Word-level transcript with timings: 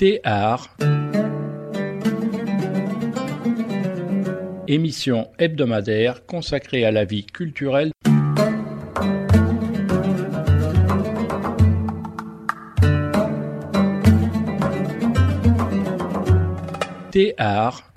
Théâtre. 0.00 0.78
Émission 4.66 5.30
hebdomadaire 5.38 6.24
consacrée 6.24 6.86
à 6.86 6.90
la 6.90 7.04
vie 7.04 7.26
culturelle. 7.26 7.92
Théâtre. 17.10 17.89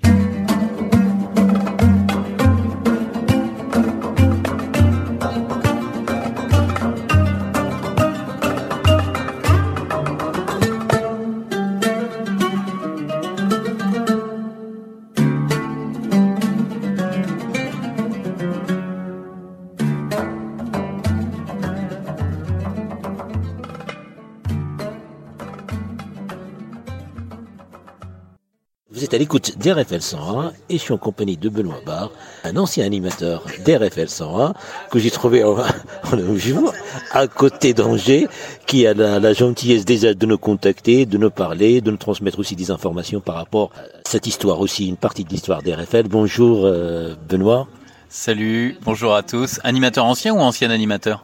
L'écoute 29.23 29.57
d'RFL 29.57 30.01
101 30.01 30.51
et 30.69 30.77
je 30.77 30.81
suis 30.81 30.91
en 30.91 30.97
compagnie 30.97 31.37
de 31.37 31.47
Benoît 31.47 31.79
Barre, 31.85 32.11
un 32.43 32.57
ancien 32.57 32.85
animateur 32.85 33.45
d'RFL 33.65 34.09
101 34.09 34.53
que 34.91 34.99
j'ai 34.99 35.11
trouvé 35.11 35.45
en, 35.45 35.55
un 36.11 36.35
jour 36.35 36.73
à 37.11 37.25
côté 37.27 37.73
d'Angers 37.73 38.27
qui 38.67 38.85
a 38.85 38.93
la, 38.93 39.21
la 39.21 39.31
gentillesse 39.31 39.85
déjà 39.85 40.13
de 40.13 40.25
nous 40.25 40.37
contacter, 40.37 41.05
de 41.05 41.17
nous 41.17 41.29
parler, 41.29 41.79
de 41.79 41.89
nous 41.89 41.95
transmettre 41.95 42.37
aussi 42.37 42.57
des 42.57 42.69
informations 42.69 43.21
par 43.21 43.35
rapport 43.35 43.71
à 43.77 44.09
cette 44.09 44.27
histoire 44.27 44.59
aussi, 44.59 44.89
une 44.89 44.97
partie 44.97 45.23
de 45.23 45.29
l'histoire 45.29 45.63
d'RFL. 45.63 46.09
Bonjour 46.09 46.65
euh, 46.65 47.15
Benoît. 47.29 47.69
Salut, 48.09 48.77
bonjour 48.81 49.15
à 49.15 49.23
tous. 49.23 49.61
Animateur 49.63 50.03
ancien 50.03 50.33
ou 50.33 50.39
ancien 50.39 50.69
animateur? 50.69 51.23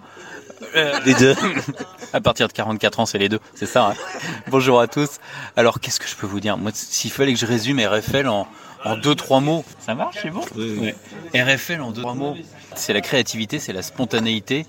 Les 1.06 1.16
deux. 1.16 1.36
À 2.14 2.22
partir 2.22 2.48
de 2.48 2.54
44 2.54 3.00
ans, 3.02 3.06
c'est 3.06 3.18
les 3.18 3.30
deux, 3.30 3.40
c'est 3.56 3.66
ça. 3.66 3.90
hein 3.90 3.94
bonjour 4.50 4.80
à 4.80 4.88
tous. 4.88 5.20
Alors, 5.56 5.80
qu'est-ce 5.80 6.00
que 6.00 6.08
je 6.08 6.16
peux 6.16 6.28
vous 6.28 6.40
dire? 6.40 6.58
Moi, 6.58 6.72
s'il 6.74 7.12
fallait 7.12 7.34
que 7.34 7.40
je 7.40 7.46
résume 7.46 7.80
RFL 7.80 8.28
en, 8.28 8.48
en 8.84 8.98
deux, 8.98 9.16
trois 9.16 9.40
mots, 9.42 9.64
ça 9.80 9.94
marche, 9.96 10.18
c'est 10.22 10.30
bon? 10.32 10.42
Ouais. 10.56 10.96
RFL 11.36 11.82
en 11.82 11.92
deux, 11.92 12.02
trois 12.02 12.16
mots, 12.16 12.36
c'est 12.76 12.94
la 12.94 13.02
créativité, 13.02 13.60
c'est 13.60 13.74
la 13.74 13.82
spontanéité, 13.84 14.66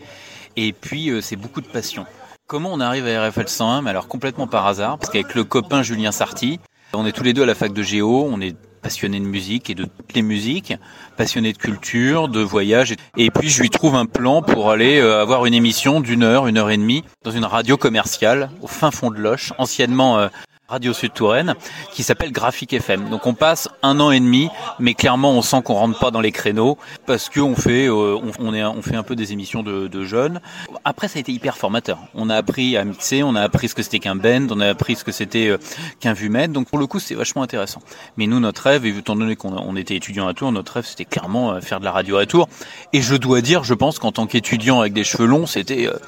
et 0.57 0.73
puis 0.73 1.11
euh, 1.11 1.21
c'est 1.21 1.37
beaucoup 1.37 1.61
de 1.61 1.67
passion. 1.69 2.07
Comment 2.47 2.71
on 2.73 2.81
arrive 2.81 3.07
à 3.07 3.29
RFL 3.29 3.49
101 3.49 3.83
Mais 3.83 3.91
alors 3.91 4.09
complètement 4.09 4.47
par 4.47 4.67
hasard, 4.67 4.99
parce 4.99 5.11
qu'avec 5.13 5.35
le 5.35 5.45
copain 5.45 5.83
Julien 5.83 6.13
Sarti, 6.13 6.59
on 6.93 7.07
est 7.07 7.13
tous 7.13 7.23
les 7.23 7.33
deux 7.33 7.45
à 7.45 7.47
la 7.47 7.55
fac 7.55 7.73
de 7.73 7.83
Géo, 7.83 8.29
on 8.31 8.41
est 8.41 8.57
passionnés 8.83 9.21
de 9.21 9.25
musique 9.25 9.71
et 9.71 9.75
de 9.75 9.85
toutes 9.85 10.15
les 10.15 10.23
musiques, 10.23 10.75
passionnés 11.17 11.53
de 11.53 11.59
culture, 11.59 12.29
de 12.29 12.41
voyage. 12.41 12.95
Et 13.17 13.31
puis 13.31 13.49
je 13.49 13.61
lui 13.61 13.71
trouve 13.71 13.95
un 13.95 14.07
plan 14.07 14.43
pour 14.43 14.71
aller 14.71 14.99
euh, 14.99 15.21
avoir 15.21 15.47
une 15.47 15.55
émission 15.55 16.01
d'une 16.01 16.23
heure, 16.23 16.47
une 16.47 16.59
heure 16.59 16.71
et 16.71 16.77
demie, 16.77 17.05
dans 17.25 17.31
une 17.31 17.45
radio 17.45 17.77
commerciale 17.77 18.51
au 18.63 18.67
fin 18.67 18.91
fond 18.91 19.11
de 19.11 19.19
Loche, 19.19 19.53
anciennement 19.59 20.19
euh, 20.19 20.29
Radio 20.71 20.93
Sud 20.93 21.13
Touraine, 21.13 21.57
qui 21.93 22.05
s'appelle 22.05 22.31
Graphique 22.31 22.73
FM. 22.73 23.11
Donc 23.11 23.27
on 23.27 23.35
passe 23.35 23.69
un 23.83 23.99
an 23.99 24.13
et 24.13 24.21
demi, 24.21 24.49
mais 24.79 24.95
clairement 24.95 25.33
on 25.33 25.43
sent 25.43 25.63
qu'on 25.65 25.75
rentre 25.75 25.99
pas 25.99 26.13
dans 26.13 26.21
les 26.21 26.31
créneaux 26.31 26.79
parce 27.07 27.29
qu'on 27.29 27.57
fait, 27.57 27.89
euh, 27.89 28.17
on, 28.39 28.55
est, 28.55 28.63
on 28.63 28.81
fait 28.81 28.95
un 28.95 29.03
peu 29.03 29.17
des 29.17 29.33
émissions 29.33 29.65
de, 29.65 29.89
de 29.89 30.05
jeunes. 30.05 30.41
Après 30.85 31.09
ça 31.09 31.19
a 31.19 31.21
été 31.21 31.33
hyper 31.33 31.57
formateur. 31.57 31.99
On 32.15 32.31
a 32.31 32.37
appris 32.37 32.77
à 32.77 32.85
mixer, 32.85 33.25
on 33.25 33.35
a 33.35 33.41
appris 33.41 33.69
ce 33.69 33.75
que 33.75 33.83
c'était 33.83 33.99
qu'un 33.99 34.15
band, 34.15 34.47
on 34.51 34.61
a 34.61 34.69
appris 34.69 34.95
ce 34.95 35.03
que 35.03 35.11
c'était 35.11 35.49
euh, 35.49 35.59
qu'un 35.99 36.13
vumètre. 36.13 36.53
Donc 36.53 36.69
pour 36.69 36.79
le 36.79 36.87
coup 36.87 37.01
c'est 37.01 37.17
vachement 37.17 37.43
intéressant. 37.43 37.83
Mais 38.17 38.29
nous 38.29 38.39
notre 38.39 38.63
rêve, 38.63 38.87
et 38.87 38.97
étant 38.97 39.17
donné 39.17 39.35
qu'on 39.35 39.57
on 39.57 39.75
était 39.75 39.97
étudiants 39.97 40.29
à 40.29 40.35
Tours, 40.35 40.53
notre 40.53 40.75
rêve 40.75 40.87
c'était 40.87 41.05
clairement 41.05 41.53
euh, 41.53 41.61
faire 41.61 41.81
de 41.81 41.85
la 41.85 41.93
radio 41.93 42.17
à 42.17 42.27
Tours. 42.27 42.49
Et 42.93 43.03
je 43.03 43.17
dois 43.17 43.41
dire, 43.41 43.65
je 43.65 43.75
pense 43.75 43.99
qu'en 43.99 44.13
tant 44.13 44.27
qu'étudiant 44.27 44.81
avec 44.81 44.93
des 44.93 45.05
cheveux 45.05 45.27
longs, 45.27 45.47
c'était 45.47 45.89
euh, 45.89 45.99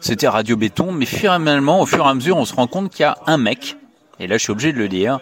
c'était 0.00 0.26
radio 0.26 0.56
béton. 0.56 0.90
Mais 0.90 1.06
finalement, 1.06 1.80
au 1.80 1.86
fur 1.86 2.04
et 2.04 2.08
à 2.08 2.14
mesure, 2.14 2.36
on 2.36 2.44
se 2.44 2.54
rend 2.54 2.66
compte 2.66 2.90
qu'il 2.90 3.02
y 3.02 3.04
a 3.04 3.16
un 3.26 3.36
mec 3.36 3.76
et 4.20 4.26
là 4.26 4.36
je 4.36 4.42
suis 4.42 4.52
obligé 4.52 4.72
de 4.72 4.78
le 4.78 4.88
dire, 4.88 5.20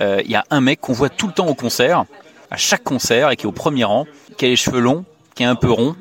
euh, 0.00 0.20
il 0.24 0.30
y 0.30 0.36
a 0.36 0.44
un 0.50 0.60
mec 0.60 0.80
qu'on 0.80 0.92
voit 0.92 1.08
tout 1.08 1.26
le 1.26 1.32
temps 1.32 1.46
au 1.46 1.54
concert, 1.54 2.04
à 2.50 2.56
chaque 2.56 2.82
concert, 2.84 3.30
et 3.30 3.36
qui 3.36 3.44
est 3.44 3.48
au 3.48 3.52
premier 3.52 3.84
rang, 3.84 4.06
qui 4.36 4.44
a 4.46 4.48
les 4.48 4.56
cheveux 4.56 4.80
longs, 4.80 5.04
qui 5.34 5.42
est 5.42 5.46
un 5.46 5.54
peu 5.54 5.70
rond, 5.70 5.94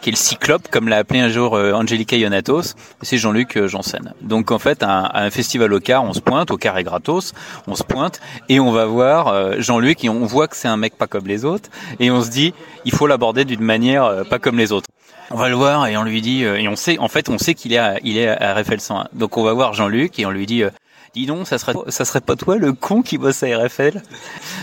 qui 0.00 0.10
est 0.10 0.12
le 0.12 0.16
cyclope, 0.16 0.68
comme 0.68 0.88
l'a 0.88 0.98
appelé 0.98 1.20
un 1.20 1.28
jour 1.28 1.56
euh, 1.56 1.72
Angelica 1.72 2.16
Ionatos, 2.16 2.74
c'est 3.02 3.18
Jean-Luc 3.18 3.56
euh, 3.56 3.66
Janssen. 3.66 4.12
Donc 4.20 4.50
en 4.50 4.58
fait, 4.58 4.82
à 4.82 4.90
un, 4.90 5.04
à 5.04 5.30
festival 5.30 5.72
au 5.72 5.80
car, 5.80 6.04
on 6.04 6.12
se 6.12 6.20
pointe, 6.20 6.50
au 6.50 6.56
car 6.56 6.76
et 6.78 6.84
gratos, 6.84 7.32
on 7.66 7.74
se 7.74 7.82
pointe, 7.82 8.20
et 8.48 8.60
on 8.60 8.72
va 8.72 8.86
voir 8.86 9.28
euh, 9.28 9.54
Jean-Luc, 9.58 10.04
et 10.04 10.08
on 10.08 10.24
voit 10.26 10.48
que 10.48 10.56
c'est 10.56 10.68
un 10.68 10.76
mec 10.76 10.96
pas 10.96 11.06
comme 11.06 11.26
les 11.26 11.44
autres, 11.44 11.70
et 11.98 12.10
on 12.10 12.22
se 12.22 12.30
dit, 12.30 12.52
il 12.84 12.92
faut 12.92 13.06
l'aborder 13.06 13.44
d'une 13.44 13.62
manière 13.62 14.04
euh, 14.04 14.24
pas 14.24 14.38
comme 14.38 14.58
les 14.58 14.72
autres. 14.72 14.88
On 15.30 15.36
va 15.36 15.48
le 15.48 15.56
voir 15.56 15.88
et 15.88 15.96
on 15.96 16.04
lui 16.04 16.20
dit, 16.20 16.44
euh, 16.44 16.56
et 16.56 16.68
on 16.68 16.76
sait, 16.76 16.98
en 16.98 17.08
fait, 17.08 17.28
on 17.28 17.38
sait 17.38 17.54
qu'il 17.54 17.72
est 17.72 17.78
à, 17.78 17.96
il 18.04 18.16
est 18.16 18.28
à 18.28 18.54
RFL 18.54 18.80
101. 18.80 19.08
Donc 19.12 19.36
on 19.36 19.42
va 19.42 19.52
voir 19.54 19.72
Jean-Luc 19.72 20.18
et 20.20 20.26
on 20.26 20.30
lui 20.30 20.46
dit, 20.46 20.62
dis 21.16 21.30
ça 21.44 21.58
serait, 21.58 21.74
ça 21.88 22.04
serait 22.04 22.20
pas 22.20 22.36
toi 22.36 22.56
le 22.56 22.72
con 22.72 23.02
qui 23.02 23.16
bosse 23.16 23.42
à 23.42 23.46
RFL 23.46 24.02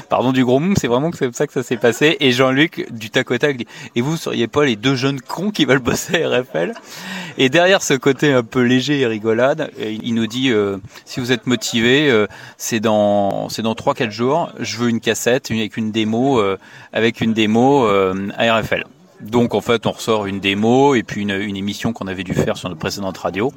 Pardon 0.10 0.32
du 0.32 0.46
gros 0.46 0.60
mot, 0.60 0.74
c'est 0.78 0.88
vraiment 0.88 1.10
que 1.10 1.18
c'est 1.18 1.34
ça 1.36 1.48
que 1.48 1.54
ça 1.54 1.64
s'est 1.64 1.78
passé. 1.78 2.18
Et 2.20 2.32
Jean-Luc, 2.32 2.88
du 2.92 3.10
tac 3.10 3.32
au 3.32 3.38
tac, 3.38 3.58
dit, 3.58 3.68
et 3.96 4.02
vous 4.02 4.18
seriez 4.18 4.48
pas 4.48 4.66
les 4.66 4.76
deux 4.76 4.96
jeunes 4.96 5.20
cons 5.22 5.52
qui 5.52 5.66
veulent 5.66 5.80
bosser 5.80 6.24
à 6.24 6.42
RFL 6.42 6.74
Et 7.38 7.50
derrière 7.50 7.82
ce 7.82 7.94
côté 7.94 8.32
un 8.32 8.44
peu 8.44 8.62
léger 8.62 9.00
et 9.00 9.08
rigolade, 9.08 9.72
euh, 9.80 9.98
il 10.04 10.14
nous 10.14 10.28
dit, 10.28 10.52
euh, 10.52 10.78
si 11.06 11.20
vous 11.20 11.32
êtes 11.32 11.48
motivé, 11.48 12.10
euh, 12.10 12.28
c'est 12.58 12.80
dans, 12.80 13.50
c'est 13.50 13.62
dans 13.62 13.76
trois 13.76 13.94
quatre 13.94 14.12
jours, 14.12 14.52
je 14.60 14.78
veux 14.78 14.90
une 14.90 15.00
cassette 15.00 15.50
avec 15.50 15.78
une 15.78 15.92
démo, 15.92 16.42
avec 16.92 17.22
une 17.22 17.34
démo 17.34 17.86
à 17.88 18.60
RFL. 18.60 18.86
Donc 19.24 19.56
en 19.56 19.62
fait, 19.62 19.86
on 19.86 19.92
ressort 19.92 20.26
une 20.26 20.40
démo 20.40 20.96
et 20.96 21.04
puis 21.04 21.22
une, 21.22 21.32
une 21.32 21.56
émission 21.56 21.94
qu'on 21.94 22.08
avait 22.08 22.24
dû 22.24 22.34
faire 22.34 22.58
sur 22.58 22.70
notre 22.70 22.80
précédente 22.80 23.18
radio. 23.18 23.52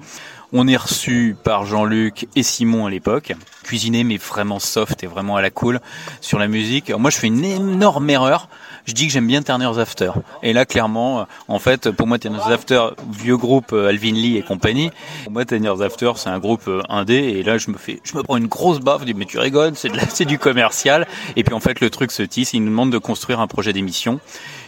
On 0.53 0.69
est 0.69 0.77
reçu 0.77 1.37
par 1.43 1.67
Jean-Luc 1.67 2.29
et 2.37 2.45
Simon 2.45 2.87
à 2.87 2.91
l'époque, 2.91 3.33
cuisiné 3.65 4.05
mais 4.05 4.17
vraiment 4.17 4.61
soft 4.61 5.03
et 5.03 5.09
vraiment 5.09 5.35
à 5.35 5.43
la 5.43 5.51
cool 5.51 5.81
sur 6.21 6.39
la 6.39 6.47
musique. 6.47 6.89
Alors 6.89 7.01
moi, 7.01 7.11
je 7.11 7.17
fais 7.17 7.27
une 7.27 7.45
énorme 7.45 8.09
erreur. 8.09 8.49
Je 8.85 8.93
dis 8.93 9.09
que 9.09 9.13
j'aime 9.13 9.27
bien 9.27 9.43
Turner's 9.43 9.79
After. 9.79 10.13
Et 10.45 10.53
là, 10.53 10.65
clairement, 10.65 11.21
euh, 11.21 11.25
en 11.49 11.59
fait, 11.59 11.91
pour 11.91 12.07
moi, 12.07 12.21
Turner's 12.21 12.49
After, 12.49 12.91
vieux 13.11 13.37
groupe 13.37 13.73
euh, 13.73 13.89
Alvin 13.89 14.13
Lee 14.13 14.37
et 14.37 14.43
compagnie. 14.43 14.93
Pour 15.25 15.33
moi, 15.33 15.45
Turner's 15.45 15.81
After, 15.81 16.13
c'est 16.15 16.29
un 16.29 16.39
groupe 16.39 16.69
euh, 16.69 16.83
indé. 16.89 17.17
Et 17.17 17.43
là, 17.43 17.59
je 17.59 17.73
me 17.73 17.77
fais, 17.77 18.01
je 18.05 18.17
me 18.17 18.23
prends 18.23 18.37
une 18.37 18.47
grosse 18.47 18.79
baffe. 18.79 19.01
Je 19.01 19.07
dis, 19.07 19.15
mais 19.15 19.25
tu 19.25 19.41
rigoles, 19.41 19.73
c'est 19.75 20.25
du 20.25 20.39
commercial. 20.39 21.09
Et 21.35 21.43
puis 21.43 21.53
en 21.53 21.61
fait, 21.61 21.81
le 21.81 21.91
truc 21.91 22.13
se 22.13 22.23
tisse. 22.23 22.53
Il 22.53 22.61
nous 22.61 22.71
demande 22.71 22.93
de 22.93 22.99
construire 22.99 23.41
un 23.41 23.49
projet 23.49 23.73
d'émission. 23.73 24.21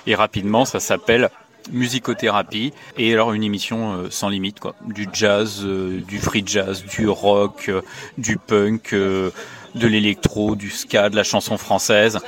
Et 0.08 0.14
rapidement, 0.14 0.64
ça 0.64 0.80
s'appelle 0.80 1.28
musicothérapie 1.70 2.72
et 2.96 3.12
alors 3.12 3.34
une 3.34 3.42
émission 3.44 3.92
euh, 3.92 4.06
sans 4.10 4.30
limite 4.30 4.58
quoi 4.58 4.74
du 4.86 5.06
jazz 5.12 5.60
euh, 5.64 6.00
du 6.08 6.18
free 6.18 6.42
jazz 6.46 6.82
du 6.82 7.06
rock 7.10 7.66
euh, 7.68 7.82
du 8.16 8.38
punk 8.38 8.94
de 8.94 9.32
l'électro 9.74 10.56
du 10.56 10.70
ska 10.70 11.10
de 11.10 11.16
la 11.16 11.24
chanson 11.24 11.58
française 11.58 12.20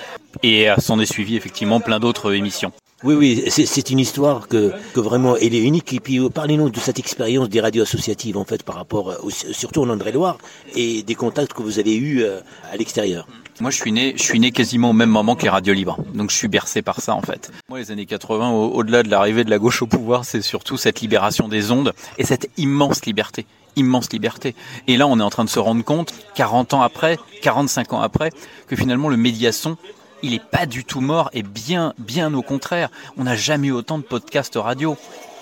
et 0.42 0.68
s'en 0.78 1.00
est 1.00 1.10
suivi 1.10 1.36
effectivement 1.36 1.80
plein 1.80 1.98
d'autres 2.00 2.34
émissions 2.34 2.70
Oui, 3.02 3.14
oui, 3.14 3.44
c'est- 3.48 3.88
une 3.90 3.98
histoire 4.00 4.46
que, 4.46 4.74
vraiment 4.94 5.34
elle 5.36 5.54
est 5.54 5.62
unique. 5.72 5.90
Et 5.94 6.00
puis 6.00 6.18
parlez-nous 6.28 6.68
de 6.68 6.78
cette 6.78 6.98
expérience 6.98 7.48
des 7.48 7.62
radios 7.62 7.84
associatives 7.84 8.36
en 8.36 8.44
fait 8.44 8.62
par 8.62 8.74
rapport 8.74 9.06
au- 9.22 9.30
surtout 9.30 9.80
en 9.84 9.88
André-Loire 9.88 10.36
et 10.76 11.02
des 11.02 11.14
contacts 11.14 11.54
que 11.54 11.62
vous 11.62 11.78
avez 11.78 11.96
eus 11.96 12.24
à 12.72 12.76
l'extérieur. 12.76 13.26
Moi, 13.60 13.70
je 13.70 13.76
suis 13.76 13.92
né, 13.92 14.14
je 14.16 14.22
suis 14.22 14.40
né 14.40 14.52
quasiment 14.52 14.90
au 14.90 14.92
même 14.94 15.10
moment 15.10 15.36
que 15.36 15.42
les 15.42 15.50
radios 15.50 15.74
libres. 15.74 15.98
Donc, 16.14 16.30
je 16.30 16.36
suis 16.36 16.48
bercé 16.48 16.80
par 16.80 17.00
ça, 17.00 17.14
en 17.14 17.20
fait. 17.20 17.50
Moi, 17.68 17.78
les 17.78 17.90
années 17.90 18.06
80, 18.06 18.50
au- 18.50 18.70
au-delà 18.70 19.02
de 19.02 19.10
l'arrivée 19.10 19.44
de 19.44 19.50
la 19.50 19.58
gauche 19.58 19.82
au 19.82 19.86
pouvoir, 19.86 20.24
c'est 20.24 20.40
surtout 20.40 20.78
cette 20.78 21.00
libération 21.02 21.46
des 21.46 21.70
ondes 21.70 21.92
et 22.16 22.24
cette 22.24 22.48
immense 22.56 23.04
liberté. 23.04 23.44
Immense 23.76 24.10
liberté. 24.12 24.54
Et 24.86 24.96
là, 24.96 25.06
on 25.06 25.20
est 25.20 25.22
en 25.22 25.28
train 25.30 25.44
de 25.44 25.50
se 25.50 25.58
rendre 25.58 25.84
compte, 25.84 26.14
40 26.34 26.72
ans 26.74 26.80
après, 26.82 27.18
45 27.42 27.92
ans 27.92 28.00
après, 28.00 28.30
que 28.66 28.76
finalement, 28.76 29.08
le 29.10 29.18
médiason, 29.18 29.76
il 30.22 30.32
est 30.34 30.42
pas 30.42 30.64
du 30.66 30.84
tout 30.84 31.00
mort 31.00 31.28
et 31.34 31.42
bien, 31.42 31.92
bien 31.98 32.32
au 32.34 32.42
contraire. 32.42 32.88
On 33.18 33.24
n'a 33.24 33.36
jamais 33.36 33.68
eu 33.68 33.72
autant 33.72 33.98
de 33.98 34.04
podcasts 34.04 34.56
radio. 34.56 34.96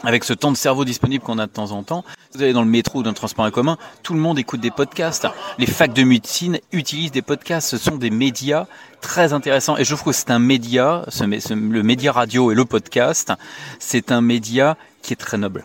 Avec 0.04 0.22
ce 0.22 0.32
temps 0.32 0.52
de 0.52 0.56
cerveau 0.56 0.84
disponible 0.84 1.24
qu'on 1.24 1.38
a 1.38 1.46
de 1.46 1.52
temps 1.52 1.72
en 1.72 1.82
temps, 1.82 2.04
vous 2.32 2.42
allez 2.42 2.52
dans 2.52 2.62
le 2.62 2.68
métro 2.68 3.00
ou 3.00 3.02
dans 3.02 3.10
le 3.10 3.16
transport 3.16 3.44
en 3.44 3.50
commun, 3.50 3.78
tout 4.04 4.14
le 4.14 4.20
monde 4.20 4.38
écoute 4.38 4.60
des 4.60 4.70
podcasts. 4.70 5.26
Les 5.58 5.66
facs 5.66 5.92
de 5.92 6.04
médecine 6.04 6.60
utilisent 6.70 7.10
des 7.10 7.22
podcasts. 7.22 7.68
Ce 7.68 7.78
sont 7.78 7.96
des 7.96 8.10
médias 8.10 8.66
très 9.00 9.32
intéressants. 9.32 9.76
Et 9.76 9.84
je 9.84 9.94
trouve 9.94 10.12
que 10.12 10.18
c'est 10.18 10.30
un 10.30 10.38
média, 10.38 11.04
le 11.20 11.82
média 11.82 12.12
radio 12.12 12.52
et 12.52 12.54
le 12.54 12.64
podcast, 12.64 13.32
c'est 13.80 14.12
un 14.12 14.20
média 14.20 14.76
qui 15.02 15.14
est 15.14 15.16
très 15.16 15.36
noble. 15.36 15.64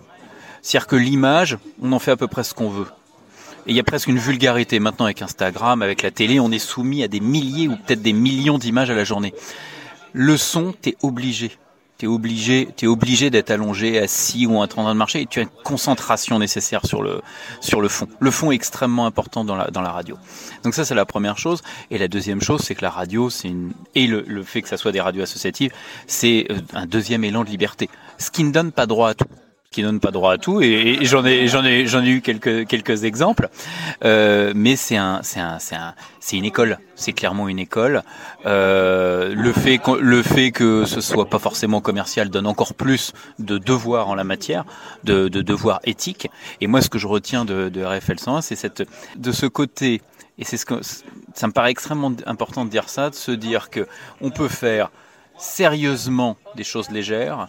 C'est-à-dire 0.64 0.88
que 0.88 0.96
l'image, 0.96 1.58
on 1.82 1.92
en 1.92 2.00
fait 2.00 2.12
à 2.12 2.18
peu 2.18 2.28
près 2.28 2.44
ce 2.44 2.56
qu'on 2.56 2.70
veut. 2.70 2.88
Et 3.68 3.72
il 3.72 3.76
y 3.76 3.80
a 3.80 3.84
presque 3.84 4.08
une 4.08 4.18
vulgarité 4.18 4.80
maintenant 4.80 5.06
avec 5.06 5.22
Instagram, 5.22 5.82
avec 5.82 6.02
la 6.02 6.10
télé, 6.10 6.40
on 6.40 6.52
est 6.52 6.60
soumis 6.60 7.04
à 7.04 7.08
des 7.08 7.20
milliers 7.20 7.68
ou 7.68 7.76
peut-être 7.76 8.02
des 8.02 8.14
millions 8.14 8.58
d'images 8.58 8.90
à 8.90 8.96
la 8.96 9.04
journée. 9.04 9.34
Le 10.12 10.38
son, 10.38 10.74
t'es 10.74 10.96
obligé. 11.02 11.58
T'es 12.04 12.08
obligé, 12.08 12.68
es 12.82 12.86
obligé 12.86 13.30
d'être 13.30 13.50
allongé, 13.50 13.98
assis 13.98 14.46
ou 14.46 14.58
en 14.58 14.68
train 14.68 14.84
de 14.92 14.98
marcher 14.98 15.22
et 15.22 15.26
tu 15.26 15.40
as 15.40 15.44
une 15.44 15.50
concentration 15.64 16.38
nécessaire 16.38 16.86
sur 16.86 17.02
le, 17.02 17.22
sur 17.62 17.80
le 17.80 17.88
fond. 17.88 18.10
Le 18.20 18.30
fond 18.30 18.52
est 18.52 18.56
extrêmement 18.56 19.06
important 19.06 19.46
dans 19.46 19.56
la, 19.56 19.72
dans 19.72 19.80
la 19.80 19.94
radio. 19.94 20.18
Donc 20.66 20.76
ça, 20.76 20.84
c'est 20.84 20.96
la 20.96 21.06
première 21.06 21.38
chose. 21.38 21.62
Et 21.92 21.98
la 21.98 22.10
deuxième 22.10 22.42
chose, 22.42 22.60
c'est 22.60 22.76
que 22.76 22.82
la 22.82 22.90
radio, 22.90 23.30
c'est 23.30 23.48
une, 23.48 23.72
et 23.96 24.06
le, 24.06 24.26
le 24.28 24.44
fait 24.44 24.62
que 24.62 24.68
ça 24.68 24.76
soit 24.76 24.92
des 24.92 25.00
radios 25.00 25.24
associatives, 25.24 25.72
c'est 26.06 26.46
euh, 26.52 26.60
un 26.74 26.88
deuxième 26.88 27.24
élan 27.24 27.46
de 27.46 27.50
liberté. 27.50 27.90
Ce 28.18 28.32
qui 28.32 28.44
ne 28.44 28.52
donne 28.52 28.74
pas 28.74 28.86
droit 28.86 29.12
à 29.12 29.14
tout 29.14 29.28
qui 29.74 29.82
donne 29.82 30.00
pas 30.00 30.12
droit 30.12 30.34
à 30.34 30.38
tout 30.38 30.62
et, 30.62 31.00
j'en 31.02 31.26
ai 31.26 31.48
j'en 31.48 31.66
ai 31.66 31.88
j'en 31.88 32.04
ai 32.04 32.10
eu 32.10 32.22
quelques 32.22 32.68
quelques 32.68 33.04
exemples. 33.04 33.50
Euh, 34.06 34.54
mais 34.56 34.76
c'est 34.78 34.96
un 34.96 35.20
c'est 35.24 35.40
un 35.40 35.60
c'est 35.60 35.76
un 35.76 35.94
c'est 36.22 36.38
une 36.38 36.46
école. 36.46 36.78
C'est 36.96 37.12
clairement 37.12 37.50
une 37.50 37.60
école. 37.60 38.04
Euh, 38.46 39.34
le 39.36 39.52
fait 39.52 39.80
que, 39.80 39.92
le 39.92 40.22
fait 40.22 40.52
que 40.52 40.86
ce 40.86 41.02
soit 41.02 41.26
pas 41.30 41.40
forcément 41.40 41.82
commercial 41.82 42.30
donne 42.30 42.48
encore 42.48 42.76
plus 42.76 43.12
de 43.40 43.58
devoirs 43.58 44.08
en 44.08 44.16
la 44.16 44.24
matière 44.24 44.64
de, 45.04 45.28
de 45.28 45.42
devoirs 45.42 45.82
éthiques. 45.84 46.30
Et 46.62 46.68
moi 46.68 46.82
ce 46.82 46.90
que 46.90 47.00
je 47.00 47.08
retiens 47.08 47.44
de, 47.44 47.70
de 47.70 47.84
RFL 47.84 48.20
101 48.20 48.42
c'est 48.42 48.56
cette 48.56 48.84
de 49.18 49.32
ce 49.32 49.48
côté 49.48 50.02
et 50.38 50.46
c'est 50.46 50.58
ce 50.58 50.66
que 50.66 50.76
ça 51.34 51.48
me 51.48 51.52
paraît 51.52 51.72
extrêmement 51.72 52.14
important 52.26 52.64
de 52.64 52.70
dire 52.70 52.90
ça 52.90 53.10
de 53.10 53.16
se 53.16 53.32
dire 53.32 53.70
que 53.70 53.88
on 54.22 54.30
peut 54.30 54.48
faire 54.48 54.92
sérieusement 55.38 56.38
des 56.56 56.64
choses 56.64 56.90
légères 56.92 57.48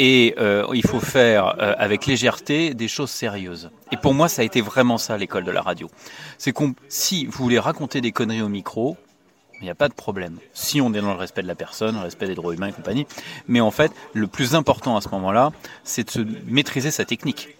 et 0.00 0.34
euh, 0.38 0.66
il 0.72 0.82
faut 0.82 0.98
faire 0.98 1.60
euh, 1.60 1.74
avec 1.76 2.06
légèreté 2.06 2.72
des 2.72 2.88
choses 2.88 3.10
sérieuses. 3.10 3.70
Et 3.92 3.98
pour 3.98 4.14
moi, 4.14 4.30
ça 4.30 4.40
a 4.40 4.46
été 4.46 4.62
vraiment 4.62 4.96
ça 4.96 5.18
l'école 5.18 5.44
de 5.44 5.50
la 5.50 5.60
radio. 5.60 5.90
C'est 6.38 6.52
qu'on, 6.52 6.74
si 6.88 7.26
vous 7.26 7.44
voulez 7.44 7.58
raconter 7.58 8.00
des 8.00 8.10
conneries 8.10 8.40
au 8.40 8.48
micro, 8.48 8.96
il 9.60 9.64
n'y 9.64 9.70
a 9.70 9.74
pas 9.74 9.90
de 9.90 9.94
problème. 9.94 10.38
Si 10.54 10.80
on 10.80 10.94
est 10.94 11.02
dans 11.02 11.12
le 11.12 11.18
respect 11.18 11.42
de 11.42 11.46
la 11.46 11.54
personne, 11.54 11.96
le 11.96 12.00
respect 12.00 12.26
des 12.26 12.34
droits 12.34 12.54
humains 12.54 12.68
et 12.68 12.72
compagnie. 12.72 13.06
Mais 13.46 13.60
en 13.60 13.70
fait, 13.70 13.92
le 14.14 14.26
plus 14.26 14.54
important 14.54 14.96
à 14.96 15.02
ce 15.02 15.10
moment-là, 15.10 15.52
c'est 15.84 16.04
de 16.04 16.10
se 16.10 16.20
maîtriser 16.46 16.90
sa 16.90 17.04
technique 17.04 17.50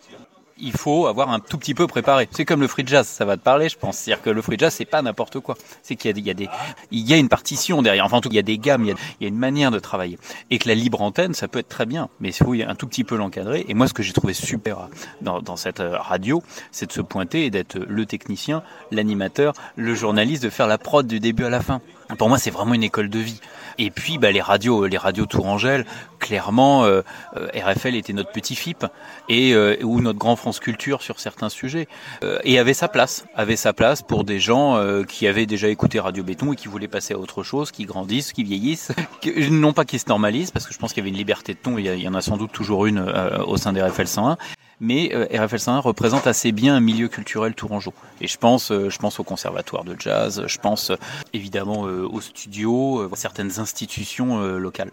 il 0.60 0.72
faut 0.72 1.06
avoir 1.06 1.30
un 1.30 1.40
tout 1.40 1.58
petit 1.58 1.74
peu 1.74 1.86
préparé. 1.86 2.28
C'est 2.30 2.44
comme 2.44 2.60
le 2.60 2.68
free 2.68 2.84
jazz, 2.86 3.06
ça 3.06 3.24
va 3.24 3.36
te 3.36 3.42
parler, 3.42 3.68
je 3.68 3.76
pense. 3.76 3.96
C'est-à-dire 3.96 4.22
que 4.22 4.30
le 4.30 4.42
free 4.42 4.58
jazz, 4.58 4.74
c'est 4.74 4.84
pas 4.84 5.02
n'importe 5.02 5.40
quoi. 5.40 5.56
C'est 5.82 5.96
qu'il 5.96 6.18
y 6.18 6.30
a, 6.30 6.34
des, 6.34 6.48
il 6.90 7.08
y 7.08 7.12
a 7.12 7.16
une 7.16 7.28
partition 7.28 7.82
derrière. 7.82 8.04
Enfin, 8.04 8.18
en 8.18 8.20
tout 8.20 8.30
il 8.30 8.36
y 8.36 8.38
a 8.38 8.42
des 8.42 8.58
gammes, 8.58 8.84
il 8.84 8.88
y 8.88 8.92
a, 8.92 8.94
il 9.20 9.24
y 9.24 9.26
a 9.26 9.28
une 9.28 9.38
manière 9.38 9.70
de 9.70 9.78
travailler. 9.78 10.18
Et 10.50 10.58
que 10.58 10.68
la 10.68 10.74
libre 10.74 11.02
antenne, 11.02 11.34
ça 11.34 11.48
peut 11.48 11.58
être 11.58 11.68
très 11.68 11.86
bien, 11.86 12.08
mais 12.20 12.28
il 12.28 12.34
faut 12.34 12.52
un 12.52 12.74
tout 12.74 12.86
petit 12.86 13.04
peu 13.04 13.16
l'encadrer. 13.16 13.64
Et 13.68 13.74
moi, 13.74 13.88
ce 13.88 13.94
que 13.94 14.02
j'ai 14.02 14.12
trouvé 14.12 14.34
super 14.34 14.88
dans, 15.20 15.40
dans 15.40 15.56
cette 15.56 15.80
euh, 15.80 15.98
radio, 15.98 16.42
c'est 16.70 16.86
de 16.86 16.92
se 16.92 17.00
pointer 17.00 17.46
et 17.46 17.50
d'être 17.50 17.78
le 17.78 18.06
technicien, 18.06 18.62
l'animateur, 18.90 19.54
le 19.76 19.94
journaliste, 19.94 20.42
de 20.42 20.50
faire 20.50 20.66
la 20.66 20.78
prod 20.78 21.06
du 21.06 21.20
début 21.20 21.44
à 21.44 21.50
la 21.50 21.60
fin. 21.60 21.80
Pour 22.18 22.28
moi, 22.28 22.38
c'est 22.38 22.50
vraiment 22.50 22.74
une 22.74 22.82
école 22.82 23.08
de 23.08 23.18
vie. 23.18 23.40
Et 23.78 23.90
puis, 23.90 24.18
bah, 24.18 24.30
les 24.30 24.40
radios, 24.40 24.86
les 24.86 24.98
radios 24.98 25.26
Tourangelle, 25.26 25.86
clairement, 26.18 26.84
euh, 26.84 27.02
euh 27.36 27.48
RFL 27.54 27.94
était 27.94 28.12
notre 28.12 28.30
petit 28.30 28.54
FIP 28.54 28.84
et 29.28 29.54
euh, 29.54 29.76
ou 29.82 30.00
notre 30.00 30.18
grand 30.18 30.36
France 30.36 30.60
Culture 30.60 31.02
sur 31.02 31.20
certains 31.20 31.48
sujets 31.48 31.88
euh, 32.22 32.38
et 32.44 32.58
avait 32.58 32.74
sa 32.74 32.88
place, 32.88 33.24
avait 33.34 33.56
sa 33.56 33.72
place 33.72 34.02
pour 34.02 34.24
des 34.24 34.40
gens 34.40 34.76
euh, 34.76 35.04
qui 35.04 35.26
avaient 35.26 35.46
déjà 35.46 35.68
écouté 35.68 36.00
Radio 36.00 36.22
Béton 36.22 36.52
et 36.52 36.56
qui 36.56 36.68
voulaient 36.68 36.88
passer 36.88 37.14
à 37.14 37.18
autre 37.18 37.42
chose, 37.42 37.70
qui 37.70 37.84
grandissent, 37.84 38.32
qui 38.32 38.44
vieillissent, 38.44 38.92
non 39.50 39.72
pas 39.72 39.84
qui 39.84 39.98
se 39.98 40.08
normalisent, 40.08 40.50
parce 40.50 40.66
que 40.66 40.74
je 40.74 40.78
pense 40.78 40.92
qu'il 40.92 41.02
y 41.02 41.04
avait 41.04 41.10
une 41.10 41.16
liberté 41.16 41.54
de 41.54 41.58
ton, 41.58 41.78
il 41.78 41.86
y, 41.86 42.08
en 42.08 42.14
a 42.14 42.20
sans 42.20 42.36
doute 42.36 42.52
toujours 42.52 42.86
une 42.86 43.00
au 43.46 43.56
sein 43.56 43.72
des 43.72 43.82
RFL 43.82 44.06
101, 44.06 44.36
mais 44.80 45.14
euh, 45.14 45.26
RFL 45.32 45.58
101 45.58 45.78
représente 45.80 46.26
assez 46.26 46.52
bien 46.52 46.74
un 46.74 46.80
milieu 46.80 47.08
culturel 47.08 47.54
tourangeau. 47.54 47.92
Et 48.20 48.26
je 48.26 48.38
pense, 48.38 48.72
euh, 48.72 48.88
je 48.88 48.98
pense 48.98 49.20
au 49.20 49.24
conservatoire 49.24 49.84
de 49.84 49.94
jazz, 49.98 50.44
je 50.46 50.58
pense 50.58 50.90
euh, 50.90 50.96
évidemment 51.32 51.80
aux 51.82 52.20
studios, 52.20 53.08
certaines 53.14 53.60
institutions 53.60 54.40
locales. 54.40 54.90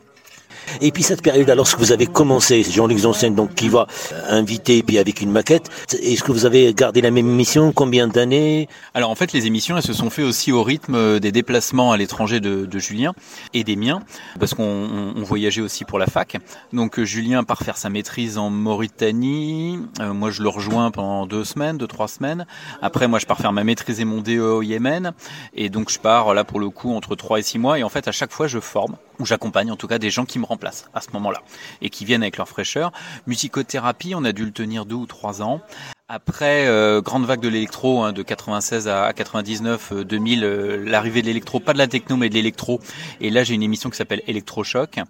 Et 0.81 0.91
puis 0.91 1.03
cette 1.03 1.21
période, 1.21 1.49
alors 1.49 1.69
que 1.69 1.77
vous 1.77 1.91
avez 1.91 2.07
commencé, 2.07 2.63
Jean-Luc 2.63 2.97
Janssen, 2.97 3.33
donc 3.33 3.55
qui 3.55 3.69
va 3.69 3.87
inviter, 4.29 4.83
puis 4.83 4.97
avec 4.97 5.21
une 5.21 5.31
maquette, 5.31 5.69
est-ce 6.01 6.23
que 6.23 6.31
vous 6.31 6.45
avez 6.45 6.73
gardé 6.73 7.01
la 7.01 7.11
même 7.11 7.27
émission? 7.27 7.71
Combien 7.71 8.07
d'années? 8.07 8.67
Alors 8.93 9.09
en 9.09 9.15
fait, 9.15 9.33
les 9.33 9.47
émissions, 9.47 9.77
elles 9.77 9.83
se 9.83 9.93
sont 9.93 10.09
faites 10.09 10.25
aussi 10.25 10.51
au 10.51 10.63
rythme 10.63 11.19
des 11.19 11.31
déplacements 11.31 11.91
à 11.91 11.97
l'étranger 11.97 12.39
de, 12.39 12.67
Julien 12.77 13.13
et 13.55 13.63
des 13.63 13.75
miens, 13.75 14.03
parce 14.39 14.53
qu'on 14.53 15.13
on, 15.15 15.23
voyageait 15.23 15.61
aussi 15.61 15.83
pour 15.83 15.97
la 15.97 16.05
fac. 16.05 16.37
Donc 16.73 17.01
Julien 17.01 17.43
part 17.43 17.63
faire 17.63 17.77
sa 17.77 17.89
maîtrise 17.89 18.37
en 18.37 18.49
Mauritanie. 18.51 19.79
Euh, 19.99 20.13
moi, 20.13 20.29
je 20.29 20.43
le 20.43 20.49
rejoins 20.49 20.91
pendant 20.91 21.25
deux 21.25 21.43
semaines, 21.43 21.77
deux 21.77 21.87
trois 21.87 22.07
semaines. 22.07 22.45
Après, 22.81 23.07
moi, 23.07 23.17
je 23.17 23.25
pars 23.25 23.39
faire 23.39 23.51
ma 23.51 23.63
maîtrise 23.63 23.99
et 23.99 24.05
mon 24.05 24.21
DE 24.21 24.39
au 24.39 24.61
Yémen, 24.61 25.13
et 25.55 25.69
donc 25.69 25.89
je 25.89 25.97
pars 25.97 26.33
là 26.33 26.43
pour 26.43 26.59
le 26.59 26.69
coup 26.69 26.93
entre 26.93 27.15
trois 27.15 27.39
et 27.39 27.43
six 27.43 27.57
mois. 27.57 27.79
Et 27.79 27.83
en 27.83 27.89
fait, 27.89 28.07
à 28.07 28.11
chaque 28.11 28.31
fois, 28.31 28.47
je 28.47 28.59
forme 28.59 28.95
ou 29.19 29.25
j'accompagne 29.25 29.71
en 29.71 29.75
tout 29.75 29.87
cas 29.87 29.97
des 29.97 30.09
gens 30.09 30.25
qui 30.25 30.36
me 30.37 30.45
remplacent 30.45 30.89
à 30.93 31.01
ce 31.01 31.11
moment-là 31.13 31.41
et 31.81 31.89
qui 31.89 32.05
viennent 32.05 32.23
avec 32.23 32.37
leur 32.37 32.47
fraîcheur. 32.47 32.91
Musicothérapie, 33.25 34.13
on 34.15 34.23
a 34.23 34.31
dû 34.31 34.45
le 34.45 34.51
tenir 34.51 34.85
deux 34.85 34.95
ou 34.95 35.05
trois 35.05 35.41
ans. 35.41 35.61
Après 36.09 36.67
euh, 36.67 37.01
grande 37.01 37.25
vague 37.25 37.41
de 37.41 37.49
l'électro 37.49 38.01
hein, 38.01 38.13
de 38.13 38.23
96 38.23 38.87
à 38.87 39.11
99, 39.11 39.91
2000, 40.05 40.41
euh, 40.41 40.47
euh, 40.47 40.89
l'arrivée 40.89 41.21
de 41.21 41.27
l'électro, 41.27 41.59
pas 41.59 41.73
de 41.73 41.77
la 41.77 41.87
techno 41.87 42.15
mais 42.15 42.29
de 42.29 42.33
l'électro. 42.33 42.79
Et 43.19 43.29
là 43.29 43.43
j'ai 43.43 43.55
une 43.55 43.61
émission 43.61 43.89
qui 43.89 43.97
s'appelle 43.97 44.21
Electrochoc. 44.25 45.01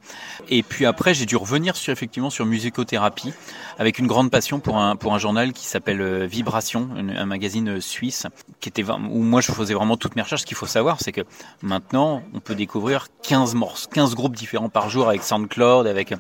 Et 0.49 0.63
puis 0.63 0.87
après 0.87 1.13
j'ai 1.13 1.27
dû 1.27 1.35
revenir 1.35 1.75
sur 1.75 1.93
effectivement 1.93 2.31
sur 2.31 2.47
musicothérapie 2.47 3.31
avec 3.77 3.99
une 3.99 4.07
grande 4.07 4.31
passion 4.31 4.59
pour 4.59 4.79
un 4.79 4.95
pour 4.95 5.13
un 5.13 5.19
journal 5.19 5.53
qui 5.53 5.67
s'appelle 5.67 6.25
Vibration, 6.25 6.89
un, 6.97 7.25
magazine 7.27 7.79
suisse 7.79 8.25
qui 8.59 8.69
était 8.69 8.83
où 8.83 9.21
moi 9.21 9.41
je 9.41 9.51
faisais 9.51 9.75
vraiment 9.75 9.97
toutes 9.97 10.15
mes 10.15 10.23
recherches. 10.23 10.41
Ce 10.41 10.45
qu'il 10.47 10.57
faut 10.57 10.65
savoir 10.65 10.99
c'est 10.99 11.11
que 11.11 11.21
maintenant 11.61 12.23
on 12.33 12.39
peut 12.39 12.55
découvrir 12.55 13.09
15 13.21 13.53
morceaux, 13.53 13.87
15 13.93 14.15
groupes 14.15 14.35
différents 14.35 14.69
par 14.69 14.89
jour 14.89 15.09
avec 15.09 15.21
SoundCloud, 15.21 15.85
avec 15.85 16.15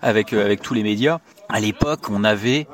avec 0.00 0.32
avec 0.32 0.62
tous 0.62 0.72
les 0.72 0.82
médias. 0.82 1.18
À 1.50 1.60
l'époque 1.60 2.08
on 2.08 2.24
avait 2.24 2.66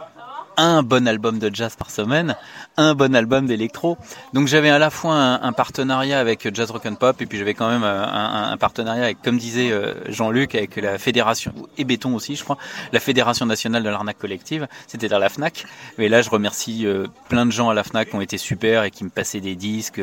un 0.60 0.82
bon 0.82 1.08
album 1.08 1.38
de 1.38 1.50
jazz 1.52 1.74
par 1.74 1.90
semaine, 1.90 2.36
un 2.76 2.94
bon 2.94 3.14
album 3.16 3.46
d'électro. 3.46 3.96
Donc 4.34 4.46
j'avais 4.46 4.68
à 4.68 4.78
la 4.78 4.90
fois 4.90 5.14
un, 5.14 5.52
partenariat 5.52 6.20
avec 6.20 6.54
Jazz 6.54 6.70
Rock 6.70 6.84
and 6.84 6.96
Pop 6.96 7.20
et 7.22 7.26
puis 7.26 7.38
j'avais 7.38 7.54
quand 7.54 7.70
même 7.70 7.82
euh, 7.82 8.04
un, 8.04 8.56
partenariat 8.58 9.04
avec, 9.04 9.22
comme 9.22 9.38
disait 9.38 9.72
euh, 9.72 9.94
Jean-Luc, 10.10 10.54
avec 10.54 10.76
la 10.76 10.98
fédération 10.98 11.54
et 11.78 11.84
Béton 11.84 12.14
aussi, 12.14 12.36
je 12.36 12.44
crois, 12.44 12.58
la 12.92 13.00
fédération 13.00 13.46
nationale 13.46 13.82
de 13.82 13.88
l'arnaque 13.88 14.18
collective. 14.18 14.68
C'était 14.86 15.08
dans 15.08 15.18
la 15.18 15.30
Fnac. 15.30 15.64
Mais 15.96 16.10
là, 16.10 16.20
je 16.20 16.28
remercie 16.28 16.86
euh, 16.86 17.06
plein 17.30 17.46
de 17.46 17.52
gens 17.52 17.70
à 17.70 17.74
la 17.74 17.82
Fnac 17.82 18.10
qui 18.10 18.16
ont 18.16 18.20
été 18.20 18.36
super 18.36 18.84
et 18.84 18.90
qui 18.90 19.04
me 19.04 19.10
passaient 19.10 19.40
des 19.40 19.56
disques. 19.56 20.02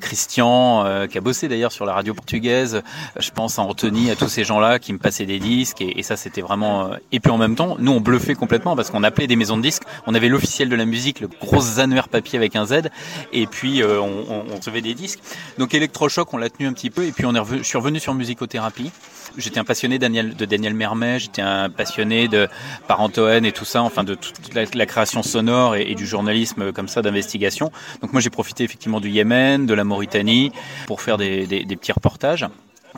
Christian, 0.00 1.06
qui 1.08 1.16
a 1.16 1.20
bossé 1.20 1.48
d'ailleurs 1.48 1.72
sur 1.72 1.86
la 1.86 1.94
radio 1.94 2.12
portugaise. 2.12 2.82
Je 3.18 3.30
pense 3.30 3.58
à 3.58 3.62
Anthony, 3.62 4.10
à 4.10 4.16
tous 4.16 4.28
ces 4.28 4.44
gens-là 4.44 4.78
qui 4.78 4.92
me 4.92 4.98
passaient 4.98 5.26
des 5.26 5.38
disques 5.38 5.80
et, 5.80 5.98
et 5.98 6.02
ça, 6.02 6.16
c'était 6.16 6.42
vraiment. 6.42 6.90
Et 7.12 7.20
puis 7.20 7.30
en 7.30 7.38
même 7.38 7.54
temps, 7.54 7.76
nous 7.78 7.92
on 7.92 8.00
bluffait 8.00 8.34
complètement 8.34 8.76
parce 8.76 8.90
qu'on 8.90 9.02
appelait 9.02 9.26
des 9.26 9.36
maisons 9.36 9.56
de 9.56 9.62
disques 9.62 9.77
on 10.06 10.14
avait 10.14 10.28
l'officiel 10.28 10.68
de 10.68 10.76
la 10.76 10.84
musique, 10.84 11.20
le 11.20 11.28
gros 11.28 11.78
annuaire 11.78 12.08
papier 12.08 12.38
avec 12.38 12.56
un 12.56 12.66
Z, 12.66 12.88
et 13.32 13.46
puis 13.46 13.82
euh, 13.82 14.00
on, 14.00 14.44
on, 14.50 14.56
recevait 14.56 14.80
des 14.80 14.94
disques. 14.94 15.20
Donc 15.58 15.74
électrochoc, 15.74 16.32
on 16.32 16.36
l'a 16.36 16.50
tenu 16.50 16.66
un 16.66 16.72
petit 16.72 16.90
peu, 16.90 17.04
et 17.04 17.12
puis 17.12 17.26
on 17.26 17.34
est 17.34 17.38
revenu, 17.38 17.58
je 17.58 17.68
suis 17.68 17.78
revenu 17.78 18.00
sur 18.00 18.14
musicothérapie. 18.14 18.90
J'étais 19.36 19.60
un 19.60 19.64
passionné 19.64 19.98
Daniel, 19.98 20.34
de 20.34 20.44
Daniel 20.44 20.74
Mermet, 20.74 21.18
j'étais 21.18 21.42
un 21.42 21.68
passionné 21.70 22.28
de 22.28 22.48
Parentoen 22.86 23.44
et 23.44 23.52
tout 23.52 23.64
ça, 23.64 23.82
enfin 23.82 24.02
de 24.02 24.14
toute 24.14 24.54
la, 24.54 24.86
création 24.86 25.22
sonore 25.22 25.76
et, 25.76 25.94
du 25.94 26.06
journalisme 26.06 26.72
comme 26.72 26.88
ça 26.88 27.02
d'investigation. 27.02 27.70
Donc 28.00 28.12
moi 28.12 28.20
j'ai 28.20 28.30
profité 28.30 28.64
effectivement 28.64 29.00
du 29.00 29.10
Yémen, 29.10 29.66
de 29.66 29.74
la 29.74 29.84
Mauritanie 29.84 30.50
pour 30.86 31.02
faire 31.02 31.18
des 31.18 31.46
petits 31.68 31.92
reportages. 31.92 32.46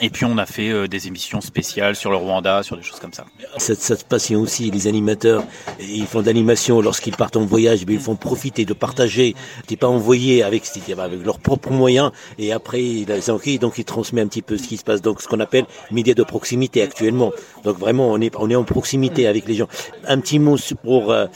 Et 0.02 0.08
puis 0.08 0.24
on 0.24 0.38
a 0.38 0.46
fait 0.46 0.70
euh, 0.70 0.88
des 0.88 1.08
émissions 1.08 1.42
spéciales 1.42 1.94
sur 1.94 2.10
le 2.10 2.16
Rwanda, 2.16 2.62
sur 2.62 2.76
des 2.76 2.82
choses 2.82 3.00
comme 3.00 3.12
ça. 3.12 3.26
Cette, 3.58 3.80
cette 3.80 4.04
passion 4.04 4.40
aussi, 4.40 4.70
les 4.70 4.86
animateurs, 4.86 5.44
ils 5.78 6.06
font 6.06 6.22
d'animation 6.22 6.80
lorsqu'ils 6.80 7.16
partent 7.16 7.36
en 7.36 7.44
voyage, 7.44 7.84
mais 7.86 7.94
ils 7.94 8.00
font 8.00 8.16
profiter 8.16 8.64
de 8.64 8.72
partager. 8.72 9.34
T'es 9.66 9.76
pas 9.76 9.88
envoyé 9.88 10.42
avec, 10.42 10.64
avec 10.96 11.24
leurs 11.24 11.38
propres 11.38 11.70
moyens, 11.70 12.12
et 12.38 12.52
après 12.52 12.82
ils 12.82 13.30
ont 13.30 13.40
donc 13.60 13.78
ils 13.78 13.84
transmettent 13.84 14.24
un 14.24 14.28
petit 14.28 14.42
peu 14.42 14.56
ce 14.56 14.68
qui 14.68 14.78
se 14.78 14.84
passe. 14.84 15.02
Donc 15.02 15.20
ce 15.20 15.28
qu'on 15.28 15.40
appelle 15.40 15.66
médias 15.90 16.14
de 16.14 16.22
proximité 16.22 16.82
actuellement. 16.82 17.32
Donc 17.64 17.78
vraiment 17.78 18.08
on 18.10 18.20
est 18.20 18.34
on 18.36 18.48
est 18.48 18.56
en 18.56 18.64
proximité 18.64 19.26
avec 19.26 19.46
les 19.46 19.54
gens. 19.54 19.68
Un 20.06 20.18
petit 20.20 20.38
mot 20.38 20.56
pour 20.82 21.12
euh, 21.12 21.26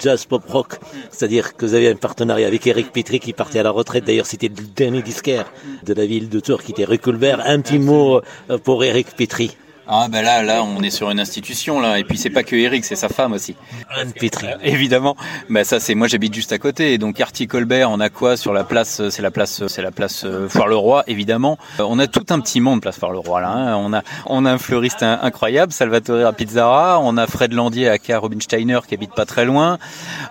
jazz 0.00 0.24
pop 0.24 0.44
rock, 0.48 0.78
c'est-à-dire 1.10 1.56
que 1.56 1.66
vous 1.66 1.74
avez 1.74 1.90
un 1.90 1.96
partenariat 1.96 2.46
avec 2.46 2.66
Eric 2.66 2.90
Petri 2.92 3.20
qui 3.20 3.34
partait 3.34 3.58
à 3.58 3.62
la 3.62 3.70
retraite. 3.70 4.04
D'ailleurs 4.04 4.26
c'était 4.26 4.48
le 4.48 4.54
dernier 4.74 5.02
disquaire 5.02 5.52
de 5.84 5.92
la 5.92 6.06
ville 6.06 6.30
de 6.30 6.40
Tours 6.40 6.62
qui 6.62 6.72
était 6.72 6.84
Reculbert. 6.84 7.42
Un 7.44 7.60
petit 7.60 7.78
mot 7.78 8.13
euh, 8.50 8.58
pour, 8.58 8.84
Eric 8.84 9.16
Petri 9.16 9.56
ah 9.86 10.06
ben 10.10 10.22
là, 10.22 10.42
là, 10.42 10.62
on 10.64 10.82
est 10.82 10.90
sur 10.90 11.10
une 11.10 11.20
institution 11.20 11.80
là, 11.80 11.98
et 11.98 12.04
puis 12.04 12.16
c'est 12.16 12.30
pas 12.30 12.42
que 12.42 12.56
Eric, 12.56 12.84
c'est 12.84 12.96
sa 12.96 13.08
femme 13.08 13.32
aussi. 13.32 13.54
Anne 13.94 14.12
Petri. 14.12 14.46
Évidemment. 14.62 15.16
Ben 15.50 15.64
ça, 15.64 15.78
c'est 15.80 15.94
moi, 15.94 16.08
j'habite 16.08 16.32
juste 16.34 16.52
à 16.52 16.58
côté, 16.58 16.94
et 16.94 16.98
donc 16.98 17.16
quartier 17.16 17.46
Colbert, 17.46 17.90
on 17.90 18.00
a 18.00 18.08
quoi 18.08 18.36
sur 18.36 18.52
la 18.52 18.64
place 18.64 19.08
C'est 19.10 19.22
la 19.22 19.30
place, 19.30 19.66
c'est 19.66 19.82
la 19.82 19.90
place 19.90 20.24
euh, 20.24 20.48
Foire-le-Roi, 20.48 21.04
évidemment. 21.06 21.58
Euh, 21.80 21.86
on 21.88 21.98
a 21.98 22.06
tout 22.06 22.24
un 22.30 22.40
petit 22.40 22.60
monde 22.60 22.80
place 22.80 22.98
Foire-le-Roi 22.98 23.40
là. 23.40 23.50
Hein. 23.50 23.76
On 23.76 23.92
a, 23.92 24.02
on 24.26 24.44
a 24.46 24.52
un 24.52 24.58
fleuriste 24.58 25.02
incroyable, 25.02 25.72
Salvatore 25.72 26.26
à 26.26 26.32
Pizzara. 26.32 26.98
On 27.00 27.16
a 27.16 27.26
Fred 27.26 27.52
Landier 27.52 27.88
à 27.88 27.98
K. 27.98 28.12
Robinsteiner 28.16 28.80
qui 28.88 28.94
habite 28.94 29.14
pas 29.14 29.26
très 29.26 29.44
loin. 29.44 29.78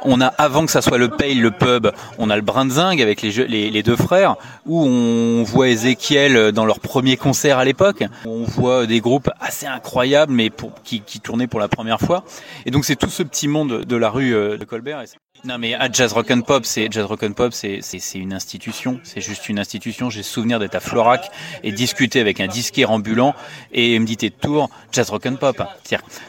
On 0.03 0.19
a 0.22 0.27
avant 0.27 0.65
que 0.65 0.72
ça 0.72 0.81
soit 0.81 0.98
le 0.98 1.10
Pale, 1.10 1.39
le 1.39 1.51
pub, 1.51 1.91
on 2.17 2.29
a 2.29 2.36
le 2.36 2.41
Brinzing 2.41 3.01
avec 3.01 3.22
les, 3.22 3.31
les, 3.48 3.69
les 3.69 3.83
deux 3.83 3.95
frères, 3.95 4.36
où 4.65 4.83
on 4.83 5.43
voit 5.43 5.69
Ezekiel 5.69 6.51
dans 6.51 6.65
leur 6.65 6.79
premier 6.79 7.17
concert 7.17 7.60
à 7.60 7.65
l'époque. 7.65 8.03
On 8.25 8.43
voit 8.43 8.86
des 8.86 9.00
groupes 9.00 9.29
assez 9.43 9.67
incroyable, 9.67 10.33
mais 10.33 10.50
pour, 10.50 10.73
qui, 10.83 11.01
qui 11.01 11.19
tournait 11.19 11.47
pour 11.47 11.59
la 11.59 11.67
première 11.67 12.00
fois. 12.00 12.23
Et 12.65 12.71
donc 12.71 12.85
c'est 12.85 12.95
tout 12.95 13.09
ce 13.09 13.23
petit 13.23 13.47
monde 13.47 13.83
de 13.83 13.95
la 13.95 14.09
rue 14.09 14.33
euh, 14.33 14.57
de 14.57 14.65
Colbert. 14.65 15.03
Non 15.43 15.57
mais 15.57 15.73
à 15.73 15.91
Jazz 15.91 16.13
Rock 16.13 16.31
and 16.31 16.41
Pop, 16.41 16.65
c'est 16.65 16.88
Jazz 16.89 17.05
Rock 17.05 17.23
and 17.23 17.33
Pop, 17.33 17.53
c'est 17.53 17.79
c'est 17.81 18.17
une 18.17 18.33
institution, 18.33 19.00
c'est 19.03 19.19
juste 19.19 19.50
une 19.50 19.59
institution. 19.59 20.09
J'ai 20.09 20.23
souvenir 20.23 20.57
d'être 20.59 20.75
à 20.75 20.79
Florac 20.79 21.29
et 21.63 21.71
discuter 21.71 22.21
avec 22.21 22.39
un 22.39 22.47
disquaire 22.47 22.91
ambulant 22.91 23.35
et 23.73 24.00
me 24.00 24.05
dit 24.05 24.15
t'es 24.15 24.29
Tours, 24.29 24.69
Jazz 24.91 25.09
Rock 25.09 25.25
and 25.25 25.35
Pop. 25.35 25.62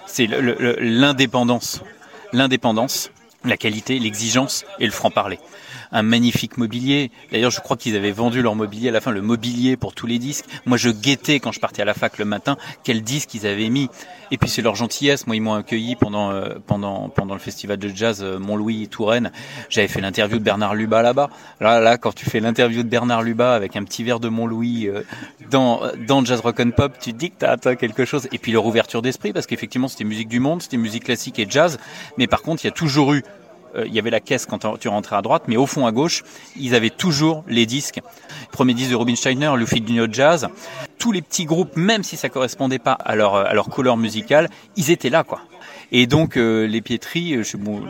C'est 0.06 0.26
l'indépendance, 0.26 1.82
l'indépendance, 2.32 3.10
la 3.44 3.56
qualité, 3.56 3.98
l'exigence 4.00 4.64
et 4.80 4.86
le 4.86 4.92
franc 4.92 5.10
parler 5.10 5.38
un 5.94 6.02
magnifique 6.02 6.58
mobilier. 6.58 7.10
D'ailleurs, 7.32 7.52
je 7.52 7.60
crois 7.60 7.76
qu'ils 7.76 7.96
avaient 7.96 8.12
vendu 8.12 8.42
leur 8.42 8.56
mobilier 8.56 8.90
à 8.90 8.92
la 8.92 9.00
fin, 9.00 9.12
le 9.12 9.22
mobilier 9.22 9.76
pour 9.76 9.94
tous 9.94 10.06
les 10.06 10.18
disques. 10.18 10.44
Moi, 10.66 10.76
je 10.76 10.90
guettais 10.90 11.40
quand 11.40 11.52
je 11.52 11.60
partais 11.60 11.82
à 11.82 11.84
la 11.84 11.94
fac 11.94 12.18
le 12.18 12.24
matin 12.24 12.58
quel 12.82 13.02
disque 13.02 13.32
ils 13.34 13.46
avaient 13.46 13.70
mis. 13.70 13.88
Et 14.30 14.36
puis 14.36 14.50
c'est 14.50 14.60
leur 14.60 14.74
gentillesse. 14.74 15.26
Moi, 15.26 15.36
ils 15.36 15.40
m'ont 15.40 15.54
accueilli 15.54 15.94
pendant 15.94 16.32
euh, 16.32 16.56
pendant 16.66 17.08
pendant 17.08 17.34
le 17.34 17.40
festival 17.40 17.78
de 17.78 17.88
jazz 17.88 18.22
euh, 18.22 18.38
Montlouis 18.38 18.88
Touraine. 18.88 19.30
J'avais 19.70 19.86
fait 19.86 20.00
l'interview 20.00 20.38
de 20.38 20.44
Bernard 20.44 20.74
Lubat 20.74 21.02
là-bas. 21.02 21.30
Là, 21.60 21.78
là, 21.80 21.96
quand 21.96 22.12
tu 22.12 22.24
fais 22.24 22.40
l'interview 22.40 22.82
de 22.82 22.88
Bernard 22.88 23.22
Lubat 23.22 23.54
avec 23.54 23.76
un 23.76 23.84
petit 23.84 24.02
verre 24.02 24.18
de 24.18 24.28
Montlouis 24.28 24.88
euh, 24.88 25.02
dans 25.50 25.82
dans 26.08 26.24
Jazz 26.24 26.40
Rock 26.40 26.58
and 26.58 26.72
Pop, 26.72 26.94
tu 27.00 27.12
te 27.12 27.18
dis 27.18 27.30
que 27.30 27.36
t'as 27.38 27.56
as 27.64 27.76
quelque 27.76 28.04
chose. 28.04 28.28
Et 28.32 28.38
puis 28.38 28.50
leur 28.50 28.66
ouverture 28.66 29.00
d'esprit, 29.00 29.32
parce 29.32 29.46
qu'effectivement, 29.46 29.86
c'était 29.86 30.04
musique 30.04 30.28
du 30.28 30.40
monde, 30.40 30.60
c'était 30.60 30.76
musique 30.76 31.04
classique 31.04 31.38
et 31.38 31.46
jazz. 31.48 31.78
Mais 32.18 32.26
par 32.26 32.42
contre, 32.42 32.64
il 32.64 32.66
y 32.66 32.70
a 32.70 32.72
toujours 32.72 33.14
eu 33.14 33.22
il 33.76 33.92
y 33.92 33.98
avait 33.98 34.10
la 34.10 34.20
caisse 34.20 34.46
quand 34.46 34.78
tu 34.78 34.88
rentrais 34.88 35.16
à 35.16 35.22
droite, 35.22 35.44
mais 35.48 35.56
au 35.56 35.66
fond 35.66 35.86
à 35.86 35.92
gauche, 35.92 36.22
ils 36.56 36.74
avaient 36.74 36.90
toujours 36.90 37.44
les 37.48 37.66
disques. 37.66 38.00
Premier 38.52 38.74
disque 38.74 38.90
de 38.90 38.96
Robin 38.96 39.16
Steiner, 39.16 39.52
Luffy 39.56 39.80
New 39.80 40.12
Jazz. 40.12 40.48
Tous 40.98 41.12
les 41.12 41.22
petits 41.22 41.44
groupes, 41.44 41.76
même 41.76 42.02
si 42.02 42.16
ça 42.16 42.28
correspondait 42.28 42.78
pas 42.78 42.92
à 42.92 43.14
leur, 43.14 43.68
couleur 43.68 43.96
musicale, 43.96 44.48
ils 44.76 44.90
étaient 44.90 45.10
là, 45.10 45.24
quoi. 45.24 45.40
Et 45.92 46.06
donc, 46.06 46.36
euh, 46.36 46.66
les 46.66 46.80
piétries, 46.80 47.36
bon, 47.58 47.82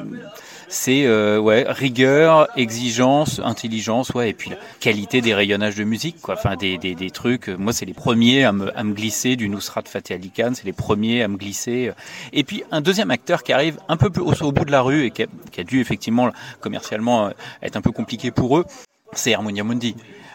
c'est 0.69 1.07
euh, 1.07 1.65
rigueur, 1.69 2.49
exigence, 2.57 3.41
intelligence, 3.43 4.11
ouais, 4.11 4.31
et 4.31 4.33
puis 4.33 4.51
la 4.51 4.57
qualité 4.81 5.21
des 5.21 5.33
rayonnages 5.33 5.77
de 5.77 5.85
musique, 5.85 6.21
quoi. 6.21 6.35
Enfin 6.35 6.57
des, 6.57 7.11
trucs. 7.13 7.49
Moi, 7.49 7.73
c'est 7.73 7.87
les 7.87 7.95
premiers 7.95 8.45
à 8.45 8.53
me, 8.53 8.93
glisser 8.93 9.37
du 9.37 9.49
Nusrat 9.49 9.85
Fateh 9.87 10.15
Ali 10.15 10.31
Khan, 10.31 10.51
c'est 10.55 10.65
les 10.65 10.73
premiers 10.73 11.23
à 11.23 11.29
me 11.29 11.37
glisser. 11.37 11.93
Et 12.33 12.43
puis 12.43 12.65
un 12.73 12.81
deuxième 12.81 13.11
acteur 13.11 13.43
qui 13.43 13.53
arrive 13.53 13.79
un 13.89 13.97
peu 13.97 14.11
plus 14.11 14.23
au, 14.23 14.53
bout 14.53 14.65
de 14.65 14.73
la 14.73 14.83
rue 14.83 15.05
et 15.05 15.11
qui 15.11 15.23
a, 15.23 15.27
qui 15.53 15.61
a 15.61 15.65
dû 15.65 15.81
effectivement 15.81 16.31
commercialement 16.61 17.27
euh, 17.27 17.31
être 17.63 17.77
un 17.77 17.81
peu 17.81 17.93
compliqué 17.93 18.31
pour 18.31 18.59
eux, 18.59 18.65
c'est 19.13 19.35
Harmonia 19.35 19.63
Mundi 19.63 19.95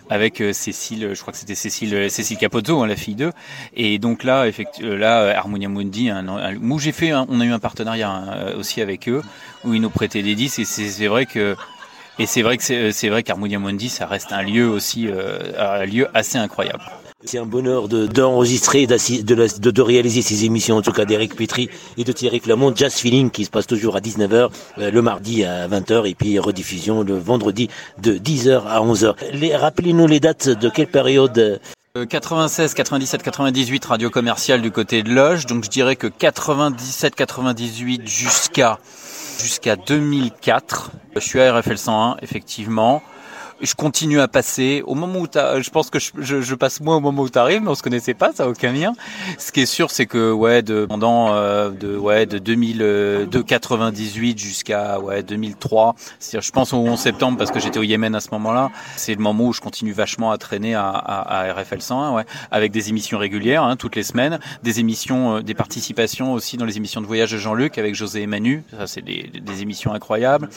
avec 0.09 0.41
euh, 0.41 0.53
Cécile, 0.53 1.11
je 1.13 1.21
crois 1.21 1.31
que 1.31 1.39
c'était 1.39 1.55
Cécile, 1.55 1.93
euh, 1.95 2.09
Cécile 2.09 2.37
Capozzo, 2.37 2.81
hein, 2.81 2.87
la 2.87 2.95
fille 2.95 3.15
d'eux. 3.15 3.31
Et 3.75 3.99
donc 3.99 4.23
là, 4.23 4.47
effectivement, 4.47 4.95
là, 4.95 5.37
Harmonia 5.37 5.69
Mundi, 5.69 6.09
un, 6.09 6.27
un, 6.27 6.77
j'ai 6.77 6.91
fait, 6.91 7.13
on 7.13 7.39
a 7.39 7.45
eu 7.45 7.51
un 7.51 7.59
partenariat 7.59 8.09
hein, 8.09 8.53
aussi 8.57 8.81
avec 8.81 9.07
eux, 9.07 9.21
où 9.63 9.73
ils 9.73 9.81
nous 9.81 9.89
prêtaient 9.89 10.23
des 10.23 10.35
disques. 10.35 10.59
Et 10.59 10.65
c'est 10.65 11.07
vrai 11.07 11.25
que 11.25 11.55
et 12.17 12.25
c'est 12.25 12.41
vrai 12.41 12.57
que 12.57 12.91
c'est 12.91 13.09
vrai 13.09 13.23
qu'Harmonia 13.23 13.59
Mundi, 13.59 13.87
ça 13.87 14.05
reste 14.05 14.33
un 14.33 14.41
lieu 14.41 14.67
aussi, 14.67 15.07
un 15.57 15.85
lieu 15.85 16.07
assez 16.13 16.37
incroyable. 16.37 16.83
C'est 17.25 17.37
un 17.37 17.45
bonheur 17.45 17.89
d'enregistrer, 17.89 18.87
de, 18.87 18.95
de, 19.23 19.71
de, 19.71 19.81
réaliser 19.81 20.21
ces 20.21 20.45
émissions, 20.45 20.77
en 20.77 20.81
tout 20.81 20.93
cas 20.93 21.03
d'Eric 21.03 21.35
Petri 21.35 21.69
et 21.97 22.05
de 22.05 22.11
Thierry 22.13 22.39
Flamont, 22.39 22.73
Jazz 22.73 22.93
Feeling, 22.93 23.29
qui 23.29 23.43
se 23.43 23.49
passe 23.49 23.67
toujours 23.67 23.97
à 23.97 23.99
19h, 23.99 24.49
euh, 24.77 24.89
le 24.89 25.01
mardi 25.01 25.43
à 25.43 25.67
20h, 25.67 26.09
et 26.09 26.15
puis 26.15 26.39
rediffusion 26.39 27.03
le 27.03 27.17
vendredi 27.17 27.69
de 28.01 28.17
10h 28.17 28.63
à 28.65 28.79
11h. 28.79 29.15
Rappelez-nous 29.53 30.07
les 30.07 30.21
dates 30.21 30.47
de 30.47 30.69
quelle 30.69 30.87
période? 30.87 31.59
96, 32.07 32.73
97, 32.73 33.21
98 33.21 33.85
radio 33.85 34.09
commerciale 34.09 34.61
du 34.61 34.71
côté 34.71 35.03
de 35.03 35.09
Loge. 35.09 35.45
Donc 35.45 35.65
je 35.65 35.69
dirais 35.69 35.97
que 35.97 36.07
97, 36.07 37.15
98 37.15 38.07
jusqu'à 38.07 38.79
jusqu'à 39.41 39.75
2004. 39.75 40.91
Je 41.15 41.19
suis 41.19 41.41
à 41.41 41.59
RFL 41.59 41.77
101 41.77 42.17
effectivement 42.21 43.01
je 43.61 43.73
continue 43.73 44.19
à 44.19 44.27
passer. 44.27 44.83
Au 44.85 44.95
moment 44.95 45.19
où 45.19 45.27
je 45.33 45.69
pense 45.69 45.89
que 45.89 45.99
je, 45.99 46.11
je, 46.19 46.41
je, 46.41 46.55
passe 46.55 46.81
moins 46.81 46.97
au 46.97 46.99
moment 46.99 47.23
où 47.23 47.29
t'arrives, 47.29 47.61
mais 47.61 47.69
on 47.69 47.75
se 47.75 47.83
connaissait 47.83 48.13
pas, 48.13 48.31
ça 48.33 48.45
n'a 48.45 48.49
aucun 48.49 48.71
lien. 48.71 48.93
Ce 49.37 49.51
qui 49.51 49.61
est 49.61 49.65
sûr, 49.65 49.91
c'est 49.91 50.05
que 50.05 50.31
ouais, 50.31 50.61
de 50.61 50.85
pendant 50.85 51.33
euh, 51.33 51.69
de 51.69 51.97
ouais 51.97 52.25
de 52.25 52.37
2000 52.37 52.81
euh, 52.81 53.25
de 53.25 53.41
98 53.41 54.37
jusqu'à 54.37 54.99
ouais 54.99 55.23
2003. 55.23 55.95
C'est-à-dire, 56.19 56.45
je 56.45 56.51
pense 56.51 56.73
au 56.73 56.77
11 56.77 56.99
septembre 56.99 57.37
parce 57.37 57.51
que 57.51 57.59
j'étais 57.59 57.79
au 57.79 57.83
Yémen 57.83 58.15
à 58.15 58.19
ce 58.19 58.29
moment-là. 58.31 58.69
C'est 58.95 59.15
le 59.15 59.21
moment 59.21 59.45
où 59.45 59.53
je 59.53 59.61
continue 59.61 59.91
vachement 59.91 60.31
à 60.31 60.37
traîner 60.37 60.75
à, 60.75 60.89
à, 60.89 61.49
à 61.49 61.53
RFL 61.53 61.81
101, 61.81 62.13
ouais, 62.13 62.25
avec 62.51 62.71
des 62.71 62.89
émissions 62.89 63.17
régulières 63.17 63.63
hein, 63.63 63.75
toutes 63.75 63.95
les 63.95 64.03
semaines, 64.03 64.39
des 64.63 64.79
émissions, 64.79 65.37
euh, 65.37 65.41
des 65.41 65.53
participations 65.53 66.33
aussi 66.33 66.57
dans 66.57 66.65
les 66.65 66.77
émissions 66.77 67.01
de 67.01 67.07
voyage 67.07 67.31
de 67.31 67.37
Jean-Luc 67.37 67.77
avec 67.77 67.95
José 67.95 68.21
et 68.21 68.27
Manu. 68.27 68.63
Ça, 68.77 68.87
c'est 68.87 69.01
des, 69.01 69.29
des 69.41 69.61
émissions 69.61 69.93
incroyables. 69.93 70.49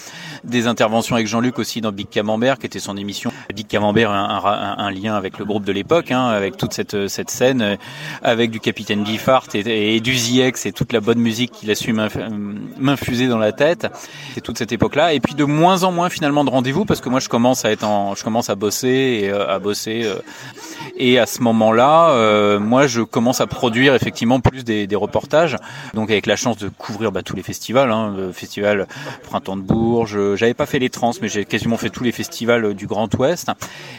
Des 0.45 0.67
interventions 0.67 1.17
avec 1.17 1.27
Jean-Luc 1.27 1.59
aussi 1.59 1.81
dans 1.81 1.93
Big 1.93 2.09
Camembert, 2.09 2.59
qui 2.59 2.67
était 2.67 2.79
son 2.79 2.92
émission. 2.97 3.33
Dick 3.53 3.69
Camembert 3.69 4.11
a 4.11 4.79
un, 4.79 4.87
un, 4.87 4.91
lien 4.91 5.15
avec 5.15 5.39
le 5.39 5.45
groupe 5.45 5.65
de 5.65 5.73
l'époque, 5.73 6.11
hein, 6.11 6.27
avec 6.27 6.57
toute 6.57 6.73
cette, 6.73 7.09
cette 7.09 7.31
scène, 7.31 7.63
euh, 7.63 7.77
avec 8.23 8.51
du 8.51 8.61
Capitaine 8.61 9.05
Giffard 9.07 9.47
et, 9.55 10.01
du 10.01 10.17
ZX 10.17 10.67
et 10.67 10.73
toute 10.73 10.93
la 10.93 11.01
bonne 11.01 11.19
musique 11.19 11.53
qu'il 11.53 11.71
a 11.71 11.75
su 11.75 11.93
m'infuser 11.93 13.29
dans 13.29 13.39
la 13.39 13.53
tête. 13.53 13.87
C'est 14.35 14.41
toute 14.41 14.59
cette 14.59 14.73
époque-là. 14.73 15.13
Et 15.13 15.21
puis 15.21 15.35
de 15.35 15.45
moins 15.45 15.85
en 15.85 15.93
moins 15.93 16.09
finalement 16.09 16.45
de 16.45 16.51
rendez-vous 16.51 16.85
parce 16.85 17.01
que 17.01 17.09
moi 17.09 17.21
je 17.21 17.29
commence 17.29 17.65
à 17.65 17.71
être 17.71 17.85
en, 17.85 18.15
je 18.15 18.25
commence 18.25 18.51
à 18.51 18.55
bosser 18.55 18.89
et 19.23 19.31
euh, 19.31 19.49
à 19.49 19.59
bosser. 19.59 20.03
Euh, 20.05 20.17
et 20.97 21.19
à 21.19 21.27
ce 21.27 21.41
moment-là, 21.43 22.59
moi 22.59 22.87
je 22.87 23.03
commence 23.03 23.41
à 23.41 23.47
produire 23.47 23.95
effectivement 23.95 24.41
plus 24.41 24.65
des, 24.65 24.87
des 24.87 24.97
reportages. 24.97 25.57
Donc 25.95 26.11
avec 26.11 26.27
la 26.27 26.37
chance 26.37 26.59
de 26.59 26.69
couvrir 26.69 27.13
bah, 27.13 27.23
tous 27.23 27.37
les 27.37 27.43
festivals, 27.43 27.91
hein, 27.91 28.15
le 28.17 28.33
festival 28.33 28.87
Printemps 29.23 29.57
de 29.57 29.63
Bourges. 29.63 30.35
J'avais 30.35 30.55
pas 30.55 30.67
fait 30.67 30.79
les 30.79 30.91
trans, 30.91 31.13
mais 31.21 31.29
j'ai 31.29 31.45
quasiment 31.45 31.77
fait 31.77 31.91
tous 31.91 32.05
les 32.05 32.13
festivals 32.13 32.75
du 32.75 32.82
Grand 32.87 33.13
Ouest. 33.19 33.51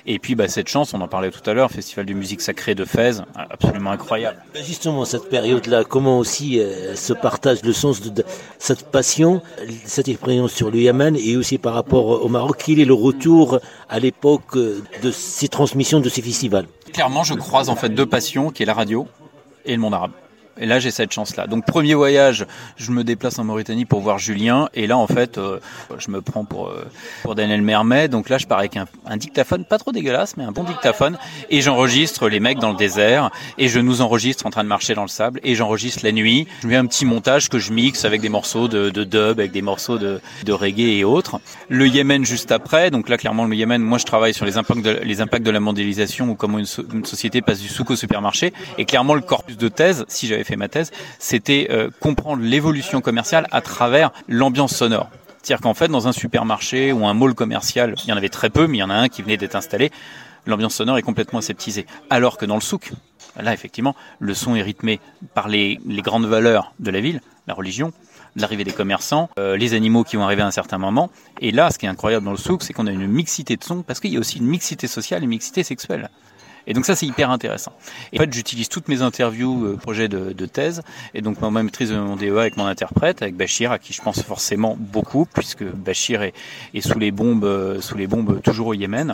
Et 0.05 0.19
puis 0.19 0.35
bah, 0.35 0.47
cette 0.47 0.67
chance, 0.67 0.93
on 0.93 1.01
en 1.01 1.07
parlait 1.07 1.31
tout 1.31 1.47
à 1.49 1.53
l'heure, 1.53 1.71
Festival 1.71 2.05
de 2.05 2.13
musique 2.13 2.41
sacrée 2.41 2.75
de 2.75 2.85
Fès, 2.85 3.21
absolument 3.35 3.91
incroyable. 3.91 4.37
Justement, 4.65 5.05
cette 5.05 5.29
période-là, 5.29 5.83
comment 5.83 6.19
aussi 6.19 6.59
euh, 6.59 6.95
se 6.95 7.13
partage 7.13 7.63
le 7.63 7.73
sens 7.73 8.01
de, 8.01 8.23
cette 8.59 8.91
passion, 8.91 9.41
cette 9.85 10.07
expérience 10.07 10.51
sur 10.51 10.71
le 10.71 10.79
Yémen 10.79 11.15
et 11.15 11.37
aussi 11.37 11.57
par 11.57 11.73
rapport 11.73 12.23
au 12.23 12.29
Maroc, 12.29 12.61
quel 12.65 12.79
est 12.79 12.85
le 12.85 12.93
retour 12.93 13.59
à 13.89 13.99
l'époque 13.99 14.55
euh, 14.55 14.83
de 15.01 15.11
ces 15.11 15.47
transmissions 15.47 15.99
de 15.99 16.09
ces 16.09 16.21
festivals? 16.21 16.67
Clairement, 16.93 17.23
je 17.23 17.33
croise 17.33 17.69
en 17.69 17.75
fait 17.75 17.89
deux 17.89 18.05
passions, 18.05 18.51
qui 18.51 18.63
est 18.63 18.65
la 18.65 18.73
radio 18.73 19.07
et 19.65 19.73
le 19.73 19.79
monde 19.79 19.93
arabe. 19.93 20.11
Et 20.59 20.67
là, 20.67 20.79
j'ai 20.79 20.91
cette 20.91 21.11
chance-là. 21.11 21.47
Donc, 21.47 21.65
premier 21.65 21.95
voyage, 21.95 22.45
je 22.77 22.91
me 22.91 23.03
déplace 23.03 23.39
en 23.39 23.43
Mauritanie 23.43 23.85
pour 23.85 24.01
voir 24.01 24.19
Julien. 24.19 24.69
Et 24.75 24.85
là, 24.85 24.97
en 24.97 25.07
fait, 25.07 25.37
euh, 25.37 25.59
je 25.97 26.11
me 26.11 26.21
prends 26.21 26.45
pour 26.45 26.67
euh, 26.67 26.85
pour 27.23 27.33
Daniel 27.33 27.63
Mermet. 27.63 28.07
Donc 28.07 28.29
là, 28.29 28.37
je 28.37 28.45
pars 28.45 28.59
avec 28.59 28.77
un, 28.77 29.17
dictaphone, 29.17 29.65
pas 29.65 29.79
trop 29.79 29.91
dégueulasse, 29.91 30.37
mais 30.37 30.43
un 30.43 30.51
bon 30.51 30.63
dictaphone. 30.63 31.17
Et 31.49 31.61
j'enregistre 31.61 32.29
les 32.29 32.39
mecs 32.39 32.59
dans 32.59 32.71
le 32.71 32.77
désert. 32.77 33.31
Et 33.57 33.67
je 33.67 33.79
nous 33.79 34.01
enregistre 34.01 34.45
en 34.45 34.51
train 34.51 34.63
de 34.63 34.69
marcher 34.69 34.93
dans 34.93 35.01
le 35.01 35.07
sable. 35.07 35.39
Et 35.43 35.55
j'enregistre 35.55 36.01
la 36.03 36.11
nuit. 36.11 36.47
Je 36.61 36.67
mets 36.67 36.75
un 36.75 36.85
petit 36.85 37.05
montage 37.05 37.49
que 37.49 37.57
je 37.57 37.73
mixe 37.73 38.05
avec 38.05 38.21
des 38.21 38.29
morceaux 38.29 38.67
de, 38.67 38.91
de 38.91 39.03
dub, 39.03 39.39
avec 39.39 39.51
des 39.51 39.63
morceaux 39.63 39.97
de, 39.97 40.21
de 40.45 40.53
reggae 40.53 40.97
et 40.99 41.03
autres. 41.03 41.39
Le 41.69 41.87
Yémen 41.87 42.25
juste 42.25 42.51
après. 42.51 42.91
Donc 42.91 43.09
là, 43.09 43.17
clairement, 43.17 43.45
le 43.45 43.55
Yémen, 43.55 43.81
moi, 43.81 43.97
je 43.97 44.05
travaille 44.05 44.35
sur 44.35 44.45
les 44.45 44.57
impacts 44.57 44.83
de, 44.83 44.99
les 45.03 45.19
impacts 45.19 45.45
de 45.45 45.51
la 45.51 45.59
mondialisation 45.59 46.29
ou 46.29 46.35
comment 46.35 46.59
une, 46.59 46.67
une 46.93 47.05
société 47.05 47.41
passe 47.41 47.59
du 47.59 47.69
souk 47.69 47.89
au 47.89 47.95
supermarché. 47.95 48.53
Et 48.77 48.85
clairement, 48.85 49.15
le 49.15 49.21
corpus 49.21 49.57
de 49.57 49.67
thèse, 49.67 50.05
si 50.07 50.27
j'avais 50.27 50.42
fait 50.43 50.55
ma 50.55 50.67
thèse, 50.67 50.91
c'était 51.19 51.67
euh, 51.71 51.89
comprendre 51.99 52.43
l'évolution 52.43 53.01
commerciale 53.01 53.47
à 53.51 53.61
travers 53.61 54.11
l'ambiance 54.27 54.75
sonore. 54.75 55.09
C'est-à-dire 55.41 55.61
qu'en 55.61 55.73
fait, 55.73 55.89
dans 55.89 56.07
un 56.07 56.13
supermarché 56.13 56.93
ou 56.93 57.05
un 57.05 57.13
mall 57.13 57.33
commercial, 57.33 57.95
il 58.05 58.09
y 58.09 58.13
en 58.13 58.17
avait 58.17 58.29
très 58.29 58.49
peu, 58.49 58.65
mais 58.67 58.77
il 58.77 58.79
y 58.79 58.83
en 58.83 58.89
a 58.89 58.95
un 58.95 59.09
qui 59.09 59.21
venait 59.21 59.35
d'être 59.35 59.55
installé, 59.55 59.91
l'ambiance 60.45 60.75
sonore 60.75 60.97
est 60.97 61.01
complètement 61.01 61.39
aseptisée. 61.39 61.85
Alors 62.09 62.37
que 62.37 62.45
dans 62.45 62.55
le 62.55 62.61
souk, 62.61 62.91
là, 63.35 63.53
effectivement, 63.53 63.95
le 64.19 64.33
son 64.33 64.55
est 64.55 64.61
rythmé 64.61 64.99
par 65.33 65.47
les, 65.47 65.79
grandes 65.85 66.25
valeurs 66.25 66.73
de 66.79 66.91
la 66.91 67.01
ville, 67.01 67.21
la 67.47 67.53
religion, 67.53 67.91
l'arrivée 68.35 68.63
des 68.63 68.71
commerçants, 68.71 69.29
euh, 69.37 69.57
les 69.57 69.73
animaux 69.73 70.03
qui 70.03 70.15
vont 70.15 70.23
arriver 70.23 70.41
à 70.41 70.47
un 70.47 70.51
certain 70.51 70.77
moment. 70.77 71.11
Et 71.41 71.51
là, 71.51 71.71
ce 71.71 71.77
qui 71.77 71.85
est 71.85 71.89
incroyable 71.89 72.25
dans 72.25 72.31
le 72.31 72.37
souk, 72.37 72.63
c'est 72.63 72.73
qu'on 72.73 72.87
a 72.87 72.91
une 72.91 73.07
mixité 73.07 73.57
de 73.57 73.63
sons, 73.63 73.83
parce 73.83 73.99
qu'il 73.99 74.13
y 74.13 74.17
a 74.17 74.19
aussi 74.19 74.39
une 74.39 74.47
mixité 74.47 74.87
sociale 74.87 75.21
et 75.21 75.23
une 75.25 75.29
mixité 75.29 75.63
sexuelle. 75.63 76.09
Et 76.67 76.73
donc 76.73 76.85
ça, 76.85 76.95
c'est 76.95 77.05
hyper 77.05 77.29
intéressant. 77.29 77.73
Et 78.11 78.19
en 78.19 78.23
fait, 78.23 78.33
j'utilise 78.33 78.69
toutes 78.69 78.87
mes 78.87 79.01
interviews, 79.01 79.65
euh, 79.65 79.75
projets 79.75 80.07
de, 80.07 80.31
de, 80.33 80.45
thèse, 80.45 80.81
et 81.13 81.21
donc 81.21 81.41
ma 81.41 81.49
maîtrise 81.63 81.89
de 81.89 81.97
mon 81.97 82.15
DEA 82.15 82.39
avec 82.39 82.57
mon 82.57 82.65
interprète, 82.65 83.21
avec 83.21 83.35
Bachir, 83.35 83.71
à 83.71 83.79
qui 83.79 83.93
je 83.93 84.01
pense 84.01 84.21
forcément 84.21 84.77
beaucoup, 84.79 85.25
puisque 85.25 85.63
Bachir 85.63 86.21
est, 86.21 86.33
est 86.73 86.81
sous 86.81 86.99
les 86.99 87.11
bombes, 87.11 87.43
euh, 87.43 87.81
sous 87.81 87.97
les 87.97 88.07
bombes 88.07 88.41
toujours 88.41 88.67
au 88.67 88.73
Yémen. 88.73 89.13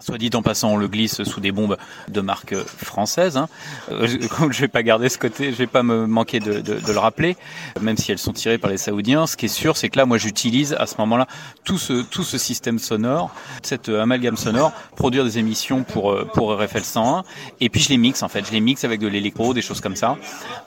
Soit 0.00 0.16
dit 0.16 0.30
en 0.34 0.42
passant, 0.42 0.70
on 0.70 0.76
le 0.76 0.86
glisse 0.86 1.24
sous 1.24 1.40
des 1.40 1.50
bombes 1.50 1.76
de 2.08 2.20
marque 2.20 2.54
française. 2.54 3.36
Hein. 3.36 3.48
Euh, 3.90 4.06
je 4.50 4.60
vais 4.60 4.68
pas 4.68 4.84
garder 4.84 5.08
ce 5.08 5.18
côté, 5.18 5.50
je 5.50 5.56
vais 5.56 5.66
pas 5.66 5.82
me 5.82 6.06
manquer 6.06 6.38
de, 6.38 6.60
de, 6.60 6.74
de, 6.74 6.92
le 6.92 6.98
rappeler, 6.98 7.36
même 7.80 7.96
si 7.96 8.12
elles 8.12 8.18
sont 8.18 8.32
tirées 8.32 8.58
par 8.58 8.70
les 8.70 8.76
Saoudiens. 8.76 9.26
Ce 9.26 9.36
qui 9.36 9.46
est 9.46 9.48
sûr, 9.48 9.76
c'est 9.76 9.88
que 9.88 9.98
là, 9.98 10.06
moi, 10.06 10.16
j'utilise 10.16 10.74
à 10.74 10.86
ce 10.86 10.94
moment-là 10.98 11.26
tout 11.64 11.78
ce 11.78 12.02
tout 12.02 12.22
ce 12.22 12.38
système 12.38 12.78
sonore, 12.78 13.34
cette 13.62 13.88
amalgame 13.88 14.36
sonore, 14.36 14.72
produire 14.94 15.24
des 15.24 15.38
émissions 15.38 15.82
pour 15.82 16.12
euh, 16.12 16.24
pour 16.32 16.56
RFL 16.56 16.84
101, 16.84 17.24
et 17.60 17.68
puis 17.68 17.80
je 17.80 17.88
les 17.88 17.98
mixe 17.98 18.22
en 18.22 18.28
fait. 18.28 18.46
Je 18.46 18.52
les 18.52 18.60
mixe 18.60 18.84
avec 18.84 19.00
de 19.00 19.08
l'électro, 19.08 19.52
des 19.52 19.62
choses 19.62 19.80
comme 19.80 19.96
ça. 19.96 20.16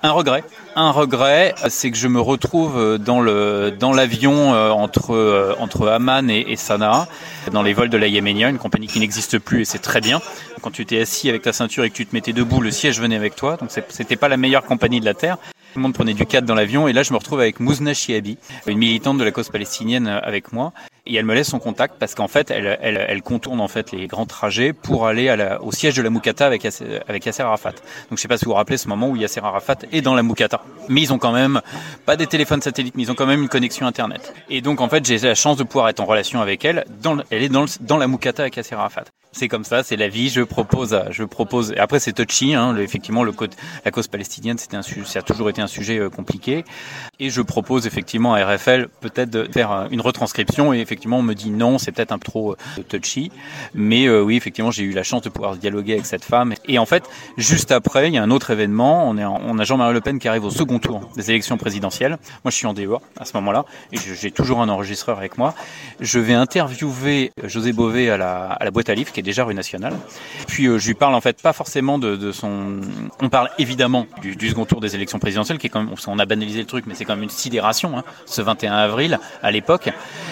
Un 0.03 0.11
regret, 0.11 0.43
un 0.75 0.91
regret, 0.91 1.55
c'est 1.69 1.89
que 1.89 1.97
je 1.97 2.09
me 2.09 2.19
retrouve 2.19 2.97
dans 2.97 3.21
le 3.21 3.73
dans 3.79 3.93
l'avion 3.93 4.53
euh, 4.53 4.71
entre 4.71 5.55
entre 5.59 5.87
Amman 5.87 6.29
et, 6.29 6.51
et 6.51 6.57
Sanaa, 6.57 7.07
dans 7.53 7.63
les 7.63 7.73
vols 7.73 7.89
de 7.89 7.97
la 7.97 8.07
Yéménia, 8.07 8.49
une 8.49 8.57
compagnie 8.57 8.87
qui 8.87 8.99
n'existe 8.99 9.20
plus 9.37 9.61
et 9.61 9.65
c'est 9.65 9.79
très 9.79 10.01
bien. 10.01 10.21
Quand 10.61 10.71
tu 10.71 10.85
t'es 10.85 10.99
assis 10.99 11.29
avec 11.29 11.41
ta 11.41 11.53
ceinture 11.53 11.83
et 11.83 11.89
que 11.89 11.95
tu 11.95 12.05
te 12.05 12.15
mettais 12.15 12.33
debout, 12.33 12.61
le 12.61 12.71
siège 12.71 12.99
venait 12.99 13.15
avec 13.15 13.35
toi. 13.35 13.57
Donc 13.57 13.71
c'était 13.89 14.15
pas 14.15 14.27
la 14.27 14.37
meilleure 14.37 14.63
compagnie 14.63 14.99
de 14.99 15.05
la 15.05 15.13
Terre. 15.13 15.37
Tout 15.37 15.79
le 15.79 15.83
monde 15.83 15.93
prenait 15.93 16.13
du 16.13 16.25
cadre 16.25 16.47
dans 16.47 16.55
l'avion 16.55 16.87
et 16.87 16.93
là 16.93 17.03
je 17.03 17.13
me 17.13 17.17
retrouve 17.17 17.39
avec 17.39 17.59
Mouzna 17.59 17.93
Chiabi, 17.93 18.37
une 18.67 18.77
militante 18.77 19.17
de 19.17 19.23
la 19.23 19.31
cause 19.31 19.49
palestinienne 19.49 20.07
avec 20.07 20.51
moi 20.51 20.73
et 21.05 21.15
elle 21.15 21.25
me 21.25 21.33
laisse 21.33 21.49
son 21.49 21.59
contact 21.59 21.95
parce 21.99 22.15
qu'en 22.15 22.27
fait 22.27 22.51
elle, 22.51 22.77
elle, 22.81 23.05
elle, 23.07 23.21
contourne 23.21 23.59
en 23.59 23.67
fait 23.67 23.91
les 23.91 24.07
grands 24.07 24.25
trajets 24.25 24.73
pour 24.73 25.07
aller 25.07 25.29
à 25.29 25.35
la, 25.35 25.61
au 25.61 25.71
siège 25.71 25.95
de 25.95 26.01
la 26.01 26.09
Moukata 26.09 26.45
avec 26.45 26.63
Yasser, 26.63 26.99
avec 27.07 27.25
Yasser 27.25 27.43
Arafat. 27.43 27.71
Donc 28.09 28.17
je 28.17 28.21
sais 28.21 28.27
pas 28.27 28.37
si 28.37 28.45
vous 28.45 28.51
vous 28.51 28.57
rappelez 28.57 28.77
ce 28.77 28.87
moment 28.87 29.09
où 29.09 29.15
Yasser 29.15 29.41
Arafat 29.41 29.77
est 29.91 30.01
dans 30.01 30.15
la 30.15 30.23
Moukata. 30.23 30.63
Mais 30.89 31.01
ils 31.01 31.13
ont 31.13 31.17
quand 31.17 31.31
même 31.31 31.61
pas 32.05 32.15
des 32.15 32.27
téléphones 32.27 32.61
satellites, 32.61 32.95
mais 32.95 33.03
ils 33.03 33.11
ont 33.11 33.15
quand 33.15 33.25
même 33.25 33.41
une 33.41 33.49
connexion 33.49 33.85
internet. 33.85 34.33
Et 34.49 34.61
donc 34.61 34.81
en 34.81 34.89
fait 34.89 35.05
j'ai 35.05 35.17
la 35.17 35.35
chance 35.35 35.57
de 35.57 35.63
pouvoir 35.63 35.89
être 35.89 35.99
en 35.99 36.05
relation 36.05 36.41
avec 36.41 36.65
elle. 36.65 36.85
Dans, 37.01 37.17
elle 37.29 37.43
est 37.43 37.49
dans, 37.49 37.63
le, 37.63 37.67
dans 37.81 37.97
la 37.97 38.07
Moukata 38.07 38.43
avec 38.43 38.57
Yasser 38.57 38.75
Arafat. 38.75 39.05
C'est 39.33 39.47
comme 39.47 39.63
ça, 39.63 39.81
c'est 39.81 39.95
la 39.95 40.09
vie. 40.09 40.27
Je 40.27 40.41
propose, 40.41 40.99
je 41.09 41.23
propose. 41.23 41.73
Après, 41.77 41.99
c'est 41.99 42.11
touchy. 42.11 42.53
Hein, 42.53 42.75
effectivement, 42.75 43.23
le 43.23 43.31
la 43.85 43.91
cause 43.91 44.07
palestinienne, 44.07 44.57
c'était 44.57 44.75
un 44.75 44.81
sujet, 44.81 45.05
ça 45.05 45.19
a 45.19 45.21
toujours 45.21 45.49
été 45.49 45.61
un 45.61 45.67
sujet 45.67 45.99
euh, 45.99 46.09
compliqué. 46.09 46.65
Et 47.17 47.29
je 47.29 47.41
propose 47.41 47.87
effectivement 47.87 48.33
à 48.33 48.45
RFL 48.45 48.89
peut-être 48.99 49.29
de 49.29 49.47
faire 49.49 49.71
euh, 49.71 49.87
une 49.89 50.01
retranscription. 50.01 50.73
Et 50.73 50.79
effectivement, 50.79 51.19
on 51.19 51.23
me 51.23 51.33
dit 51.33 51.49
non, 51.49 51.77
c'est 51.77 51.93
peut-être 51.93 52.11
un 52.11 52.19
peu 52.19 52.25
trop 52.25 52.51
euh, 52.51 52.83
touchy. 52.83 53.31
Mais 53.73 54.09
oui, 54.09 54.35
effectivement, 54.35 54.69
j'ai 54.69 54.83
eu 54.83 54.91
la 54.91 55.03
chance 55.03 55.21
de 55.21 55.29
pouvoir 55.29 55.55
dialoguer 55.55 55.93
avec 55.93 56.05
cette 56.05 56.25
femme. 56.25 56.53
Et 56.67 56.77
en 56.77 56.85
fait, 56.85 57.09
juste 57.37 57.71
après, 57.71 58.09
il 58.09 58.13
y 58.13 58.17
a 58.17 58.23
un 58.23 58.31
autre 58.31 58.51
événement. 58.51 59.07
On 59.09 59.17
est, 59.17 59.23
en, 59.23 59.39
on 59.45 59.57
a 59.59 59.63
Jean-Marie 59.63 59.93
Le 59.93 60.01
Pen 60.01 60.19
qui 60.19 60.27
arrive 60.27 60.43
au 60.43 60.51
second 60.51 60.79
tour 60.79 61.09
des 61.15 61.29
élections 61.31 61.57
présidentielles. 61.57 62.17
Moi, 62.43 62.51
je 62.51 62.55
suis 62.55 62.67
en 62.67 62.73
DEA 62.73 62.99
à 63.17 63.23
ce 63.23 63.31
moment-là, 63.37 63.65
et 63.93 63.97
j'ai 63.97 64.31
toujours 64.31 64.61
un 64.61 64.67
enregistreur 64.67 65.17
avec 65.17 65.37
moi. 65.37 65.55
Je 66.01 66.19
vais 66.19 66.33
interviewer 66.33 67.31
José 67.43 67.71
Bové 67.71 68.09
à 68.09 68.17
la, 68.17 68.47
à 68.47 68.65
la 68.65 68.71
boîte 68.71 68.89
à 68.89 68.93
livres, 68.93 69.11
est 69.21 69.23
déjà 69.23 69.43
rue 69.43 69.53
nationale. 69.53 69.93
Puis 70.47 70.67
euh, 70.67 70.77
je 70.77 70.87
lui 70.87 70.93
parle 70.93 71.15
en 71.15 71.21
fait 71.21 71.41
pas 71.41 71.53
forcément 71.53 71.97
de, 71.97 72.15
de 72.15 72.31
son. 72.31 72.81
On 73.21 73.29
parle 73.29 73.49
évidemment 73.57 74.07
du, 74.21 74.35
du, 74.35 74.49
second 74.49 74.65
tour 74.65 74.81
des 74.81 74.95
élections 74.95 75.19
présidentielles, 75.19 75.57
qui 75.57 75.67
est 75.67 75.69
quand 75.69 75.83
même. 75.83 75.95
On 76.07 76.19
a 76.19 76.25
banalisé 76.25 76.59
le 76.59 76.65
truc, 76.65 76.85
mais 76.87 76.95
c'est 76.95 77.05
quand 77.05 77.15
même 77.15 77.23
une 77.23 77.29
sidération. 77.29 77.97
Hein, 77.97 78.03
ce 78.25 78.41
21 78.41 78.73
avril 78.73 79.19
à 79.41 79.51
l'époque. 79.51 79.89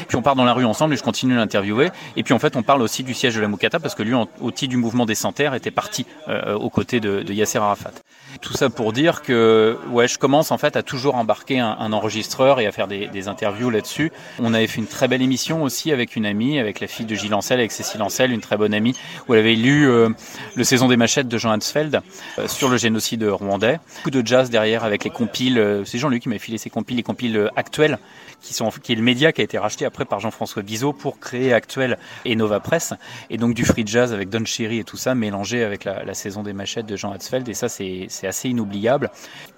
Puis 0.08 0.18
on 0.18 0.22
part 0.22 0.36
dans 0.36 0.46
la 0.46 0.54
rue 0.54 0.66
ensemble 0.66 0.94
et 0.94 0.98
je 0.98 1.04
continue 1.04 1.34
à 1.34 1.38
l'interviewer. 1.38 1.90
Et 2.16 2.24
puis 2.24 2.34
en 2.34 2.40
fait, 2.40 2.56
on 2.56 2.64
parle 2.64 2.82
aussi 2.82 3.04
du 3.04 3.14
siège 3.14 3.36
de 3.36 3.42
la 3.42 3.48
Moukata 3.48 3.80
parce 3.80 3.96
que 3.96 4.04
lui, 4.04 4.14
en, 4.14 4.28
au 4.42 4.52
titre 4.52 4.72
du 4.72 4.78
mouvement 4.78 5.06
des 5.06 5.16
Santerres, 5.16 5.54
était 5.54 5.72
parti 5.72 6.06
euh, 6.28 6.56
aux 6.56 6.70
côtés 6.70 7.00
de, 7.00 7.22
de 7.22 7.34
Yasser 7.34 7.60
Arafat. 7.60 7.92
Tout 8.42 8.54
ça 8.54 8.70
pour 8.70 8.94
dire 8.94 9.22
que 9.22 9.78
ouais, 9.90 10.08
je 10.08 10.18
commence 10.18 10.52
en 10.52 10.58
fait 10.58 10.76
à 10.76 10.84
toujours 10.84 11.16
embarquer 11.16 11.60
un, 11.60 11.92
enregistreur 11.92 12.60
et 12.60 12.68
à 12.68 12.72
faire 12.72 12.88
des, 12.88 13.28
interviews 13.28 13.70
là-dessus. 13.70 14.12
On 14.40 14.54
avait 14.54 14.68
fait 14.68 14.80
une 14.80 14.88
très 14.88 15.08
belle 15.08 15.22
émission 15.22 15.64
aussi 15.64 15.92
avec 15.92 16.16
une 16.16 16.26
amie, 16.26 16.58
avec 16.58 16.80
la 16.80 16.88
fille 16.88 17.06
de 17.06 17.16
Gilles 17.16 17.34
Ancel, 17.34 17.60
avec 17.60 17.72
Cécile 17.72 18.02
Ancel, 18.02 18.32
une 18.32 18.42
très 18.42 18.56
bonne 18.56 18.74
amie, 18.74 18.96
où 19.28 19.34
elle 19.34 19.42
avait 19.42 19.56
lu 19.56 19.90
euh, 19.90 20.10
Le 20.56 20.64
Saison 20.64 20.88
des 20.88 20.98
Machettes 20.98 21.28
de 21.28 21.38
Jean 21.38 21.54
Hansfeld 21.54 22.02
euh, 22.38 22.48
sur 22.48 22.70
le 22.70 22.78
génocide 22.78 23.24
rwandais. 23.24 23.80
Beaucoup 23.98 24.12
de 24.12 24.26
jazz 24.26 24.50
derrière 24.50 24.84
avec 24.84 25.04
les 25.04 25.10
compiles. 25.10 25.60
Euh, 25.60 25.84
c'est 25.86 25.98
Jean-Luc 25.98 26.24
qui 26.24 26.30
m'a 26.30 26.40
filé 26.40 26.58
ces 26.58 26.70
compiles, 26.70 26.98
les 26.98 27.04
compiles 27.04 27.50
actuels, 27.56 28.00
qui 28.42 28.92
est 28.94 28.96
le 28.96 29.02
média 29.02 29.32
qui 29.32 29.42
a 29.42 29.44
été 29.44 29.58
racheté 29.58 29.86
après 29.86 30.06
par 30.06 30.20
Jean-François 30.20 30.62
Bizot 30.62 30.94
pour 30.94 31.20
créer 31.20 31.54
Actuel 31.54 31.98
et 32.26 32.36
Nova 32.36 32.60
Press. 32.60 32.94
Et 33.30 33.38
donc 33.38 33.54
du 33.54 33.66
free 33.66 33.86
jazz 33.86 34.14
avec 34.14 34.30
Don 34.30 34.46
Cherry 34.46 34.80
et 34.80 34.84
tout 34.84 34.98
ça 34.98 35.16
mélangé 35.16 35.64
avec 35.64 35.84
la, 35.84 36.14
Saison 36.14 36.44
des 36.44 36.54
Machettes 36.54 36.86
de 36.86 36.96
Jean 36.96 37.14
Hansfeld. 37.14 37.48
Et 37.50 37.54
ça, 37.54 37.70
c'est 37.70 38.08
assez 38.24 38.50
inoubliable. 38.50 39.12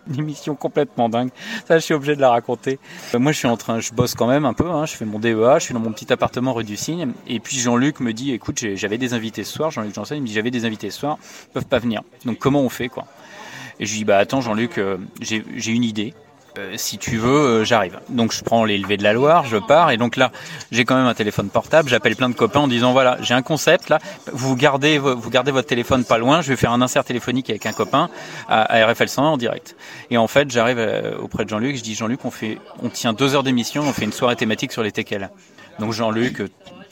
Une 0.07 0.19
émission 0.19 0.55
complètement 0.55 1.09
dingue. 1.09 1.29
Ça, 1.67 1.77
je 1.77 1.83
suis 1.83 1.93
obligé 1.93 2.15
de 2.15 2.21
la 2.21 2.29
raconter. 2.29 2.79
moi, 3.13 3.31
je 3.31 3.37
suis 3.37 3.47
en 3.47 3.57
train, 3.57 3.79
je 3.79 3.93
bosse 3.93 4.15
quand 4.15 4.27
même 4.27 4.45
un 4.45 4.53
peu. 4.53 4.69
Hein, 4.69 4.85
je 4.85 4.95
fais 4.95 5.05
mon 5.05 5.19
DEA, 5.19 5.59
je 5.59 5.65
suis 5.65 5.73
dans 5.73 5.79
mon 5.79 5.91
petit 5.91 6.11
appartement 6.11 6.53
rue 6.53 6.63
du 6.63 6.77
Cygne. 6.77 7.13
Et 7.27 7.39
puis 7.39 7.57
Jean-Luc 7.57 7.99
me 7.99 8.13
dit, 8.13 8.31
écoute, 8.31 8.63
j'avais 8.75 8.97
des 8.97 9.13
invités 9.13 9.43
ce 9.43 9.53
soir. 9.53 9.71
Jean-Luc 9.71 9.93
Janssen, 9.93 10.17
il 10.17 10.21
me 10.21 10.27
dit, 10.27 10.33
j'avais 10.33 10.51
des 10.51 10.65
invités 10.65 10.89
ce 10.89 10.99
soir, 10.99 11.17
ils 11.49 11.53
peuvent 11.53 11.65
pas 11.65 11.79
venir. 11.79 12.01
Donc 12.25 12.39
comment 12.39 12.61
on 12.61 12.69
fait 12.69 12.89
quoi? 12.89 13.05
Et 13.79 13.85
je 13.85 13.91
lui 13.91 13.99
dis, 13.99 14.05
bah 14.05 14.17
attends 14.17 14.41
Jean-Luc, 14.41 14.77
euh, 14.77 14.97
j'ai 15.21 15.71
une 15.71 15.83
idée. 15.83 16.13
Euh, 16.57 16.73
si 16.75 16.97
tu 16.97 17.17
veux, 17.17 17.29
euh, 17.29 17.63
j'arrive. 17.63 17.99
Donc 18.09 18.33
je 18.33 18.43
prends 18.43 18.65
les 18.65 18.77
levées 18.77 18.97
de 18.97 19.03
la 19.03 19.13
Loire, 19.13 19.45
je 19.45 19.55
pars 19.55 19.91
et 19.91 19.97
donc 19.97 20.17
là, 20.17 20.31
j'ai 20.71 20.83
quand 20.83 20.95
même 20.95 21.05
un 21.05 21.13
téléphone 21.13 21.49
portable, 21.49 21.87
j'appelle 21.87 22.17
plein 22.17 22.27
de 22.27 22.35
copains 22.35 22.59
en 22.59 22.67
disant 22.67 22.91
voilà, 22.91 23.17
j'ai 23.21 23.33
un 23.33 23.41
concept 23.41 23.87
là, 23.87 23.99
vous 24.33 24.57
gardez 24.57 24.97
vous 24.97 25.29
gardez 25.29 25.51
votre 25.51 25.67
téléphone 25.67 26.03
pas 26.03 26.17
loin, 26.17 26.41
je 26.41 26.49
vais 26.49 26.57
faire 26.57 26.73
un 26.73 26.81
insert 26.81 27.05
téléphonique 27.05 27.49
avec 27.49 27.65
un 27.65 27.71
copain 27.71 28.09
à, 28.49 28.85
RFL 28.85 29.07
101 29.07 29.25
en 29.27 29.37
direct. 29.37 29.77
Et 30.09 30.17
en 30.17 30.27
fait, 30.27 30.51
j'arrive 30.51 30.79
euh, 30.79 31.17
auprès 31.19 31.45
de 31.45 31.49
Jean-Luc, 31.49 31.77
je 31.77 31.83
dis 31.83 31.95
Jean-Luc, 31.95 32.25
on 32.25 32.31
fait 32.31 32.57
on 32.83 32.89
tient 32.89 33.13
deux 33.13 33.33
heures 33.33 33.43
d'émission, 33.43 33.83
on 33.83 33.93
fait 33.93 34.05
une 34.05 34.13
soirée 34.13 34.35
thématique 34.35 34.73
sur 34.73 34.83
les 34.83 34.91
teckels. 34.91 35.29
Donc 35.79 35.93
Jean-Luc 35.93 36.41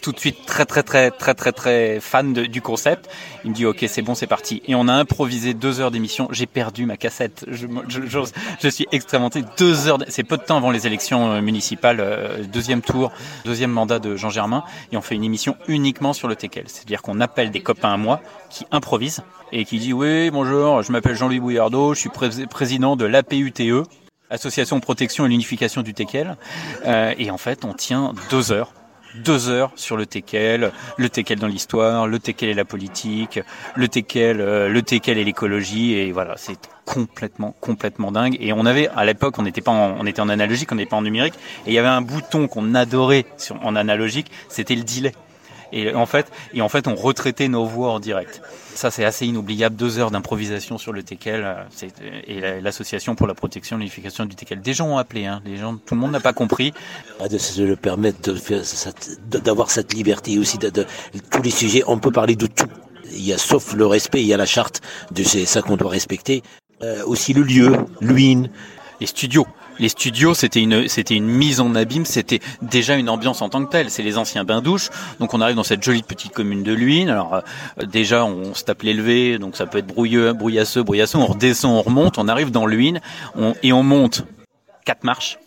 tout 0.01 0.12
de 0.12 0.19
suite 0.19 0.45
très 0.45 0.65
très 0.65 0.83
très 0.83 1.12
très 1.12 1.33
très 1.33 1.51
très 1.51 1.99
fan 1.99 2.33
du 2.33 2.62
concept. 2.62 3.09
Il 3.43 3.51
me 3.51 3.55
dit 3.55 3.65
ok 3.65 3.85
c'est 3.88 4.01
bon 4.01 4.15
c'est 4.15 4.27
parti 4.27 4.62
et 4.67 4.75
on 4.75 4.88
a 4.88 4.93
improvisé 4.93 5.53
deux 5.53 5.79
heures 5.79 5.91
d'émission. 5.91 6.27
J'ai 6.31 6.45
perdu 6.45 6.85
ma 6.85 6.97
cassette. 6.97 7.45
Je, 7.47 7.67
je, 7.88 8.01
je, 8.62 8.69
suis 8.69 8.88
extrêmement 8.91 9.29
deux 9.57 9.88
heures. 9.88 9.99
C'est 10.07 10.23
peu 10.23 10.38
de 10.38 10.43
temps 10.43 10.57
avant 10.57 10.71
les 10.71 10.88
élections 10.88 11.41
municipales, 11.41 12.47
deuxième 12.51 12.81
tour, 12.81 13.12
deuxième 13.45 13.71
mandat 13.71 13.99
de 13.99 14.15
Jean 14.15 14.29
Germain 14.29 14.63
et 14.91 14.97
on 14.97 15.01
fait 15.01 15.15
une 15.15 15.23
émission 15.23 15.55
uniquement 15.67 16.13
sur 16.13 16.27
le 16.27 16.35
teckel. 16.35 16.65
C'est-à-dire 16.67 17.01
qu'on 17.01 17.19
appelle 17.21 17.51
des 17.51 17.62
copains 17.62 17.93
à 17.93 17.97
moi 17.97 18.21
qui 18.49 18.65
improvisent 18.71 19.23
et 19.51 19.65
qui 19.65 19.79
dit 19.79 19.93
oui 19.93 20.29
bonjour 20.29 20.81
je 20.83 20.91
m'appelle 20.91 21.15
Jean-Louis 21.15 21.39
Bouillardeau, 21.39 21.93
je 21.93 21.99
suis 21.99 22.09
pré 22.09 22.29
président 22.49 22.95
de 22.95 23.05
l'APUTE. 23.05 23.62
Association 24.29 24.79
Protection 24.79 25.25
et 25.25 25.29
l'Unification 25.29 25.81
du 25.81 25.93
Teckel. 25.93 26.38
Euh, 26.85 27.13
et 27.17 27.31
en 27.31 27.38
fait, 27.38 27.65
on 27.65 27.73
tient 27.73 28.13
deux 28.29 28.51
heures 28.51 28.71
deux 29.15 29.50
heures 29.50 29.72
sur 29.76 29.98
le 29.98 30.06
Tekel, 30.06 30.72
le 30.98 31.10
Tekel 31.10 31.39
dans 31.39 31.48
l'histoire, 31.48 32.08
le 32.08 32.19
Tekel 32.19 32.50
et 32.50 32.54
la 32.54 32.65
politique, 32.65 33.39
le 33.76 33.88
Tekel, 33.88 34.41
euh, 34.41 34.69
le 34.69 34.82
Tekel 34.82 35.17
et 35.17 35.24
l'écologie, 35.24 35.93
et 35.93 36.12
voilà, 36.12 36.36
c'est 36.38 36.58
complètement, 36.86 37.56
complètement 37.60 38.12
dingue. 38.12 38.38
Et 38.39 38.54
on 38.54 38.65
avait, 38.65 38.88
à 38.89 39.06
l'époque, 39.06 39.38
on 39.38 39.43
n'était 39.43 39.62
pas, 39.62 39.72
en, 39.72 39.98
on 40.00 40.06
était 40.06 40.22
en 40.22 40.30
analogique, 40.30 40.72
on 40.72 40.76
n'était 40.76 40.89
pas 40.89 40.98
en 40.98 41.02
numérique, 41.02 41.36
et 41.65 41.72
il 41.72 41.74
y 41.74 41.80
avait 41.80 41.88
un 41.88 42.02
bouton 42.02 42.48
qu'on 42.48 42.76
adorait 42.76 43.26
sur, 43.38 43.63
en 43.65 43.76
analogique, 43.76 44.32
c'était 44.50 44.76
le 44.76 44.84
delay. 44.84 45.13
Et 45.71 45.93
en 45.93 46.05
fait, 46.05 46.32
et 46.53 46.62
en 46.62 46.69
fait, 46.69 46.88
on 46.88 46.95
retraitait 46.95 47.47
nos 47.47 47.65
voix 47.65 47.91
en 47.91 47.99
direct. 47.99 48.41
Ça, 48.73 48.91
c'est 48.91 49.05
assez 49.05 49.25
inoubliable. 49.25 49.75
Deux 49.75 49.99
heures 49.99 50.12
d'improvisation 50.12 50.77
sur 50.77 50.93
le 50.93 51.03
Tekel 51.03 51.67
et 52.27 52.62
l'association 52.62 53.15
pour 53.15 53.27
la 53.27 53.34
protection 53.34 53.77
et 53.77 53.79
l'unification 53.79 54.25
du 54.25 54.36
Tekel. 54.36 54.62
Des 54.62 54.73
gens 54.73 54.88
ont 54.88 54.97
appelé, 54.97 55.25
hein. 55.25 55.41
Les 55.45 55.58
gens, 55.58 55.75
tout 55.75 55.95
le 55.95 55.99
monde 55.99 56.12
n'a 56.12 56.19
pas 56.19 56.34
compris. 56.34 56.73
De 57.19 57.63
le 57.63 57.75
permettre 57.75 58.34
d'avoir 59.29 59.69
cette 59.69 59.93
liberté 59.93 60.38
aussi 60.39 60.58
de, 60.58 60.69
de, 60.69 60.86
tous 61.29 61.41
les 61.41 61.51
sujets. 61.51 61.84
On 61.88 61.99
peut 61.99 62.12
parler 62.12 62.36
de 62.36 62.47
tout. 62.47 62.69
Il 63.12 63.25
y 63.25 63.34
a 63.34 63.38
sauf 63.38 63.73
le 63.73 63.86
respect, 63.86 64.21
il 64.21 64.27
y 64.27 64.34
a 64.34 64.38
la 64.38 64.45
charte 64.45 64.82
de 65.12 65.23
c'est 65.23 65.45
ça 65.45 65.62
qu'on 65.62 65.77
doit 65.77 65.89
respecter. 65.89 66.43
Euh, 66.82 67.03
aussi 67.05 67.34
le 67.34 67.41
lieu, 67.41 67.75
l'UIN, 67.99 68.43
les 69.01 69.08
studios 69.08 69.45
les 69.79 69.89
studios, 69.89 70.33
c'était 70.33 70.61
une, 70.61 70.87
c'était 70.87 71.15
une 71.15 71.27
mise 71.27 71.59
en 71.59 71.75
abîme, 71.75 72.05
c'était 72.05 72.39
déjà 72.61 72.95
une 72.95 73.09
ambiance 73.09 73.41
en 73.41 73.49
tant 73.49 73.63
que 73.65 73.71
telle. 73.71 73.89
C'est 73.89 74.03
les 74.03 74.17
anciens 74.17 74.43
bains 74.43 74.61
douches. 74.61 74.89
Donc 75.19 75.33
on 75.33 75.41
arrive 75.41 75.55
dans 75.55 75.63
cette 75.63 75.83
jolie 75.83 76.03
petite 76.03 76.33
commune 76.33 76.63
de 76.63 76.73
Luynes. 76.73 77.09
Alors 77.09 77.33
euh, 77.33 77.85
déjà, 77.85 78.25
on 78.25 78.53
se 78.53 78.63
tape 78.63 78.83
l'élevé, 78.83 79.37
donc 79.37 79.55
ça 79.55 79.65
peut 79.65 79.77
être 79.77 79.87
brouilleux, 79.87 80.33
brouillasseux, 80.33 80.83
brouillasseux. 80.83 81.17
On 81.17 81.27
redescend, 81.27 81.73
on 81.73 81.81
remonte, 81.81 82.17
on 82.17 82.27
arrive 82.27 82.51
dans 82.51 82.65
Luynes, 82.65 83.01
et 83.63 83.73
on 83.73 83.83
monte 83.83 84.25
quatre 84.85 85.03
marches. 85.03 85.37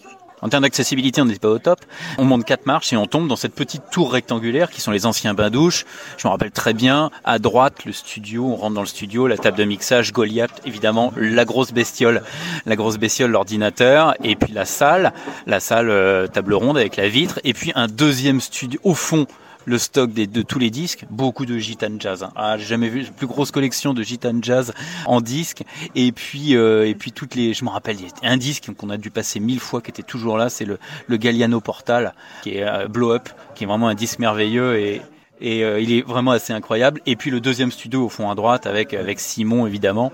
En 0.43 0.49
termes 0.49 0.65
d'accessibilité, 0.65 1.21
on 1.23 1.25
n'était 1.25 1.39
pas 1.39 1.49
au 1.49 1.59
top. 1.59 1.79
On 2.19 2.25
monte 2.25 2.45
quatre 2.45 2.67
marches 2.67 2.93
et 2.93 2.97
on 2.97 3.07
tombe 3.07 3.29
dans 3.29 3.37
cette 3.37 3.55
petite 3.55 3.83
tour 3.91 4.13
rectangulaire 4.13 4.71
qui 4.71 4.81
sont 4.81 4.91
les 4.91 5.07
anciens 5.07 5.35
bains-douches. 5.35 5.87
Je 6.19 6.27
me 6.27 6.33
rappelle 6.33 6.51
très 6.51 6.75
bien. 6.75 7.11
À 7.25 7.39
droite, 7.39 7.85
le 7.85 7.93
studio. 7.93 8.47
On 8.47 8.57
rentre 8.57 8.75
dans 8.75 8.81
le 8.81 8.87
studio, 8.87 9.29
la 9.29 9.39
table 9.39 9.57
de 9.57 9.65
mixage, 9.65 10.13
Goliath, 10.13 10.61
évidemment, 10.67 11.13
la 11.17 11.45
grosse 11.45 11.73
bestiole, 11.73 12.23
la 12.67 12.77
grosse 12.77 12.99
bestiole, 12.99 13.31
l'ordinateur, 13.31 14.15
et 14.25 14.35
puis 14.35 14.53
la 14.53 14.65
salle, 14.65 15.13
la 15.47 15.61
salle 15.61 15.91
euh, 15.91 16.27
table 16.27 16.55
ronde 16.55 16.77
avec 16.77 16.97
la 16.97 17.09
vitre, 17.09 17.39
et 17.45 17.55
puis 17.55 17.73
un 17.75 17.87
deuxième 17.87 18.41
studio 18.41 18.81
au 18.83 18.95
fond 18.95 19.27
le 19.65 19.79
stock 19.79 20.13
des, 20.13 20.27
de 20.27 20.43
tous 20.43 20.59
les 20.59 20.71
disques, 20.71 21.05
beaucoup 21.11 21.47
de 21.47 21.59
gitane 21.59 22.01
jazz. 22.01 22.23
Hein. 22.23 22.33
Ah, 22.37 22.59
j'ai 22.59 22.67
jamais 22.67 22.89
vu 22.89 23.05
plus 23.05 23.27
grosse 23.27 23.51
collection 23.51 23.95
de 23.95 24.03
gitane 24.03 24.43
jazz 24.43 24.73
en 25.07 25.21
disque. 25.21 25.63
Et 25.95 26.13
puis, 26.13 26.57
euh, 26.57 26.89
et 26.89 26.95
puis 26.95 27.13
toutes 27.13 27.35
les, 27.35 27.55
je 27.55 27.65
me 27.65 27.71
rappelle, 27.71 27.97
il 28.01 28.07
y 28.07 28.27
a 28.27 28.31
un 28.31 28.37
disque 28.37 28.73
qu'on 28.77 28.91
a 28.91 28.97
dû 28.97 29.11
passer 29.11 29.41
mille 29.41 29.61
fois, 29.61 29.81
qui 29.81 29.91
était 29.91 30.03
toujours 30.03 30.37
là, 30.37 30.49
c'est 30.49 30.65
le, 30.65 30.79
le 31.07 31.17
Galliano 31.17 31.61
Portal, 31.61 32.15
qui 32.43 32.57
est 32.57 32.65
euh, 32.65 32.89
Blow 32.89 33.13
Up, 33.13 33.29
qui 33.55 33.65
est 33.65 33.67
vraiment 33.67 33.89
un 33.89 33.95
disque 33.95 34.19
merveilleux 34.19 34.79
et 34.79 35.03
et 35.43 35.65
euh, 35.65 35.81
il 35.81 35.93
est 35.93 36.03
vraiment 36.03 36.31
assez 36.31 36.53
incroyable. 36.53 37.01
Et 37.05 37.17
puis 37.17 37.31
le 37.31 37.41
deuxième 37.41 37.71
studio 37.71 38.07
au 38.07 38.09
fond 38.09 38.31
à 38.31 38.35
droite 38.35 38.67
avec 38.67 38.95
avec 38.95 39.21
Simon 39.21 39.67
évidemment. 39.67 40.13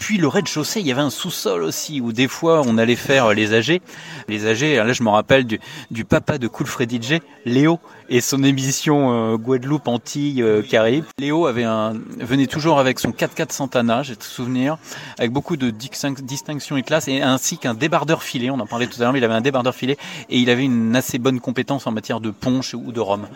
Puis 0.00 0.18
le 0.18 0.26
rez-de-chaussée, 0.26 0.80
il 0.80 0.86
y 0.86 0.92
avait 0.92 1.00
un 1.02 1.10
sous-sol 1.10 1.62
aussi 1.62 2.00
où 2.00 2.12
des 2.12 2.26
fois 2.26 2.62
on 2.66 2.78
allait 2.78 2.96
faire 2.96 3.32
les 3.34 3.54
âgés. 3.54 3.82
Les 4.28 4.46
âgés, 4.46 4.76
là 4.76 4.92
je 4.92 5.02
me 5.02 5.10
rappelle 5.10 5.44
du, 5.44 5.60
du 5.90 6.04
papa 6.04 6.38
de 6.38 6.48
Cool 6.48 6.66
Freddy 6.66 7.00
Léo, 7.44 7.78
et 8.08 8.20
son 8.20 8.42
émission 8.42 9.12
euh, 9.12 9.36
Guadeloupe 9.36 9.86
Antilles 9.86 10.42
euh, 10.42 10.62
Caraïbes. 10.62 11.04
Léo 11.18 11.46
avait 11.46 11.64
un 11.64 11.94
venait 12.18 12.46
toujours 12.46 12.78
avec 12.78 12.98
son 12.98 13.10
4x4 13.10 13.52
Santana, 13.52 14.02
j'ai 14.02 14.16
te 14.16 14.24
souvenir, 14.24 14.78
avec 15.18 15.30
beaucoup 15.30 15.56
de 15.56 15.70
distinctions 15.70 16.76
et 16.76 16.82
classes, 16.82 17.08
et 17.08 17.22
ainsi 17.22 17.58
qu'un 17.58 17.74
débardeur 17.74 18.22
filet. 18.22 18.50
On 18.50 18.58
en 18.60 18.66
parlait 18.66 18.86
tout 18.86 18.96
à 18.98 19.04
l'heure, 19.04 19.12
mais 19.12 19.18
il 19.18 19.24
avait 19.24 19.34
un 19.34 19.40
débardeur 19.40 19.74
filet 19.74 19.96
et 20.28 20.38
il 20.38 20.50
avait 20.50 20.64
une 20.64 20.96
assez 20.96 21.18
bonne 21.18 21.40
compétence 21.40 21.86
en 21.86 21.92
matière 21.92 22.20
de 22.20 22.30
punch 22.30 22.74
ou 22.74 22.92
de 22.92 23.00
rhum. 23.00 23.26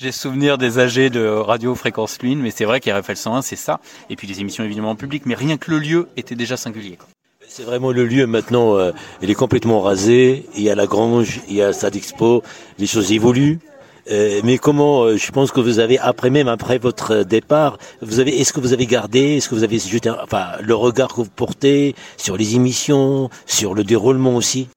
J'ai 0.00 0.12
souvenir 0.12 0.56
des 0.56 0.78
âgés 0.78 1.10
de 1.10 1.26
Radio 1.26 1.74
Fréquence 1.74 2.22
Lune, 2.22 2.40
mais 2.40 2.50
c'est 2.50 2.64
vrai 2.64 2.80
qu'RFL 2.80 3.16
101, 3.16 3.42
c'est 3.42 3.54
ça. 3.54 3.80
Et 4.08 4.16
puis 4.16 4.26
les 4.26 4.40
émissions 4.40 4.64
évidemment 4.64 4.92
en 4.92 4.96
public, 4.96 5.24
mais 5.26 5.34
rien 5.34 5.58
que 5.58 5.70
le 5.70 5.78
lieu 5.78 6.08
était 6.16 6.34
déjà 6.34 6.56
singulier. 6.56 6.96
C'est 7.46 7.64
vraiment 7.64 7.92
le 7.92 8.06
lieu 8.06 8.26
maintenant, 8.26 8.78
euh, 8.78 8.92
il 9.20 9.30
est 9.30 9.34
complètement 9.34 9.82
rasé, 9.82 10.46
il 10.56 10.62
y 10.62 10.70
a 10.70 10.74
la 10.74 10.86
grange, 10.86 11.42
il 11.50 11.56
y 11.56 11.60
a 11.60 11.74
Stade 11.74 11.96
Expo, 11.96 12.42
les 12.78 12.86
choses 12.86 13.12
évoluent. 13.12 13.58
Euh, 14.10 14.40
mais 14.42 14.56
comment, 14.56 15.02
euh, 15.02 15.18
je 15.18 15.30
pense 15.32 15.52
que 15.52 15.60
vous 15.60 15.80
avez 15.80 15.98
après 15.98 16.30
même 16.30 16.48
après 16.48 16.78
votre 16.78 17.22
départ, 17.22 17.76
vous 18.00 18.20
avez, 18.20 18.40
est-ce 18.40 18.54
que 18.54 18.60
vous 18.60 18.72
avez 18.72 18.86
gardé, 18.86 19.36
est-ce 19.36 19.50
que 19.50 19.54
vous 19.54 19.64
avez 19.64 19.78
jeté, 19.78 20.08
enfin, 20.08 20.46
le 20.62 20.74
regard 20.74 21.08
que 21.08 21.16
vous 21.16 21.28
portez 21.28 21.94
sur 22.16 22.38
les 22.38 22.54
émissions, 22.54 23.28
sur 23.44 23.74
le 23.74 23.84
déroulement 23.84 24.34
aussi? 24.34 24.68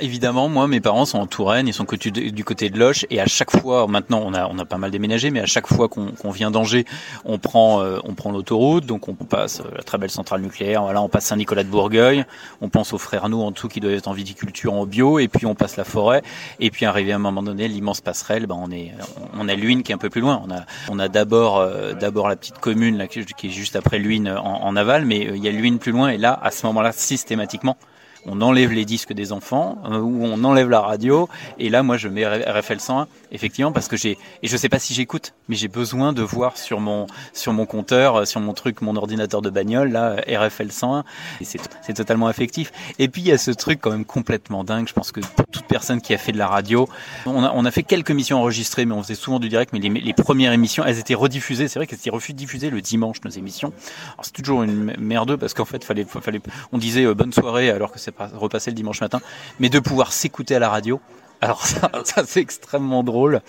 Évidemment, 0.00 0.48
moi, 0.48 0.68
mes 0.68 0.80
parents 0.80 1.04
sont 1.04 1.18
en 1.18 1.26
Touraine, 1.26 1.68
ils 1.68 1.74
sont 1.74 1.84
du 1.84 2.44
côté 2.44 2.70
de 2.70 2.78
Loche, 2.78 3.06
et 3.10 3.20
à 3.20 3.26
chaque 3.26 3.50
fois, 3.50 3.86
maintenant, 3.86 4.22
on 4.24 4.58
a, 4.58 4.64
pas 4.64 4.78
mal 4.78 4.90
déménagé, 4.90 5.30
mais 5.30 5.40
à 5.40 5.46
chaque 5.46 5.66
fois 5.66 5.88
qu'on 5.88 6.30
vient 6.30 6.50
d'Angers, 6.50 6.84
on 7.24 7.38
prend, 7.38 7.80
euh, 7.80 7.98
on 8.04 8.14
prend 8.14 8.30
l'autoroute, 8.30 8.86
donc 8.86 9.08
on 9.08 9.14
passe 9.14 9.60
euh, 9.60 9.70
la 9.76 9.82
très 9.82 9.98
belle 9.98 10.10
centrale 10.10 10.40
nucléaire, 10.42 10.82
voilà, 10.82 11.02
on 11.02 11.08
passe 11.08 11.26
Saint-Nicolas 11.26 11.64
de 11.64 11.68
Bourgueil, 11.68 12.24
on 12.60 12.68
pense 12.68 12.92
aux 12.92 12.98
frères 12.98 13.28
nous 13.28 13.40
en 13.40 13.50
dessous 13.50 13.68
qui 13.68 13.80
doivent 13.80 13.94
être 13.94 14.08
en 14.08 14.12
viticulture 14.12 14.74
en 14.74 14.86
bio, 14.86 15.18
et 15.18 15.28
puis 15.28 15.46
on 15.46 15.54
passe 15.54 15.76
la 15.76 15.84
forêt, 15.84 16.22
et 16.60 16.70
puis 16.70 16.84
arrivé 16.86 17.12
à 17.12 17.16
un 17.16 17.20
moment 17.20 17.42
donné, 17.42 17.68
l'immense 17.68 18.00
passerelle, 18.00 18.46
ben 18.46 18.58
on 18.58 18.70
est, 18.70 18.92
on 19.38 19.48
a 19.48 19.54
Luynes 19.54 19.82
qui 19.82 19.92
est 19.92 19.94
un 19.94 19.98
peu 19.98 20.10
plus 20.10 20.20
loin. 20.20 20.42
On 20.90 20.98
a, 20.98 21.08
d'abord, 21.08 21.58
euh, 21.58 21.94
la 22.00 22.36
petite 22.36 22.58
commune 22.58 22.98
là 22.98 23.06
qui, 23.06 23.20
est 23.20 23.50
juste 23.50 23.76
après 23.76 23.98
Luynes 23.98 24.30
en, 24.30 24.64
en 24.64 24.76
aval, 24.76 25.04
mais 25.04 25.30
il 25.34 25.42
y 25.42 25.48
a 25.48 25.52
Luynes 25.52 25.78
plus 25.78 25.92
loin, 25.92 26.10
et 26.10 26.18
là, 26.18 26.38
à 26.42 26.50
ce 26.50 26.66
moment-là, 26.66 26.92
systématiquement, 26.92 27.76
on 28.26 28.40
enlève 28.40 28.72
les 28.72 28.84
disques 28.84 29.12
des 29.12 29.32
enfants 29.32 29.78
euh, 29.84 29.98
ou 29.98 30.24
on 30.24 30.44
enlève 30.44 30.68
la 30.70 30.80
radio 30.80 31.28
et 31.58 31.68
là 31.68 31.82
moi 31.82 31.96
je 31.96 32.08
mets 32.08 32.24
RFL 32.26 32.80
101 32.80 33.08
effectivement 33.32 33.72
parce 33.72 33.88
que 33.88 33.96
j'ai 33.96 34.18
et 34.42 34.48
je 34.48 34.56
sais 34.56 34.68
pas 34.68 34.78
si 34.78 34.94
j'écoute 34.94 35.34
mais 35.48 35.56
j'ai 35.56 35.68
besoin 35.68 36.12
de 36.12 36.22
voir 36.22 36.56
sur 36.56 36.80
mon 36.80 37.06
sur 37.32 37.52
mon 37.52 37.66
compteur 37.66 38.16
euh, 38.16 38.24
sur 38.24 38.40
mon 38.40 38.54
truc 38.54 38.80
mon 38.80 38.96
ordinateur 38.96 39.42
de 39.42 39.50
bagnole 39.50 39.90
là 39.90 40.16
RFL 40.28 40.70
101 40.70 41.04
et 41.40 41.44
c'est 41.44 41.94
totalement 41.94 42.28
affectif. 42.28 42.72
Et 42.98 43.08
puis 43.08 43.22
il 43.22 43.28
y 43.28 43.32
a 43.32 43.38
ce 43.38 43.50
truc 43.50 43.80
quand 43.80 43.90
même 43.90 44.04
complètement 44.04 44.64
dingue 44.64 44.88
je 44.88 44.92
pense 44.92 45.12
que 45.12 45.20
pour 45.20 45.46
toute 45.46 45.66
personne 45.66 46.00
qui 46.00 46.14
a 46.14 46.18
fait 46.18 46.32
de 46.32 46.38
la 46.38 46.46
radio 46.46 46.88
on 47.26 47.42
a 47.42 47.52
on 47.54 47.64
a 47.64 47.70
fait 47.70 47.82
quelques 47.82 48.10
émissions 48.10 48.38
enregistrées 48.38 48.84
mais 48.84 48.94
on 48.94 49.02
faisait 49.02 49.14
souvent 49.14 49.40
du 49.40 49.48
direct 49.48 49.72
mais 49.72 49.80
les, 49.80 49.88
les 49.88 50.12
premières 50.12 50.52
émissions 50.52 50.84
elles 50.84 50.98
étaient 50.98 51.14
rediffusées. 51.14 51.68
C'est 51.68 51.78
vrai 51.78 51.86
qu'elles 51.86 51.98
étaient 51.98 52.10
refusées 52.10 52.28
diffuser 52.32 52.70
le 52.70 52.80
dimanche 52.80 53.18
nos 53.24 53.30
émissions. 53.30 53.72
Alors 54.14 54.24
c'est 54.24 54.32
toujours 54.32 54.62
une 54.62 54.94
merde 54.98 55.36
parce 55.36 55.54
qu'en 55.54 55.64
fait 55.64 55.84
fallait 55.84 56.04
fallait 56.04 56.40
on 56.72 56.78
disait 56.78 57.04
euh, 57.04 57.14
bonne 57.14 57.32
soirée 57.32 57.70
alors 57.70 57.92
que 57.92 57.98
repasser 58.34 58.70
le 58.70 58.76
dimanche 58.76 59.00
matin, 59.00 59.20
mais 59.58 59.68
de 59.68 59.78
pouvoir 59.78 60.12
s'écouter 60.12 60.54
à 60.56 60.58
la 60.58 60.68
radio, 60.68 61.00
alors 61.40 61.64
ça, 61.64 61.90
ça 62.04 62.24
c'est 62.26 62.40
extrêmement 62.40 63.04
drôle, 63.04 63.40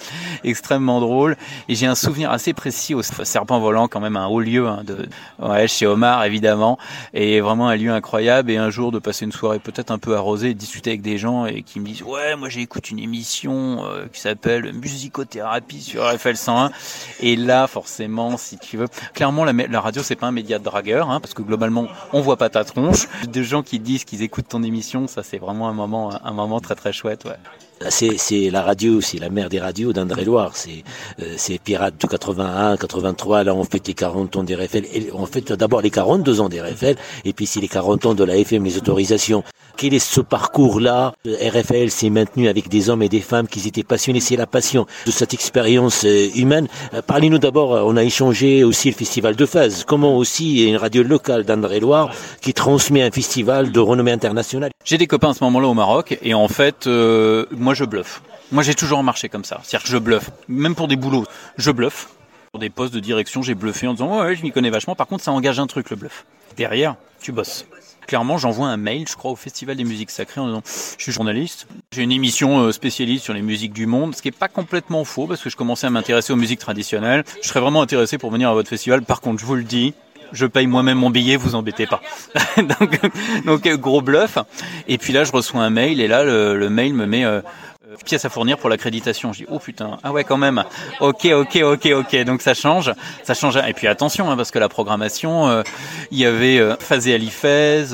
extrêmement 0.43 0.99
drôle. 0.99 1.37
Et 1.67 1.75
j'ai 1.75 1.87
un 1.87 1.95
souvenir 1.95 2.31
assez 2.31 2.53
précis 2.53 2.93
au 2.93 3.01
Serpent 3.01 3.59
Volant, 3.59 3.87
quand 3.87 3.99
même 3.99 4.15
un 4.15 4.27
haut 4.27 4.41
lieu 4.41 4.67
hein, 4.67 4.83
de 4.85 5.07
ouais, 5.39 5.67
chez 5.67 5.87
Omar 5.87 6.23
évidemment, 6.23 6.77
et 7.13 7.41
vraiment 7.41 7.67
un 7.67 7.75
lieu 7.75 7.91
incroyable. 7.91 8.51
Et 8.51 8.57
un 8.57 8.69
jour 8.69 8.91
de 8.91 8.99
passer 8.99 9.25
une 9.25 9.31
soirée 9.31 9.59
peut-être 9.59 9.91
un 9.91 9.97
peu 9.97 10.15
arrosée, 10.15 10.53
discuter 10.53 10.91
avec 10.91 11.01
des 11.01 11.17
gens 11.17 11.45
et 11.45 11.63
qui 11.63 11.79
me 11.79 11.85
disent 11.85 12.03
ouais 12.03 12.35
moi 12.35 12.49
j'écoute 12.49 12.91
une 12.91 12.99
émission 12.99 13.85
euh, 13.85 14.05
qui 14.11 14.19
s'appelle 14.19 14.71
Musicothérapie 14.73 15.81
sur 15.81 16.07
FL 16.11 16.35
101. 16.35 16.71
Et 17.21 17.35
là 17.35 17.65
forcément 17.67 18.37
si 18.37 18.57
tu 18.59 18.77
veux, 18.77 18.87
clairement 19.13 19.45
la, 19.45 19.53
la 19.53 19.81
radio 19.81 20.03
c'est 20.03 20.15
pas 20.15 20.27
un 20.27 20.31
média 20.31 20.59
de 20.59 20.63
dragueur, 20.63 21.09
hein, 21.09 21.19
parce 21.19 21.33
que 21.33 21.41
globalement 21.41 21.87
on 22.13 22.21
voit 22.21 22.37
pas 22.37 22.49
ta 22.49 22.63
tronche. 22.63 23.07
Des 23.27 23.43
gens 23.43 23.63
qui 23.63 23.79
disent 23.79 24.05
qu'ils 24.05 24.21
écoutent 24.21 24.49
ton 24.49 24.61
émission, 24.61 25.07
ça 25.07 25.23
c'est 25.23 25.39
vraiment 25.39 25.69
un 25.69 25.73
moment 25.73 26.11
un 26.23 26.33
moment 26.33 26.59
très 26.59 26.75
très 26.75 26.93
chouette. 26.93 27.25
Ouais. 27.25 27.37
C'est 27.89 28.49
la 28.49 28.61
radio, 28.61 28.99
c'est 29.01 29.19
la 29.19 29.29
mère 29.29 29.49
des 29.49 29.59
radios 29.59 29.93
d'André-Loire. 29.93 30.51
C'est 30.55 30.83
euh, 31.21 31.33
c'est 31.37 31.57
Pirates 31.59 31.99
de 31.99 32.07
81, 32.07 32.77
83. 32.77 33.43
Là, 33.43 33.55
on 33.55 33.63
fait 33.63 33.87
les 33.87 33.93
40 33.93 34.35
ans 34.35 34.43
des 34.43 34.55
RFL. 34.55 34.85
Et 34.93 35.09
on 35.13 35.25
fait 35.25 35.51
d'abord 35.53 35.81
les 35.81 35.89
42 35.89 36.41
ans 36.41 36.49
des 36.49 36.61
RFL, 36.61 36.95
et 37.25 37.33
puis 37.33 37.45
c'est 37.45 37.61
les 37.61 37.67
40 37.67 38.05
ans 38.07 38.13
de 38.13 38.23
la 38.23 38.37
FM, 38.37 38.63
les 38.63 38.77
autorisations. 38.77 39.43
Quel 39.77 39.93
est 39.93 39.99
ce 39.99 40.19
parcours-là? 40.19 41.13
RFL 41.25 41.89
s'est 41.89 42.09
maintenu 42.09 42.49
avec 42.49 42.67
des 42.67 42.89
hommes 42.89 43.01
et 43.01 43.07
des 43.07 43.21
femmes 43.21 43.47
qui 43.47 43.65
étaient 43.65 43.83
passionnés. 43.83 44.19
C'est 44.19 44.35
la 44.35 44.45
passion 44.45 44.85
de 45.05 45.11
cette 45.11 45.33
expérience 45.33 46.03
euh, 46.05 46.27
humaine. 46.35 46.67
Euh, 46.93 47.01
parlez-nous 47.01 47.37
d'abord. 47.39 47.71
On 47.87 47.95
a 47.95 48.03
échangé 48.03 48.65
aussi 48.65 48.89
le 48.89 48.95
festival 48.95 49.37
de 49.37 49.45
Fès. 49.45 49.85
Comment 49.85 50.17
aussi 50.17 50.67
une 50.67 50.75
radio 50.75 51.01
locale 51.01 51.45
d'André-Loire 51.45 52.11
qui 52.41 52.53
transmet 52.53 53.03
un 53.03 53.11
festival 53.11 53.71
de 53.71 53.79
renommée 53.79 54.11
internationale? 54.11 54.71
J'ai 54.83 54.97
des 54.97 55.07
copains 55.07 55.29
à 55.29 55.33
ce 55.33 55.43
moment-là 55.45 55.67
au 55.67 55.73
Maroc, 55.73 56.17
et 56.21 56.33
en 56.33 56.47
fait, 56.47 56.87
moi 57.69 57.75
je 57.75 57.85
bluffe. 57.85 58.23
Moi 58.51 58.63
j'ai 58.63 58.73
toujours 58.73 59.03
marché 59.03 59.29
comme 59.29 59.45
ça. 59.45 59.61
C'est-à-dire 59.61 59.83
que 59.83 59.91
je 59.91 59.99
bluffe. 59.99 60.31
Même 60.47 60.73
pour 60.73 60.87
des 60.87 60.95
boulots, 60.95 61.25
je 61.59 61.69
bluffe. 61.69 62.07
Pour 62.51 62.59
des 62.59 62.71
postes 62.71 62.95
de 62.95 62.99
direction, 62.99 63.43
j'ai 63.43 63.53
bluffé 63.53 63.85
en 63.85 63.93
disant 63.93 64.23
ouais, 64.23 64.35
je 64.35 64.41
m'y 64.41 64.51
connais 64.51 64.71
vachement. 64.71 64.95
Par 64.95 65.05
contre, 65.05 65.23
ça 65.23 65.31
engage 65.31 65.59
un 65.59 65.67
truc 65.67 65.91
le 65.91 65.95
bluff. 65.95 66.25
Derrière, 66.57 66.95
tu 67.21 67.31
bosses. 67.31 67.67
Clairement, 68.07 68.39
j'envoie 68.39 68.69
un 68.69 68.77
mail, 68.77 69.07
je 69.07 69.15
crois, 69.15 69.29
au 69.29 69.35
Festival 69.35 69.77
des 69.77 69.83
musiques 69.83 70.09
sacrées 70.09 70.41
en 70.41 70.47
disant 70.47 70.63
Je 70.65 71.03
suis 71.03 71.11
journaliste, 71.11 71.67
j'ai 71.91 72.01
une 72.01 72.11
émission 72.11 72.57
euh, 72.57 72.71
spécialiste 72.71 73.23
sur 73.23 73.35
les 73.35 73.43
musiques 73.43 73.73
du 73.73 73.85
monde, 73.85 74.15
ce 74.15 74.23
qui 74.23 74.29
n'est 74.29 74.31
pas 74.31 74.47
complètement 74.47 75.05
faux 75.05 75.27
parce 75.27 75.43
que 75.43 75.51
je 75.51 75.55
commençais 75.55 75.85
à 75.85 75.91
m'intéresser 75.91 76.33
aux 76.33 76.37
musiques 76.37 76.59
traditionnelles. 76.59 77.23
Je 77.43 77.47
serais 77.49 77.59
vraiment 77.59 77.83
intéressé 77.83 78.17
pour 78.17 78.31
venir 78.31 78.49
à 78.49 78.53
votre 78.55 78.69
festival. 78.69 79.03
Par 79.03 79.21
contre, 79.21 79.39
je 79.39 79.45
vous 79.45 79.53
le 79.53 79.63
dis, 79.63 79.93
je 80.31 80.45
paye 80.45 80.67
moi-même 80.67 80.97
mon 80.97 81.09
billet, 81.09 81.35
vous 81.35 81.55
embêtez 81.55 81.87
pas. 81.87 82.01
donc, 83.45 83.67
gros 83.67 84.01
bluff. 84.01 84.37
Et 84.87 84.97
puis 84.97 85.13
là, 85.13 85.23
je 85.23 85.31
reçois 85.31 85.63
un 85.63 85.69
mail 85.69 86.01
et 86.01 86.07
là, 86.07 86.23
le, 86.23 86.69
mail 86.69 86.93
me 86.93 87.05
met 87.05 87.25
euh, 87.25 87.41
pièces 88.05 88.25
à 88.25 88.29
fournir 88.29 88.57
pour 88.57 88.69
l'accréditation. 88.69 89.33
Je 89.33 89.39
dis 89.39 89.45
oh 89.49 89.59
putain, 89.59 89.97
ah 90.03 90.11
ouais 90.11 90.23
quand 90.23 90.37
même. 90.37 90.63
Ok, 90.99 91.25
ok, 91.25 91.59
ok, 91.63 91.89
ok. 91.95 92.23
Donc 92.23 92.41
ça 92.41 92.53
change, 92.53 92.93
ça 93.23 93.33
change. 93.33 93.57
Et 93.67 93.73
puis 93.73 93.87
attention 93.87 94.29
hein, 94.29 94.37
parce 94.37 94.51
que 94.51 94.59
la 94.59 94.69
programmation, 94.69 95.47
euh, 95.47 95.63
il 96.11 96.17
y 96.17 96.25
avait 96.25 96.59
euh, 96.59 96.75
Phasé 96.79 97.13
Alifez, 97.13 97.85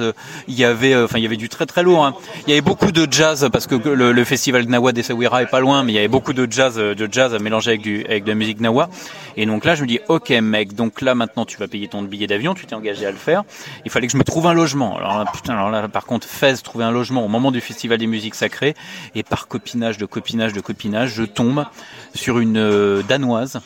il 0.47 0.55
y 0.55 0.65
avait, 0.65 0.95
enfin 0.95 1.17
il 1.17 1.23
y 1.23 1.25
avait 1.25 1.37
du 1.37 1.49
très 1.49 1.65
très 1.65 1.83
lourd. 1.83 2.05
Hein. 2.05 2.15
Il 2.47 2.49
y 2.49 2.53
avait 2.53 2.61
beaucoup 2.61 2.91
de 2.91 3.07
jazz 3.09 3.49
parce 3.51 3.67
que 3.67 3.75
le, 3.75 4.11
le 4.11 4.23
festival 4.23 4.65
Gnawa 4.65 4.91
d'Essaouira 4.91 5.41
est 5.41 5.47
pas 5.47 5.59
loin, 5.59 5.83
mais 5.83 5.93
il 5.93 5.95
y 5.95 5.99
avait 5.99 6.07
beaucoup 6.07 6.33
de 6.33 6.47
jazz, 6.49 6.75
de 6.75 7.09
jazz 7.11 7.33
à 7.33 7.39
mélanger 7.39 7.71
avec 7.71 7.81
du 7.81 8.05
avec 8.05 8.23
de 8.23 8.29
la 8.29 8.35
musique 8.35 8.59
Gnawa. 8.59 8.89
Et 9.37 9.45
donc 9.45 9.65
là 9.65 9.75
je 9.75 9.81
me 9.81 9.87
dis 9.87 9.99
ok 10.07 10.29
mec, 10.29 10.75
donc 10.75 11.01
là 11.01 11.15
maintenant 11.15 11.45
tu 11.45 11.57
vas 11.57 11.67
payer 11.67 11.87
ton 11.87 12.01
billet 12.01 12.27
d'avion, 12.27 12.53
tu 12.53 12.65
t'es 12.65 12.75
engagé 12.75 13.05
à 13.05 13.11
le 13.11 13.17
faire. 13.17 13.43
Il 13.85 13.91
fallait 13.91 14.07
que 14.07 14.13
je 14.13 14.17
me 14.17 14.23
trouve 14.23 14.47
un 14.47 14.53
logement. 14.53 14.97
Alors 14.97 15.19
là, 15.19 15.25
putain, 15.31 15.53
alors 15.53 15.69
là 15.69 15.87
par 15.87 16.05
contre 16.05 16.25
Fez 16.27 16.57
trouver 16.57 16.83
un 16.85 16.91
logement 16.91 17.23
au 17.25 17.27
moment 17.27 17.51
du 17.51 17.61
festival 17.61 17.97
des 17.97 18.07
musiques 18.07 18.35
sacrées 18.35 18.75
et 19.13 19.23
par 19.23 19.47
de 19.93 20.05
copinage, 20.05 20.53
de 20.53 20.61
copinage, 20.61 21.13
je 21.13 21.23
tombe 21.23 21.65
sur 22.13 22.39
une 22.39 22.57
euh, 22.57 23.03
danoise 23.03 23.61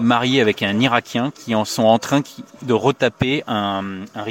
mariée 0.00 0.40
avec 0.40 0.62
un 0.62 0.78
Irakien 0.80 1.30
qui 1.30 1.54
en 1.54 1.64
sont 1.64 1.84
en 1.84 1.98
train 1.98 2.22
de 2.62 2.72
retaper 2.72 3.44
un, 3.46 4.04
un 4.14 4.22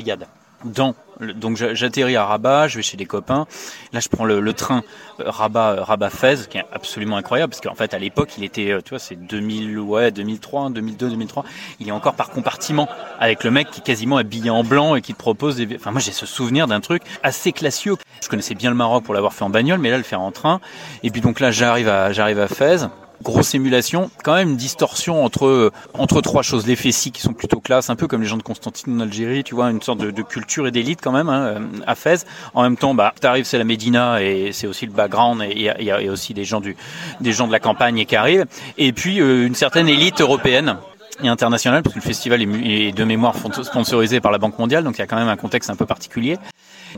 donc 0.66 1.56
j'atterris 1.56 2.16
à 2.16 2.26
Rabat, 2.26 2.68
je 2.68 2.78
vais 2.78 2.82
chez 2.82 2.98
des 2.98 3.06
copains. 3.06 3.46
Là, 3.92 4.00
je 4.00 4.10
prends 4.10 4.26
le, 4.26 4.54
train 4.54 4.84
euh, 5.20 5.30
Rabat 5.30 5.72
euh, 5.72 5.84
Rabat 5.84 6.10
Fès, 6.10 6.48
qui 6.48 6.58
est 6.58 6.66
absolument 6.72 7.18
incroyable 7.18 7.52
parce 7.52 7.62
qu'en 7.62 7.76
fait 7.76 7.94
à 7.94 8.00
l'époque, 8.00 8.32
il 8.38 8.44
était, 8.44 8.78
tu 8.84 8.90
vois, 8.90 9.00
c'est 9.00 9.16
2000 9.16 9.80
ouais 9.80 10.12
2003, 10.12 10.70
2002, 10.72 11.10
2003. 11.10 11.46
Il 11.80 11.88
est 11.88 11.92
encore 11.92 12.14
par 12.16 12.30
compartiment 12.30 12.88
avec 13.20 13.44
le 13.44 13.52
mec 13.52 13.70
qui 13.72 13.80
est 13.80 13.84
quasiment 13.84 14.18
habillé 14.18 14.50
en 14.50 14.64
blanc 14.64 14.96
et 14.96 15.02
qui 15.02 15.14
te 15.14 15.20
propose 15.20 15.58
des. 15.58 15.76
Enfin 15.76 15.92
moi 15.92 16.02
j'ai 16.02 16.12
ce 16.12 16.26
souvenir 16.26 16.68
d'un 16.68 16.82
truc 16.82 17.04
assez 17.24 17.52
classieux. 17.52 17.96
Je 18.22 18.30
connaissais 18.30 18.56
bien 18.56 18.70
le 18.70 18.76
Maroc 18.76 19.04
pour 19.04 19.14
l'avoir 19.14 19.34
fait 19.34 19.44
en 19.44 19.50
bagnole, 19.50 19.80
mais 19.80 19.90
là 19.90 19.98
le 19.98 20.04
faire 20.04 20.22
en 20.22 20.32
train. 20.32 20.60
Et 21.04 21.12
puis 21.12 21.22
donc 21.22 21.40
là 21.40 21.52
j'arrive 21.52 21.90
à 21.90 22.12
j'arrive 22.14 22.40
à 22.40 22.48
Fès 22.48 22.88
grosse 23.22 23.56
émulation, 23.56 24.10
quand 24.24 24.34
même 24.34 24.50
une 24.50 24.58
distorsion 24.58 25.24
entre 25.24 25.72
entre 25.94 26.22
trois 26.22 26.42
choses. 26.42 26.68
Les 26.68 26.76
Fessis 26.76 27.12
qui 27.12 27.22
sont 27.22 27.34
plutôt 27.34 27.60
classe, 27.60 27.90
un 27.90 27.96
peu 27.96 28.08
comme 28.08 28.22
les 28.22 28.28
gens 28.28 28.38
de 28.38 28.44
Constantine 28.44 28.98
en 28.98 29.00
Algérie, 29.02 29.44
tu 29.44 29.56
vois, 29.56 29.70
une 29.70 29.82
sorte 29.82 30.00
de, 30.00 30.12
de 30.12 30.22
culture 30.22 30.68
et 30.68 30.72
d'élite 30.72 31.00
quand 31.02 31.12
même 31.12 31.30
hein, 31.30 31.42
euh, 31.46 31.60
à 31.88 31.96
Fès. 31.96 32.26
En 32.54 32.64
même 32.64 32.78
temps, 32.78 32.94
bah, 32.94 33.14
t'arrives, 33.20 33.46
c'est 33.46 33.58
la 33.58 33.64
Médina 33.64 34.22
et 34.22 34.52
c'est 34.52 34.68
aussi 34.68 34.86
le 34.86 34.92
background 34.92 35.42
et 35.42 35.54
il 35.56 35.86
y, 35.86 35.92
a, 35.92 36.12
aussi 36.12 36.34
des 36.34 36.46
gens 36.46 36.62
du 36.62 36.76
des 37.22 37.32
gens 37.32 37.48
de 37.48 37.52
la 37.52 37.60
campagne 37.60 38.06
qui 38.06 38.16
arrivent. 38.16 38.46
Et 38.78 38.92
puis 38.94 39.22
euh, 39.22 39.46
une 39.46 39.56
certaine 39.56 39.88
élite 39.88 40.22
européenne 40.22 40.78
et 41.24 41.28
internationale, 41.28 41.84
parce 41.84 41.94
que 41.94 42.00
le 42.00 42.06
festival 42.06 42.42
est, 42.42 42.92
de 42.92 43.04
mémoire 43.04 43.36
sponsorisé 43.36 44.20
par 44.20 44.32
la 44.32 44.40
Banque 44.40 44.58
mondiale, 44.58 44.84
donc 44.84 44.96
il 44.98 45.00
y 45.00 45.04
a 45.04 45.08
quand 45.08 45.16
même 45.16 45.28
un 45.28 45.38
contexte 45.38 45.70
un 45.70 45.76
peu 45.76 45.86
particulier. 45.86 46.38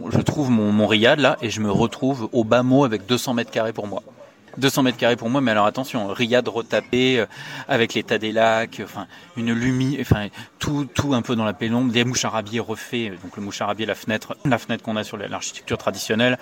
Je 0.10 0.19
trouve 0.21 0.49
mon, 0.49 0.71
mon 0.71 0.88
riad 0.88 1.19
là 1.19 1.38
et 1.41 1.49
je 1.49 1.62
me 1.62 1.71
retrouve 1.71 2.30
au 2.32 2.43
bas 2.43 2.63
mot 2.63 2.86
avec 2.86 3.06
200 3.06 3.34
mètres 3.34 3.51
carrés 3.51 3.73
pour 3.73 3.88
moi 3.88 4.04
200 4.57 4.83
mètres 4.83 4.97
carrés 4.97 5.15
pour 5.15 5.29
moi, 5.29 5.41
mais 5.41 5.51
alors 5.51 5.65
attention, 5.65 6.07
riad 6.07 6.47
retapé, 6.47 7.19
euh, 7.19 7.25
avec 7.67 7.93
l'état 7.93 8.17
des 8.17 8.31
lacs, 8.31 8.81
enfin, 8.83 9.07
une 9.37 9.53
lumière, 9.53 9.99
enfin, 10.01 10.27
tout, 10.59 10.85
tout 10.93 11.13
un 11.13 11.21
peu 11.21 11.35
dans 11.35 11.45
la 11.45 11.53
pénombre, 11.53 11.91
des 11.91 12.03
moucharabiers 12.03 12.59
refaits, 12.59 13.11
donc 13.23 13.35
le 13.37 13.43
moucharabier, 13.43 13.85
la 13.85 13.95
fenêtre, 13.95 14.35
la 14.45 14.57
fenêtre 14.57 14.83
qu'on 14.83 14.95
a 14.95 15.03
sur 15.03 15.17
l'architecture 15.17 15.77
traditionnelle. 15.77 16.37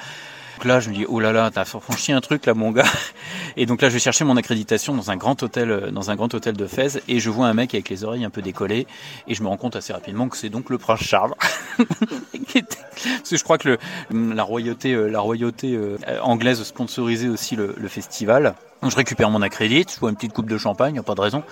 Donc 0.57 0.65
là, 0.65 0.79
je 0.79 0.89
me 0.89 0.95
dis, 0.95 1.05
oh 1.07 1.19
là 1.19 1.31
là, 1.31 1.49
t'as 1.51 1.65
franchi 1.65 2.11
un 2.11 2.21
truc 2.21 2.45
là, 2.45 2.53
mon 2.53 2.71
gars. 2.71 2.85
Et 3.57 3.65
donc 3.65 3.81
là, 3.81 3.89
je 3.89 3.93
vais 3.93 3.99
chercher 3.99 4.23
mon 4.23 4.37
accréditation 4.37 4.93
dans 4.93 5.11
un 5.11 5.17
grand 5.17 5.41
hôtel, 5.43 5.71
euh, 5.71 5.91
dans 5.91 6.11
un 6.11 6.15
grand 6.15 6.33
hôtel 6.33 6.55
de 6.55 6.67
Fès, 6.67 7.01
et 7.07 7.19
je 7.19 7.29
vois 7.29 7.47
un 7.47 7.53
mec 7.53 7.73
avec 7.73 7.89
les 7.89 8.03
oreilles 8.03 8.25
un 8.25 8.29
peu 8.29 8.41
décollées, 8.41 8.87
et 9.27 9.35
je 9.35 9.43
me 9.43 9.47
rends 9.47 9.57
compte 9.57 9.75
assez 9.75 9.93
rapidement 9.93 10.29
que 10.29 10.37
c'est 10.37 10.49
donc 10.49 10.69
le 10.69 10.77
prince 10.77 11.01
Charles. 11.01 11.33
Parce 11.77 13.29
que 13.29 13.37
je 13.37 13.43
crois 13.43 13.57
que 13.57 13.77
le, 14.11 14.33
la 14.33 14.43
royauté, 14.43 14.93
euh, 14.93 15.07
la 15.07 15.19
royauté 15.19 15.75
euh, 15.75 15.97
anglaise 16.21 16.61
sponsorisait 16.63 17.29
aussi 17.29 17.55
le, 17.55 17.75
le 17.77 17.87
festival. 17.87 18.55
Donc 18.81 18.91
je 18.91 18.97
récupère 18.97 19.29
mon 19.29 19.41
accrédit, 19.41 19.85
je 19.93 19.99
bois 19.99 20.09
une 20.09 20.15
petite 20.17 20.33
coupe 20.33 20.49
de 20.49 20.57
champagne, 20.57 21.01
pas 21.01 21.15
de 21.15 21.21
raison. 21.21 21.43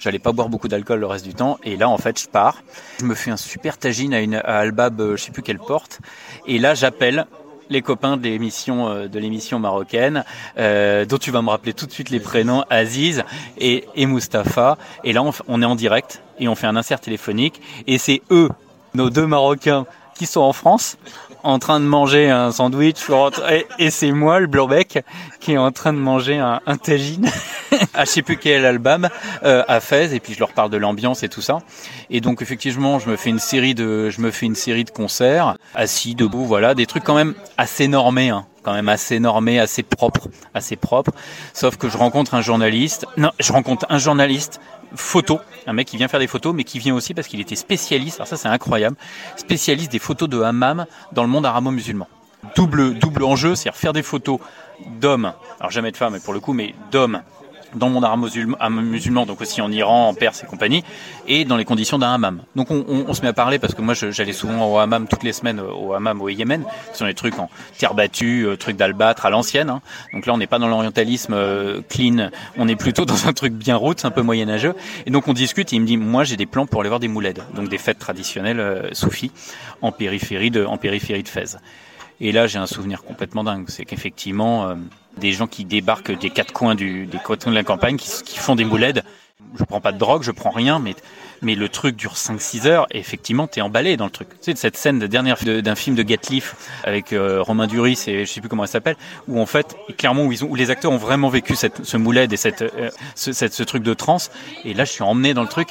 J'allais 0.00 0.18
pas 0.18 0.32
boire 0.32 0.48
beaucoup 0.48 0.66
d'alcool 0.66 0.98
le 0.98 1.06
reste 1.06 1.24
du 1.24 1.34
temps. 1.34 1.58
Et 1.62 1.76
là, 1.76 1.88
en 1.88 1.98
fait, 1.98 2.20
je 2.20 2.28
pars. 2.28 2.62
Je 2.98 3.04
me 3.04 3.14
fais 3.14 3.30
un 3.30 3.36
super 3.36 3.78
tagine 3.78 4.12
à 4.12 4.20
une 4.20 4.34
à 4.34 4.58
Albab, 4.58 5.00
je 5.12 5.22
sais 5.22 5.30
plus 5.30 5.42
quelle 5.42 5.60
porte. 5.60 6.00
Et 6.46 6.58
là, 6.58 6.74
j'appelle 6.74 7.26
les 7.70 7.82
copains 7.82 8.16
de 8.16 8.24
l'émission 8.24 8.88
euh, 8.88 9.08
de 9.08 9.18
l'émission 9.18 9.58
marocaine, 9.58 10.24
euh, 10.58 11.04
dont 11.06 11.18
tu 11.18 11.30
vas 11.30 11.40
me 11.40 11.48
rappeler 11.48 11.72
tout 11.72 11.86
de 11.86 11.92
suite 11.92 12.10
les 12.10 12.20
prénoms, 12.20 12.64
Aziz 12.68 13.24
et, 13.58 13.86
et 13.94 14.06
Mustapha. 14.06 14.76
Et 15.04 15.12
là, 15.12 15.22
on, 15.22 15.32
on 15.48 15.62
est 15.62 15.66
en 15.66 15.76
direct 15.76 16.22
et 16.38 16.48
on 16.48 16.54
fait 16.54 16.66
un 16.66 16.76
insert 16.76 17.00
téléphonique. 17.00 17.62
Et 17.86 17.96
c'est 17.96 18.20
eux, 18.30 18.50
nos 18.94 19.08
deux 19.08 19.26
Marocains, 19.26 19.86
qui 20.16 20.26
sont 20.26 20.42
en 20.42 20.52
France, 20.52 20.98
en 21.42 21.58
train 21.58 21.80
de 21.80 21.84
manger 21.84 22.30
un 22.30 22.52
sandwich, 22.52 22.98
et, 23.78 23.90
c'est 23.90 24.12
moi, 24.12 24.40
le 24.40 24.46
Blanbec, 24.46 25.04
qui 25.40 25.52
est 25.52 25.58
en 25.58 25.72
train 25.72 25.92
de 25.92 25.98
manger 25.98 26.38
un, 26.38 26.60
un 26.66 26.76
tagine 26.76 27.30
à 27.94 28.04
je 28.04 28.10
sais 28.10 28.22
plus 28.22 28.36
quel 28.36 28.64
album 28.64 29.08
euh, 29.44 29.62
à 29.68 29.80
Fès, 29.80 30.12
et 30.12 30.20
puis 30.20 30.34
je 30.34 30.38
leur 30.38 30.52
parle 30.52 30.70
de 30.70 30.76
l'ambiance 30.76 31.22
et 31.22 31.28
tout 31.28 31.42
ça. 31.42 31.58
Et 32.10 32.20
donc 32.20 32.42
effectivement, 32.42 32.98
je 32.98 33.08
me 33.08 33.16
fais 33.16 33.30
une 33.30 33.38
série 33.38 33.74
de, 33.74 34.10
je 34.10 34.20
me 34.20 34.30
fais 34.30 34.46
une 34.46 34.54
série 34.54 34.84
de 34.84 34.90
concerts, 34.90 35.56
assis, 35.74 36.14
debout, 36.14 36.44
voilà, 36.44 36.74
des 36.74 36.86
trucs 36.86 37.04
quand 37.04 37.14
même 37.14 37.34
assez 37.56 37.88
normés, 37.88 38.30
hein 38.30 38.46
quand 38.62 38.72
même 38.72 38.88
assez 38.88 39.20
normé, 39.20 39.58
assez 39.58 39.82
propre, 39.82 40.28
assez 40.54 40.76
propre. 40.76 41.12
Sauf 41.54 41.76
que 41.76 41.88
je 41.88 41.96
rencontre 41.96 42.34
un 42.34 42.42
journaliste. 42.42 43.06
Non, 43.16 43.30
je 43.38 43.52
rencontre 43.52 43.86
un 43.88 43.98
journaliste 43.98 44.60
photo, 44.94 45.40
un 45.66 45.72
mec 45.72 45.88
qui 45.88 45.96
vient 45.96 46.08
faire 46.08 46.20
des 46.20 46.26
photos, 46.26 46.54
mais 46.54 46.64
qui 46.64 46.78
vient 46.78 46.94
aussi 46.94 47.14
parce 47.14 47.28
qu'il 47.28 47.40
était 47.40 47.56
spécialiste. 47.56 48.16
Alors 48.16 48.28
ça, 48.28 48.36
c'est 48.36 48.48
incroyable, 48.48 48.96
spécialiste 49.36 49.92
des 49.92 49.98
photos 49.98 50.28
de 50.28 50.40
hammam 50.40 50.86
dans 51.12 51.22
le 51.22 51.28
monde 51.28 51.46
arabo-musulman. 51.46 52.08
Double, 52.56 52.94
double 52.94 53.24
enjeu, 53.24 53.54
c'est-à-dire 53.54 53.78
faire 53.78 53.92
des 53.92 54.02
photos 54.02 54.38
d'hommes, 55.00 55.32
alors 55.58 55.70
jamais 55.70 55.92
de 55.92 55.96
femmes, 55.96 56.18
pour 56.20 56.32
le 56.32 56.40
coup, 56.40 56.54
mais 56.54 56.74
d'hommes 56.90 57.22
dans 57.74 57.88
le 57.88 57.92
monde 57.92 58.04
arabe 58.04 58.20
musulman, 58.70 59.26
donc 59.26 59.40
aussi 59.40 59.60
en 59.60 59.70
Iran, 59.70 60.08
en 60.08 60.14
Perse 60.14 60.42
et 60.42 60.46
compagnie, 60.46 60.84
et 61.26 61.44
dans 61.44 61.56
les 61.56 61.64
conditions 61.64 61.98
d'un 61.98 62.12
hammam. 62.12 62.42
Donc 62.56 62.70
on, 62.70 62.84
on, 62.88 63.04
on, 63.08 63.14
se 63.14 63.22
met 63.22 63.28
à 63.28 63.32
parler 63.32 63.58
parce 63.58 63.74
que 63.74 63.82
moi 63.82 63.94
j'allais 63.94 64.32
souvent 64.32 64.72
au 64.72 64.78
hammam 64.78 65.06
toutes 65.08 65.22
les 65.22 65.32
semaines 65.32 65.60
au 65.60 65.92
hammam 65.92 66.20
au 66.20 66.28
Yémen, 66.28 66.64
ce 66.92 66.98
sont 66.98 67.06
des 67.06 67.14
trucs 67.14 67.38
en 67.38 67.50
terre 67.78 67.94
battue, 67.94 68.46
euh, 68.46 68.56
trucs 68.56 68.76
d'albâtre 68.76 69.26
à 69.26 69.30
l'ancienne. 69.30 69.70
Hein. 69.70 69.80
Donc 70.12 70.26
là 70.26 70.34
on 70.34 70.38
n'est 70.38 70.46
pas 70.46 70.58
dans 70.58 70.68
l'orientalisme 70.68 71.34
euh, 71.34 71.80
clean, 71.88 72.30
on 72.56 72.68
est 72.68 72.76
plutôt 72.76 73.04
dans 73.04 73.26
un 73.26 73.32
truc 73.32 73.52
bien 73.52 73.76
route, 73.76 74.04
un 74.04 74.10
peu 74.10 74.22
moyenâgeux. 74.22 74.74
Et 75.06 75.10
donc 75.10 75.28
on 75.28 75.32
discute 75.32 75.72
et 75.72 75.76
il 75.76 75.82
me 75.82 75.86
dit 75.86 75.96
moi 75.96 76.24
j'ai 76.24 76.36
des 76.36 76.46
plans 76.46 76.66
pour 76.66 76.80
aller 76.80 76.88
voir 76.88 77.00
des 77.00 77.08
mouleds, 77.08 77.34
donc 77.54 77.68
des 77.68 77.78
fêtes 77.78 77.98
traditionnelles 77.98 78.60
euh, 78.60 78.88
soufis 78.92 79.32
en 79.82 79.92
périphérie 79.92 80.50
de 80.50 80.64
en 80.64 80.76
périphérie 80.76 81.22
de 81.22 81.28
Fès. 81.28 81.58
Et 82.20 82.32
là, 82.32 82.46
j'ai 82.46 82.58
un 82.58 82.66
souvenir 82.66 83.02
complètement 83.02 83.44
dingue. 83.44 83.64
C'est 83.68 83.84
qu'effectivement, 83.86 84.68
euh, 84.68 84.74
des 85.18 85.32
gens 85.32 85.46
qui 85.46 85.64
débarquent 85.64 86.18
des 86.18 86.30
quatre 86.30 86.52
coins 86.52 86.74
du, 86.74 87.06
des 87.06 87.18
quatre 87.18 87.44
coins 87.44 87.52
de 87.52 87.56
la 87.56 87.64
campagne, 87.64 87.96
qui, 87.96 88.22
qui 88.24 88.38
font 88.38 88.54
des 88.54 88.64
mouleds. 88.64 89.02
Je 89.58 89.64
prends 89.64 89.80
pas 89.80 89.92
de 89.92 89.98
drogue, 89.98 90.22
je 90.22 90.30
prends 90.30 90.50
rien, 90.50 90.78
mais 90.78 90.94
mais 91.42 91.54
le 91.54 91.68
truc 91.68 91.96
dure 91.96 92.14
5-6 92.14 92.66
heures 92.66 92.86
et 92.90 92.98
effectivement 92.98 93.46
t'es 93.46 93.60
emballé 93.60 93.96
dans 93.96 94.04
le 94.04 94.10
truc. 94.10 94.28
Tu 94.28 94.52
sais, 94.52 94.54
cette 94.56 94.76
scène 94.76 94.98
de 94.98 95.06
dernière 95.06 95.38
d'un 95.42 95.74
film 95.74 95.96
de 95.96 96.02
Gatliff 96.02 96.54
avec 96.84 97.12
euh, 97.12 97.42
Romain 97.42 97.66
Duris 97.66 98.04
et 98.06 98.26
je 98.26 98.30
sais 98.30 98.40
plus 98.40 98.48
comment 98.48 98.64
elle 98.64 98.68
s'appelle, 98.68 98.96
où 99.28 99.40
en 99.40 99.46
fait 99.46 99.76
clairement 99.96 100.24
où 100.24 100.32
ils 100.32 100.44
ont 100.44 100.48
où 100.48 100.54
les 100.54 100.70
acteurs 100.70 100.92
ont 100.92 100.98
vraiment 100.98 101.28
vécu 101.28 101.54
cette, 101.56 101.84
ce 101.84 101.96
mouled 101.96 102.32
et 102.32 102.36
cette, 102.36 102.62
euh, 102.62 102.90
ce, 103.14 103.32
ce 103.32 103.62
truc 103.62 103.82
de 103.82 103.94
transe. 103.94 104.30
Et 104.64 104.74
là 104.74 104.84
je 104.84 104.92
suis 104.92 105.02
emmené 105.02 105.34
dans 105.34 105.42
le 105.42 105.48
truc. 105.48 105.70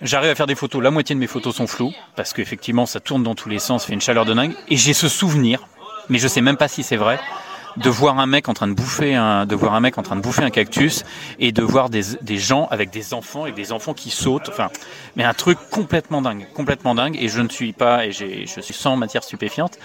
J'arrive 0.00 0.30
à 0.30 0.34
faire 0.34 0.46
des 0.46 0.56
photos. 0.56 0.82
La 0.82 0.90
moitié 0.90 1.14
de 1.14 1.20
mes 1.20 1.26
photos 1.26 1.54
sont 1.54 1.66
floues 1.66 1.92
parce 2.16 2.32
qu'effectivement 2.32 2.86
ça 2.86 2.98
tourne 3.00 3.22
dans 3.22 3.34
tous 3.34 3.48
les 3.48 3.58
sens, 3.58 3.84
fait 3.84 3.92
une 3.92 4.00
chaleur 4.00 4.24
de 4.24 4.34
dingue. 4.34 4.54
Et 4.68 4.76
j'ai 4.76 4.94
ce 4.94 5.08
souvenir 5.08 5.68
mais 6.08 6.18
je 6.18 6.28
sais 6.28 6.40
même 6.40 6.56
pas 6.56 6.68
si 6.68 6.82
c'est 6.82 6.96
vrai 6.96 7.18
de 7.76 7.90
voir 7.90 8.18
un 8.18 8.26
mec 8.26 8.48
en 8.48 8.54
train 8.54 8.68
de 8.68 8.74
bouffer 8.74 9.14
un, 9.14 9.46
de 9.46 9.54
voir 9.54 9.74
un 9.74 9.80
mec 9.80 9.98
en 9.98 10.02
train 10.02 10.16
de 10.16 10.20
bouffer 10.20 10.42
un 10.42 10.50
cactus 10.50 11.04
et 11.38 11.52
de 11.52 11.62
voir 11.62 11.90
des, 11.90 12.02
des 12.22 12.38
gens 12.38 12.66
avec 12.70 12.90
des 12.90 13.14
enfants 13.14 13.46
et 13.46 13.52
des 13.52 13.72
enfants 13.72 13.94
qui 13.94 14.10
sautent. 14.10 14.48
Enfin, 14.48 14.70
mais 15.16 15.24
un 15.24 15.34
truc 15.34 15.58
complètement 15.70 16.22
dingue, 16.22 16.46
complètement 16.54 16.94
dingue. 16.94 17.16
Et 17.20 17.28
je 17.28 17.40
ne 17.40 17.48
suis 17.48 17.72
pas, 17.72 18.06
et 18.06 18.12
je 18.12 18.60
suis 18.60 18.74
sans 18.74 18.96
matière 18.96 19.24
stupéfiante. 19.24 19.78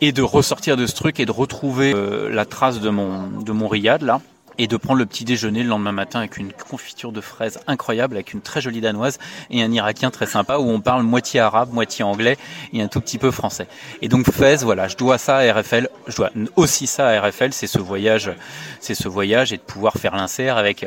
Et 0.00 0.12
de 0.12 0.22
ressortir 0.22 0.76
de 0.76 0.86
ce 0.86 0.94
truc 0.94 1.20
et 1.20 1.26
de 1.26 1.32
retrouver 1.32 1.92
euh, 1.94 2.28
la 2.28 2.44
trace 2.44 2.80
de 2.80 2.90
mon, 2.90 3.28
de 3.40 3.52
mon 3.52 3.68
riad 3.68 4.02
là 4.02 4.20
et 4.62 4.68
de 4.68 4.76
prendre 4.76 5.00
le 5.00 5.06
petit 5.06 5.24
déjeuner 5.24 5.64
le 5.64 5.68
lendemain 5.70 5.90
matin 5.90 6.20
avec 6.20 6.36
une 6.36 6.52
confiture 6.52 7.10
de 7.10 7.20
fraises 7.20 7.58
incroyable, 7.66 8.14
avec 8.14 8.32
une 8.32 8.40
très 8.40 8.60
jolie 8.60 8.80
danoise 8.80 9.18
et 9.50 9.60
un 9.60 9.72
irakien 9.72 10.12
très 10.12 10.26
sympa 10.26 10.58
où 10.58 10.70
on 10.70 10.80
parle 10.80 11.02
moitié 11.02 11.40
arabe, 11.40 11.72
moitié 11.72 12.04
anglais 12.04 12.38
et 12.72 12.80
un 12.80 12.86
tout 12.86 13.00
petit 13.00 13.18
peu 13.18 13.32
français. 13.32 13.66
Et 14.02 14.08
donc 14.08 14.30
Fès, 14.30 14.62
voilà, 14.62 14.86
je 14.86 14.96
dois 14.96 15.18
ça 15.18 15.38
à 15.38 15.52
RFL, 15.52 15.88
je 16.06 16.14
dois 16.14 16.30
aussi 16.54 16.86
ça 16.86 17.08
à 17.08 17.20
RFL, 17.20 17.52
c'est 17.52 17.66
ce 17.66 17.80
voyage, 17.80 18.30
c'est 18.78 18.94
ce 18.94 19.08
voyage 19.08 19.52
et 19.52 19.56
de 19.56 19.62
pouvoir 19.62 19.94
faire 19.94 20.14
l'insert 20.14 20.56
avec 20.56 20.86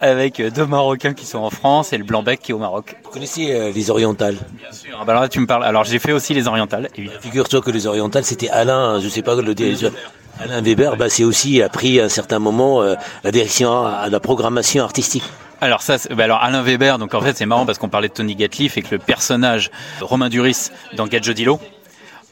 avec 0.00 0.40
deux 0.40 0.66
Marocains 0.66 1.12
qui 1.12 1.26
sont 1.26 1.38
en 1.38 1.50
France 1.50 1.92
et 1.92 1.98
le 1.98 2.04
Blanc-Bec 2.04 2.38
qui 2.38 2.52
est 2.52 2.54
au 2.54 2.58
Maroc. 2.58 2.94
Vous 3.02 3.10
connaissez 3.10 3.52
euh, 3.52 3.72
les 3.72 3.90
orientales? 3.90 4.36
Bien 4.52 4.70
sûr. 4.70 4.96
Ah 5.00 5.04
bah 5.04 5.14
alors 5.14 5.22
là 5.22 5.28
tu 5.28 5.40
me 5.40 5.46
parles. 5.46 5.64
Alors 5.64 5.82
j'ai 5.82 5.98
fait 5.98 6.12
aussi 6.12 6.32
les 6.32 6.46
orientales. 6.46 6.90
Figure-toi 7.20 7.60
que 7.60 7.72
les 7.72 7.88
orientales 7.88 8.24
c'était 8.24 8.50
Alain, 8.50 9.00
je 9.00 9.08
sais 9.08 9.22
pas 9.22 9.34
le 9.34 9.52
dire. 9.52 9.90
Alain 10.40 10.60
Weber, 10.60 10.96
bah, 10.96 11.08
c'est 11.08 11.24
aussi 11.24 11.62
a 11.62 11.68
pris 11.68 12.00
à 12.00 12.04
un 12.04 12.08
certain 12.08 12.38
moment 12.38 12.82
euh, 12.82 12.94
la 13.24 13.30
direction 13.30 13.86
à 13.86 14.08
la 14.08 14.20
programmation 14.20 14.84
artistique. 14.84 15.24
Alors 15.60 15.80
ça, 15.80 15.96
bah 16.10 16.24
alors 16.24 16.42
Alain 16.42 16.62
Weber, 16.62 16.98
donc 16.98 17.14
en 17.14 17.20
fait 17.22 17.36
c'est 17.36 17.46
marrant 17.46 17.64
parce 17.64 17.78
qu'on 17.78 17.88
parlait 17.88 18.08
de 18.08 18.12
Tony 18.12 18.36
Gatliff 18.36 18.76
et 18.76 18.82
que 18.82 18.94
le 18.94 18.98
personnage 18.98 19.70
Romain 20.02 20.28
Duris 20.28 20.70
dans 20.94 21.06
Gadjodilo, 21.06 21.58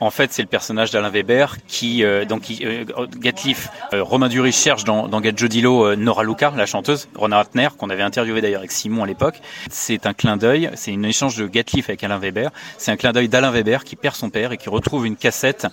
en 0.00 0.10
fait, 0.10 0.32
c'est 0.32 0.42
le 0.42 0.48
personnage 0.48 0.90
d'Alain 0.90 1.08
Weber 1.08 1.56
qui, 1.68 2.04
euh, 2.04 2.24
donc, 2.24 2.42
qui, 2.42 2.64
euh, 2.64 2.84
Gatliff, 3.16 3.68
euh, 3.92 4.02
Romain 4.02 4.28
Duris 4.28 4.52
cherche 4.52 4.84
dans, 4.84 5.06
dans 5.08 5.20
Gadjodilo 5.20 5.86
euh, 5.86 5.96
Nora 5.96 6.24
Luca, 6.24 6.52
la 6.56 6.66
chanteuse, 6.66 7.08
Rona 7.14 7.36
Ratner, 7.36 7.68
qu'on 7.78 7.90
avait 7.90 8.02
interviewé 8.02 8.40
d'ailleurs 8.40 8.58
avec 8.58 8.72
Simon 8.72 9.04
à 9.04 9.06
l'époque. 9.06 9.40
C'est 9.70 10.06
un 10.06 10.12
clin 10.12 10.36
d'œil, 10.36 10.70
c'est 10.74 10.92
une 10.92 11.04
échange 11.04 11.36
de 11.36 11.46
Gatliff 11.46 11.88
avec 11.88 12.02
Alain 12.02 12.18
Weber. 12.18 12.50
C'est 12.76 12.90
un 12.90 12.96
clin 12.96 13.12
d'œil 13.12 13.28
d'Alain 13.28 13.50
Weber 13.50 13.84
qui 13.84 13.94
perd 13.94 14.16
son 14.16 14.30
père 14.30 14.52
et 14.52 14.56
qui 14.56 14.68
retrouve 14.68 15.06
une 15.06 15.16
cassette 15.16 15.66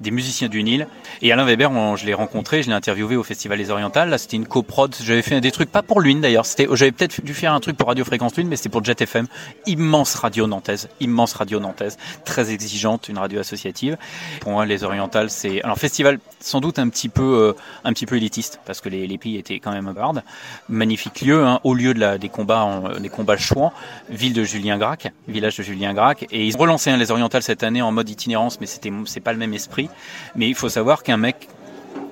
des 0.00 0.10
musiciens 0.10 0.48
du 0.48 0.62
Nil. 0.62 0.86
Et 1.22 1.32
Alain 1.32 1.44
Weber, 1.44 1.96
je 1.96 2.06
l'ai 2.06 2.14
rencontré, 2.14 2.62
je 2.62 2.68
l'ai 2.68 2.74
interviewé 2.74 3.16
au 3.16 3.22
Festival 3.22 3.58
des 3.58 3.70
Orientales. 3.70 4.10
Là, 4.10 4.18
c'était 4.18 4.36
une 4.36 4.46
coprod. 4.46 4.94
J'avais 5.02 5.22
fait 5.22 5.40
des 5.40 5.50
trucs, 5.50 5.70
pas 5.70 5.82
pour 5.82 6.00
Lune 6.00 6.20
d'ailleurs. 6.20 6.46
C'était, 6.46 6.66
j'avais 6.72 6.92
peut-être 6.92 7.22
dû 7.22 7.34
faire 7.34 7.52
un 7.52 7.60
truc 7.60 7.76
pour 7.76 7.88
Radio 7.88 8.04
Fréquence 8.04 8.36
Lune, 8.36 8.48
mais 8.48 8.56
c'était 8.56 8.68
pour 8.68 8.84
Jet 8.84 9.00
FM. 9.00 9.26
Immense 9.66 10.14
radio 10.14 10.46
nantaise, 10.46 10.88
immense 11.00 11.34
radio 11.34 11.60
nantaise, 11.60 11.96
très 12.24 12.50
exigeante, 12.50 13.08
une 13.08 13.18
radio 13.18 13.40
associative. 13.40 13.96
Pour 14.40 14.52
moi, 14.52 14.66
les 14.66 14.84
Orientales, 14.84 15.30
c'est 15.30 15.62
alors 15.62 15.78
festival 15.78 16.18
sans 16.40 16.60
doute 16.60 16.78
un 16.78 16.88
petit 16.88 17.08
peu, 17.08 17.22
euh, 17.22 17.52
un 17.84 17.92
petit 17.92 18.06
peu 18.06 18.16
élitiste 18.16 18.60
parce 18.64 18.80
que 18.80 18.88
les, 18.88 19.06
les 19.06 19.18
pays 19.18 19.36
étaient 19.36 19.58
quand 19.58 19.72
même 19.72 19.92
bardes. 19.92 20.22
Magnifique 20.68 21.20
lieu, 21.20 21.44
hein, 21.44 21.60
au 21.64 21.74
lieu 21.74 21.94
des 21.94 22.28
combats, 22.28 22.82
des 23.00 23.08
combats 23.08 23.36
chouans, 23.36 23.72
ville 24.08 24.32
de 24.32 24.44
Julien 24.44 24.78
Gracq, 24.78 25.12
village 25.26 25.56
de 25.56 25.62
Julien 25.62 25.94
Gracq. 25.94 26.26
Et 26.30 26.46
ils 26.46 26.56
ont 26.56 26.60
relancé 26.60 26.90
hein, 26.90 26.96
les 26.96 27.10
Orientales 27.10 27.42
cette 27.42 27.62
année 27.62 27.82
en 27.82 27.92
mode 27.92 28.08
itinérance, 28.08 28.60
mais 28.60 28.66
c'était, 28.66 28.92
c'est 29.06 29.20
pas 29.20 29.32
le 29.32 29.38
même 29.38 29.54
esprit. 29.54 29.87
Mais 30.34 30.48
il 30.48 30.54
faut 30.54 30.68
savoir 30.68 31.02
qu'un 31.02 31.16
mec, 31.16 31.48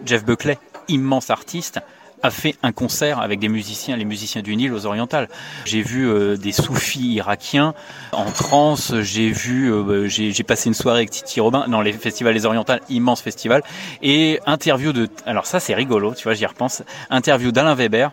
Jeff 0.05 0.25
Buckley, 0.25 0.59
immense 0.89 1.31
artiste, 1.31 1.81
a 2.23 2.31
fait 2.31 2.57
un 2.63 2.73
concert 2.73 3.21
avec 3.21 3.39
des 3.39 3.49
musiciens, 3.49 3.97
les 3.97 4.05
musiciens 4.05 4.43
du 4.43 4.57
Nil 4.57 4.73
aux 4.73 4.87
Orientales. 4.87 5.29
J'ai 5.65 5.83
vu 5.83 6.09
euh, 6.09 6.37
des 6.37 6.53
soufis 6.53 7.15
irakiens 7.15 7.75
en 8.13 8.31
transe, 8.31 8.95
j'ai 9.01 9.31
vu, 9.31 9.73
euh, 9.73 10.09
j'ai 10.09 10.33
passé 10.43 10.69
une 10.69 10.75
soirée 10.75 11.01
avec 11.01 11.11
Titi 11.11 11.41
Robin 11.41 11.67
dans 11.69 11.83
les 11.83 11.93
festivals 11.93 12.35
des 12.35 12.47
Orientales, 12.47 12.81
immense 12.89 13.21
festival, 13.21 13.63
et 14.03 14.41
interview 14.47 14.93
de, 14.93 15.09
alors 15.27 15.47
ça 15.47 15.61
c'est 15.61 15.75
rigolo, 15.75 16.15
tu 16.15 16.25
vois, 16.25 16.35
j'y 16.35 16.47
repense, 16.47 16.83
interview 17.11 17.53
d'Alain 17.53 17.75
Weber 17.75 18.13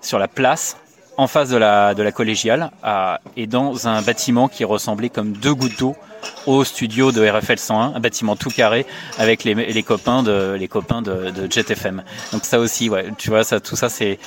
sur 0.00 0.18
la 0.18 0.28
place 0.28 0.76
en 1.16 1.26
face 1.26 1.50
de 1.50 1.56
la, 1.56 1.94
de 1.94 2.02
la 2.02 2.12
collégiale 2.12 2.70
et 3.36 3.46
dans 3.46 3.86
un 3.88 4.00
bâtiment 4.00 4.48
qui 4.48 4.64
ressemblait 4.64 5.10
comme 5.10 5.32
deux 5.32 5.54
gouttes 5.54 5.78
d'eau 5.78 5.96
au 6.46 6.64
studio 6.64 7.12
de 7.12 7.26
RFL 7.28 7.58
101, 7.58 7.92
un 7.94 8.00
bâtiment 8.00 8.36
tout 8.36 8.50
carré 8.50 8.86
avec 9.18 9.44
les, 9.44 9.54
les 9.54 9.82
copains 9.82 10.22
de 10.22 10.56
les 10.58 10.68
copains 10.68 11.02
de, 11.02 11.30
de 11.30 11.50
Jet 11.50 11.70
FM. 11.70 12.02
Donc 12.32 12.44
ça 12.44 12.58
aussi, 12.58 12.88
ouais, 12.88 13.06
tu 13.18 13.30
vois, 13.30 13.44
ça, 13.44 13.60
tout 13.60 13.76
ça 13.76 13.88
c'est 13.88 14.18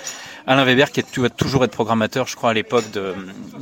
Alain 0.46 0.66
Weber 0.66 0.92
qui 0.92 1.02
va 1.18 1.30
toujours 1.30 1.64
être 1.64 1.72
programmateur, 1.72 2.28
je 2.28 2.36
crois, 2.36 2.50
à 2.50 2.54
l'époque 2.54 2.84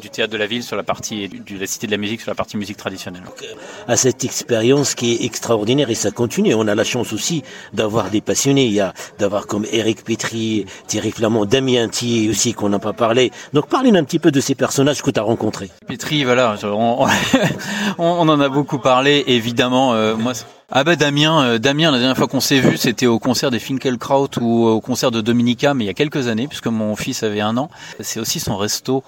du 0.02 0.10
théâtre 0.10 0.34
de 0.34 0.38
la 0.38 0.48
ville 0.48 0.64
sur 0.64 0.76
la 0.76 0.84
partie 0.84 1.30
de 1.30 1.60
la 1.60 1.68
cité 1.68 1.86
de 1.86 1.92
la 1.92 1.98
musique 1.98 2.22
sur 2.22 2.32
la 2.32 2.36
partie 2.36 2.58
musique 2.58 2.78
traditionnelle. 2.78 3.22
À 3.88 3.96
cette 3.96 4.24
expérience 4.24 4.96
qui 4.96 5.14
est 5.14 5.26
extraordinaire 5.26 5.92
et 5.92 5.96
ça 5.96 6.10
continue. 6.10 6.56
On 6.56 6.68
a 6.68 6.74
la 6.74 6.84
chance 6.84 7.14
aussi 7.14 7.44
d'avoir 7.74 8.10
des 8.10 8.22
passionnés. 8.22 8.66
Il 8.66 8.74
y 8.74 8.80
a 8.80 8.94
d'avoir 9.20 9.46
comme 9.46 9.66
Eric 9.72 10.04
Petri, 10.04 10.66
Thierry 10.88 11.12
Flamand, 11.12 11.46
Damien 11.46 11.88
Thier 11.88 12.30
aussi 12.30 12.54
qu'on 12.54 12.70
n'a 12.70 12.80
pas 12.80 12.94
parlé. 12.94 13.32
Donc 13.54 13.68
parlez 13.68 13.92
un 13.92 14.04
petit 14.04 14.20
peu 14.20 14.32
de 14.32 14.40
ces 14.40 14.56
personnages 14.56 15.04
que 15.04 15.12
tu 15.12 15.20
as 15.20 15.24
rencontrés. 15.24 15.70
Petri, 15.88 16.24
voilà, 16.24 16.56
on, 16.64 17.08
on, 18.00 18.21
en 18.28 18.40
a 18.40 18.50
beaucoup 18.50 18.80
parlé. 18.80 19.24
Évidemment, 19.28 19.94
euh, 19.94 20.16
moi. 20.16 20.34
Ah 20.74 20.86
bah 20.86 20.96
Damien, 20.96 21.44
euh, 21.44 21.58
Damien, 21.58 21.92
la 21.92 21.98
dernière 21.98 22.16
fois 22.16 22.30
qu'on 22.30 22.40
s'est 22.40 22.62
vu, 22.62 22.78
c'était 22.78 23.06
au 23.06 23.20
concert 23.20 23.52
des 23.52 23.60
Finkelkraut 23.60 24.30
ou 24.40 24.66
au 24.68 24.80
concert 24.80 25.12
de 25.12 25.20
Dominica, 25.20 25.74
mais 25.74 25.84
il 25.84 25.88
y 25.88 25.90
a 25.90 25.94
quelques 25.94 26.30
années, 26.30 26.48
puisque 26.48 26.68
mon 26.68 26.96
fils 26.96 27.24
avait 27.24 27.42
un 27.42 27.58
an. 27.58 27.70
C'est 28.00 28.22
aussi 28.22 28.40
son 28.40 28.56
resto, 28.56 29.04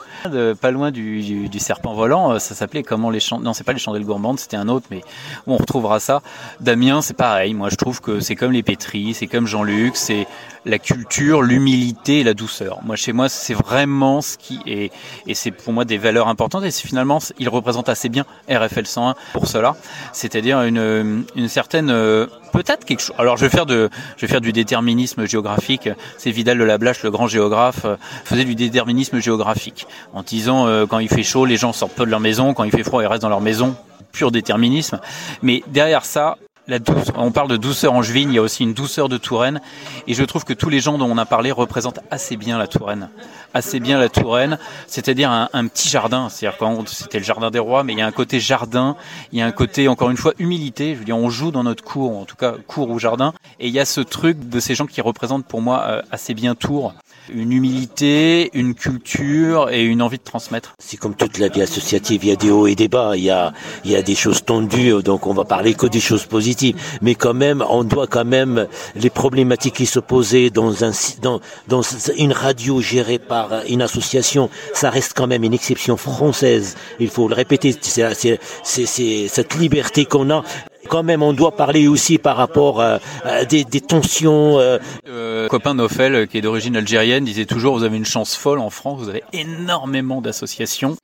pas 0.60 0.71
loin 0.71 0.91
du, 0.91 1.47
du, 1.47 1.60
serpent 1.60 1.93
volant. 1.93 2.34
Euh, 2.34 2.39
ça 2.39 2.54
s'appelait 2.54 2.84
comment 2.84 3.10
les 3.10 3.21
chandelles 3.21 3.45
Non, 3.45 3.54
c'est 3.54 3.63
pas 3.63 3.71
les 3.71 3.80
chandelles 3.80 4.04
gourmandes, 4.04 4.39
c'était 4.39 4.58
un 4.58 4.67
autre, 4.67 4.88
mais 4.91 5.04
on 5.47 5.56
retrouvera 5.56 6.02
ça. 6.02 6.21
Damien, 6.60 7.02
c'est 7.02 7.15
pareil. 7.15 7.54
Moi, 7.54 7.69
je 7.69 7.76
trouve 7.76 8.02
que 8.02 8.19
c'est 8.19 8.36
comme 8.36 8.52
les 8.52 8.62
Pétris, 8.62 9.13
c'est 9.13 9.28
comme 9.28 9.47
Jean-Luc, 9.47 9.95
c'est 9.95 10.28
la 10.65 10.80
culture, 10.80 11.41
l'humilité 11.41 12.19
et 12.19 12.23
la 12.23 12.34
douceur. 12.34 12.80
Moi, 12.84 12.95
chez 12.95 13.13
moi, 13.13 13.30
c'est 13.30 13.54
vraiment 13.54 14.21
ce 14.21 14.38
qui 14.38 14.60
est, 14.65 14.91
et 15.28 15.34
c'est 15.34 15.52
pour 15.52 15.73
moi 15.73 15.86
des 15.86 15.97
valeurs 15.97 16.28
importantes. 16.28 16.63
Et 16.63 16.71
finalement, 16.71 17.19
il 17.39 17.49
représente 17.49 17.89
assez 17.89 18.10
bien 18.10 18.26
RFL 18.49 18.86
101 18.86 19.15
pour 19.34 19.47
cela, 19.47 19.76
c'est-à-dire 20.12 20.62
une, 20.62 21.26
une 21.36 21.47
certaine 21.47 21.89
euh, 21.89 22.28
peut-être 22.54 22.86
quelque 22.86 23.02
chose. 23.02 23.15
Alors 23.17 23.36
je 23.36 23.45
vais 23.45 23.49
faire 23.49 23.65
de, 23.65 23.89
je 24.15 24.26
vais 24.26 24.32
faire 24.32 24.41
du 24.41 24.54
déterminisme 24.54 25.28
géographique. 25.28 25.89
C'est 26.17 26.32
Vidal 26.32 26.58
de 26.58 26.63
la 26.63 26.78
Blache, 26.78 27.04
le 27.04 27.12
grand 27.12 27.28
géographe, 27.28 27.86
euh, 27.86 27.97
faisait 28.23 28.45
du 28.45 28.56
déterminisme 28.56 29.19
géographique 29.19 29.88
en 30.13 30.23
disant 30.23 30.67
euh, 30.67 30.86
quand 30.86 30.99
il 30.99 31.10
fait 31.10 31.23
chaud, 31.23 31.45
les 31.45 31.58
gens 31.58 31.73
sortent 31.73 31.93
peu 31.93 32.06
de 32.06 32.12
leur 32.12 32.19
maison, 32.19 32.54
quand 32.54 32.63
il 32.63 32.71
fait 32.71 32.84
froid, 32.84 33.04
ils 33.04 33.08
restent 33.08 33.23
dans 33.23 33.30
leur 33.30 33.41
maison. 33.41 33.76
Pur 34.12 34.30
déterminisme. 34.30 34.99
Mais 35.41 35.63
derrière 35.67 36.06
ça, 36.06 36.38
la 36.67 36.80
douce, 36.80 37.08
on 37.15 37.32
parle 37.32 37.49
de 37.49 37.58
douceur 37.58 37.93
angevine, 37.93 38.30
il 38.30 38.36
y 38.36 38.38
a 38.38 38.41
aussi 38.41 38.63
une 38.63 38.73
douceur 38.73 39.10
de 39.10 39.17
Touraine, 39.17 39.62
et 40.08 40.13
je 40.13 40.23
trouve 40.23 40.45
que 40.45 40.54
tous 40.54 40.69
les 40.69 40.80
gens 40.80 40.97
dont 40.97 41.10
on 41.10 41.17
a 41.17 41.26
parlé 41.26 41.52
représentent 41.52 41.99
assez 42.10 42.38
bien 42.38 42.58
la 42.58 42.67
Touraine, 42.67 43.10
assez 43.54 43.80
bien 43.80 43.99
la 43.99 44.08
Touraine, 44.08 44.58
c'est-à-dire 44.88 45.30
un, 45.30 45.67
petit 45.67 45.89
jardin, 45.89 46.30
c'est-à-dire 46.30 46.58
quand 46.58 46.88
c'était 46.88 47.19
le 47.19 47.26
jardin 47.26 47.52
des 47.52 47.60
rois, 47.60 47.84
mais 47.84 47.93
il 47.93 47.99
y 47.99 48.02
a 48.02 48.08
un 48.08 48.12
côté 48.12 48.39
jardin, 48.39 48.95
il 49.32 49.39
y 49.39 49.41
a 49.41 49.45
un 49.45 49.52
côté 49.52 49.88
encore 49.88 50.10
une 50.10 50.17
fois 50.17 50.34
humilité, 50.39 50.93
je 50.93 50.99
veux 50.99 51.06
dire 51.06 51.17
on 51.17 51.30
joue 51.30 51.52
dans 51.52 51.63
notre 51.63 51.84
cour, 51.84 52.17
en 52.17 52.26
tout 52.26 52.38
cas 52.38 52.56
cour 52.67 52.89
ou 52.89 52.97
jardin, 52.97 53.34
et 53.60 53.67
il 53.67 53.73
y 53.73 53.80
a 53.80 53.86
ce 53.86 53.99
truc 54.02 54.47
de 54.47 54.60
ces 54.60 54.76
gens 54.76 54.86
qui 54.86 55.02
représentent 55.02 55.45
pour 55.45 55.62
moi 55.62 55.84
euh, 55.88 56.02
assez 56.12 56.34
bien 56.34 56.56
Tours, 56.56 56.93
une 57.29 57.51
humilité, 57.51 58.49
une 58.53 58.73
culture 58.73 59.69
et 59.69 59.83
une 59.83 60.01
envie 60.01 60.17
de 60.17 60.23
transmettre. 60.23 60.73
C'est 60.79 60.97
comme 60.97 61.15
toute 61.15 61.38
la 61.38 61.47
vie 61.47 61.62
associative, 61.62 62.23
il 62.23 62.29
y 62.29 62.31
a 62.31 62.36
des 62.36 62.51
hauts 62.51 62.67
et 62.67 62.75
des 62.75 62.88
bas, 62.88 63.15
il 63.15 63.23
y 63.23 63.29
a, 63.29 63.53
il 63.86 63.91
y 63.91 63.95
a 63.95 64.01
des 64.01 64.15
choses 64.15 64.43
tendues, 64.43 65.01
donc 65.03 65.27
on 65.27 65.33
va 65.33 65.45
parler 65.45 65.73
que 65.73 65.88
des 65.88 65.99
choses 65.99 66.25
positives. 66.25 66.75
Mais 67.01 67.15
quand 67.15 67.33
même, 67.33 67.63
on 67.69 67.83
doit 67.83 68.07
quand 68.07 68.25
même 68.25 68.67
les 68.95 69.09
problématiques 69.09 69.75
qui 69.75 69.86
se 69.86 69.99
posaient 69.99 70.49
dans 70.49 70.83
un 70.83 70.91
dans, 71.21 71.39
dans 71.67 71.81
une 72.17 72.33
radio 72.33 72.81
gérée 72.81 73.19
par 73.19 73.63
une 73.69 73.81
association, 73.81 74.49
ça 74.73 74.89
reste 74.89 75.13
quand 75.15 75.27
même 75.27 75.43
une 75.43 75.53
exception 75.53 75.97
française. 75.97 76.75
Il 76.99 77.09
faut 77.09 77.27
le 77.27 77.36
répéter, 77.36 77.75
c'est 77.81 79.27
cette 79.27 79.55
liberté 79.55 80.05
qu'on 80.05 80.29
a 80.29 80.43
quand 80.87 81.03
même, 81.03 81.23
on 81.23 81.33
doit 81.33 81.55
parler 81.55 81.87
aussi 81.87 82.17
par 82.17 82.37
rapport 82.37 82.81
à, 82.81 82.99
des, 83.45 83.65
tensions. 83.65 84.59
Euh. 84.59 84.77
Euh, 85.07 85.47
copain 85.47 85.73
Nofel, 85.73 86.27
qui 86.27 86.37
est 86.37 86.41
d'origine 86.41 86.75
algérienne, 86.77 87.25
disait 87.25 87.45
toujours 87.45 87.77
vous 87.77 87.83
avez 87.83 87.97
une 87.97 88.05
chance 88.05 88.35
folle 88.35 88.59
en 88.59 88.69
France, 88.69 89.01
vous 89.01 89.09
avez 89.09 89.23
énormément 89.33 90.21
d'associations. 90.21 90.95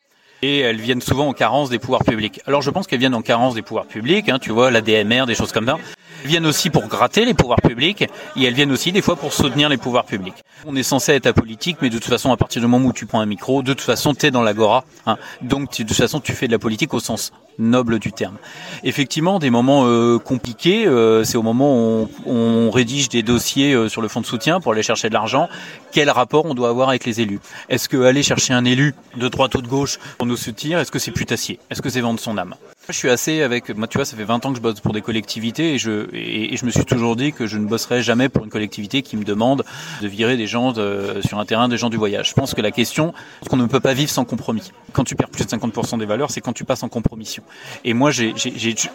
Et 0.42 0.60
elles 0.60 0.80
viennent 0.80 1.02
souvent 1.02 1.28
en 1.28 1.34
carence 1.34 1.70
des 1.70 1.80
pouvoirs 1.80 2.06
publics. 2.06 2.40
Alors 2.48 2.62
je 2.62 2.70
pense 2.70 2.88
qu'elles 2.88 3.00
viennent 3.00 3.16
en 3.16 3.22
carence 3.22 3.56
des 3.56 3.62
pouvoirs 3.62 3.88
publics, 3.88 4.30
hein, 4.30 4.40
tu 4.40 4.52
vois, 4.52 4.72
la 4.72 4.80
DMR, 4.80 5.26
des 5.26 5.36
choses 5.36 5.52
comme 5.52 5.66
ça. 5.66 5.78
Elles 6.24 6.30
viennent 6.30 6.46
aussi 6.46 6.70
pour 6.70 6.88
gratter 6.88 7.26
les 7.26 7.34
pouvoirs 7.34 7.62
publics 7.62 8.04
et 8.04 8.44
elles 8.44 8.54
viennent 8.54 8.72
aussi 8.72 8.94
des 8.94 9.02
fois 9.02 9.18
pour 9.18 9.34
soutenir 9.34 9.68
les 9.68 9.78
pouvoirs 9.78 10.06
publics. 10.06 10.36
On 10.66 10.76
est 10.78 10.84
censé 10.84 11.14
être 11.14 11.28
apolitique, 11.28 11.78
mais 11.82 11.90
de 11.90 11.98
toute 11.98 12.10
façon, 12.10 12.32
à 12.32 12.38
partir 12.38 12.62
du 12.62 12.68
moment 12.68 12.88
où 12.88 12.94
tu 12.94 13.06
prends 13.06 13.20
un 13.20 13.26
micro, 13.26 13.64
de 13.64 13.74
toute 13.74 13.82
façon, 13.82 14.14
tu 14.14 14.26
es 14.26 14.32
dans 14.32 14.44
l'agora. 14.44 14.84
Hein. 15.06 15.18
Donc, 15.42 15.72
de 15.78 15.84
toute 15.84 15.94
façon, 15.94 16.20
tu 16.20 16.34
fais 16.34 16.48
de 16.48 16.52
la 16.52 16.60
politique 16.60 16.94
au 16.94 17.00
sens 17.00 17.32
noble 17.60 18.00
du 18.00 18.12
terme. 18.12 18.38
Effectivement, 18.84 19.40
des 19.40 19.50
moments 19.50 19.84
euh, 19.86 20.18
compliqués, 20.18 20.88
euh, 20.88 21.24
c'est 21.24 21.38
au 21.38 21.44
moment 21.44 21.76
où 21.76 22.10
on, 22.26 22.32
on 22.34 22.72
rédige 22.72 23.10
des 23.10 23.22
dossiers 23.22 23.74
euh, 23.74 23.90
sur 23.90 24.02
le 24.02 24.08
fonds 24.08 24.22
de 24.22 24.26
soutien 24.26 24.60
pour 24.60 24.72
aller 24.72 24.84
chercher 24.84 25.10
de 25.10 25.14
l'argent. 25.14 25.50
Quel 25.92 26.10
rapport 26.10 26.46
on 26.46 26.54
doit 26.54 26.70
avoir 26.70 26.90
avec 26.90 27.06
les 27.06 27.22
élus? 27.22 27.40
Est-ce 27.68 27.90
que 27.90 28.02
aller 28.04 28.24
chercher 28.24 28.54
un 28.54 28.66
élu 28.66 28.96
de 29.18 29.28
droite 29.28 29.56
ou 29.56 29.62
de 29.62 29.68
gauche 29.68 30.00
pour 30.18 30.26
nous 30.26 30.38
soutenir, 30.38 30.80
est-ce 30.80 30.92
que 30.92 31.00
c'est 31.00 31.12
putassier? 31.12 31.60
Est-ce 31.70 31.82
que 31.82 31.90
c'est 31.90 32.02
vendre 32.02 32.20
son 32.20 32.38
âme? 32.38 32.56
Je 32.88 32.94
suis 32.94 33.10
assez 33.10 33.44
avec, 33.44 33.70
moi 33.76 33.88
tu 33.88 34.00
vois, 34.00 34.06
ça 34.06 34.18
fait 34.18 34.24
20 34.24 34.46
ans 34.46 34.50
que 34.50 34.58
je 34.58 34.62
bosse 34.62 34.80
pour 34.80 34.94
des 34.94 35.02
collectivités 35.02 35.76
et 35.76 35.78
je, 35.78 36.08
et, 36.14 36.58
je 36.58 36.66
me 36.66 36.72
suis 36.72 36.86
toujours 36.86 37.16
dit 37.16 37.34
que 37.34 37.46
je 37.46 37.58
ne 37.58 37.68
bosserai 37.68 38.02
jamais 38.02 38.30
pour 38.30 38.46
une 38.46 38.50
collectivité 38.50 39.04
qui 39.04 39.16
me 39.16 39.24
demande 39.24 39.64
de 40.02 40.08
virer 40.08 40.38
des 40.38 40.48
gens 40.48 40.74
sur 40.74 41.40
un 41.40 41.46
terrain 41.46 41.68
des 41.68 41.78
gens 41.78 41.90
du 41.90 41.98
voyage. 41.98 42.30
Je 42.30 42.34
pense 42.34 42.56
que 42.56 42.62
la 42.62 42.72
question, 42.72 43.14
qu'on 43.48 43.58
ne 43.58 43.68
peut 43.68 43.80
pas 43.80 43.94
vivre 43.94 44.10
sans 44.10 44.26
compromis. 44.26 44.72
Quand 44.94 45.04
tu 45.04 45.16
perds 45.16 45.30
plus 45.30 45.46
de 45.46 45.50
50% 45.50 46.00
des 46.00 46.06
valeurs, 46.06 46.32
c'est 46.32 46.42
quand 46.42 46.54
tu 46.54 46.64
passes 46.64 46.82
en 46.82 46.90
compromission. 46.90 47.44
Et 47.84 47.94
moi, 47.94 48.12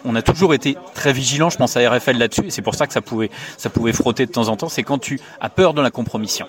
on 0.03 0.15
a 0.15 0.21
toujours 0.21 0.53
été 0.53 0.77
très 0.93 1.13
vigilants, 1.13 1.49
je 1.49 1.57
pense 1.57 1.77
à 1.77 1.89
RFL 1.89 2.17
là-dessus, 2.17 2.47
et 2.47 2.49
c'est 2.51 2.61
pour 2.61 2.75
ça 2.75 2.87
que 2.87 2.93
ça 2.93 3.01
pouvait, 3.01 3.29
ça 3.57 3.69
pouvait 3.69 3.93
frotter 3.93 4.25
de 4.25 4.31
temps 4.31 4.47
en 4.47 4.57
temps, 4.57 4.69
c'est 4.69 4.83
quand 4.83 4.99
tu 4.99 5.19
as 5.39 5.49
peur 5.49 5.73
de 5.73 5.81
la 5.81 5.91
compromission. 5.91 6.47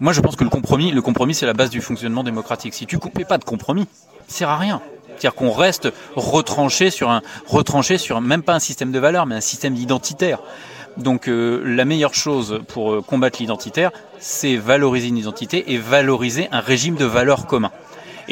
Moi, 0.00 0.12
je 0.12 0.20
pense 0.20 0.36
que 0.36 0.44
le 0.44 0.50
compromis, 0.50 0.90
le 0.90 1.02
compromis, 1.02 1.34
c'est 1.34 1.46
la 1.46 1.52
base 1.52 1.70
du 1.70 1.80
fonctionnement 1.80 2.24
démocratique. 2.24 2.74
Si 2.74 2.86
tu 2.86 2.98
coupais 2.98 3.24
pas 3.24 3.38
de 3.38 3.44
compromis, 3.44 3.86
ça 4.26 4.38
sert 4.38 4.48
à 4.48 4.56
rien. 4.56 4.82
C'est-à-dire 5.06 5.34
qu'on 5.34 5.52
reste 5.52 5.92
retranché 6.16 6.90
sur 6.90 7.10
un, 7.10 7.22
retranché 7.46 7.98
sur 7.98 8.20
même 8.20 8.42
pas 8.42 8.54
un 8.54 8.58
système 8.58 8.90
de 8.90 8.98
valeurs, 8.98 9.26
mais 9.26 9.36
un 9.36 9.40
système 9.40 9.76
identitaire. 9.76 10.40
Donc 10.96 11.28
euh, 11.28 11.62
la 11.64 11.84
meilleure 11.84 12.14
chose 12.14 12.60
pour 12.68 12.92
euh, 12.92 13.00
combattre 13.00 13.38
l'identitaire, 13.40 13.92
c'est 14.18 14.56
valoriser 14.56 15.08
une 15.08 15.18
identité 15.18 15.72
et 15.72 15.78
valoriser 15.78 16.48
un 16.50 16.60
régime 16.60 16.96
de 16.96 17.04
valeurs 17.04 17.46
communs. 17.46 17.72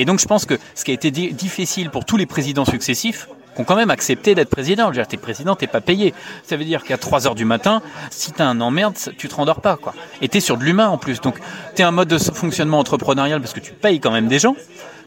Et 0.00 0.06
donc 0.06 0.18
je 0.18 0.24
pense 0.24 0.46
que 0.46 0.54
ce 0.74 0.84
qui 0.84 0.92
a 0.92 0.94
été 0.94 1.10
difficile 1.10 1.90
pour 1.90 2.06
tous 2.06 2.16
les 2.16 2.24
présidents 2.24 2.64
successifs, 2.64 3.28
qui 3.54 3.60
ont 3.60 3.64
quand 3.64 3.76
même 3.76 3.90
accepté 3.90 4.34
d'être 4.34 4.48
président. 4.48 4.84
Je 4.84 4.88
veux 4.88 4.94
dire, 4.94 5.08
t'es 5.08 5.16
président, 5.18 5.56
t'es 5.56 5.66
pas 5.66 5.82
payé. 5.82 6.14
Ça 6.44 6.56
veut 6.56 6.64
dire 6.64 6.84
qu'à 6.84 6.96
3 6.96 7.26
heures 7.26 7.34
du 7.34 7.44
matin, 7.44 7.82
si 8.10 8.32
t'as 8.32 8.46
un 8.46 8.60
emmerde, 8.60 8.94
tu 9.18 9.28
te 9.28 9.34
rendors 9.34 9.60
pas, 9.60 9.76
quoi. 9.76 9.92
Et 10.22 10.28
t'es 10.28 10.40
sur 10.40 10.56
de 10.56 10.64
l'humain 10.64 10.88
en 10.88 10.98
plus. 10.98 11.20
Donc, 11.20 11.38
t'es 11.74 11.82
un 11.82 11.90
mode 11.90 12.08
de 12.08 12.16
fonctionnement 12.16 12.78
entrepreneurial 12.78 13.40
parce 13.40 13.52
que 13.52 13.60
tu 13.60 13.72
payes 13.72 14.00
quand 14.00 14.12
même 14.12 14.28
des 14.28 14.38
gens 14.38 14.54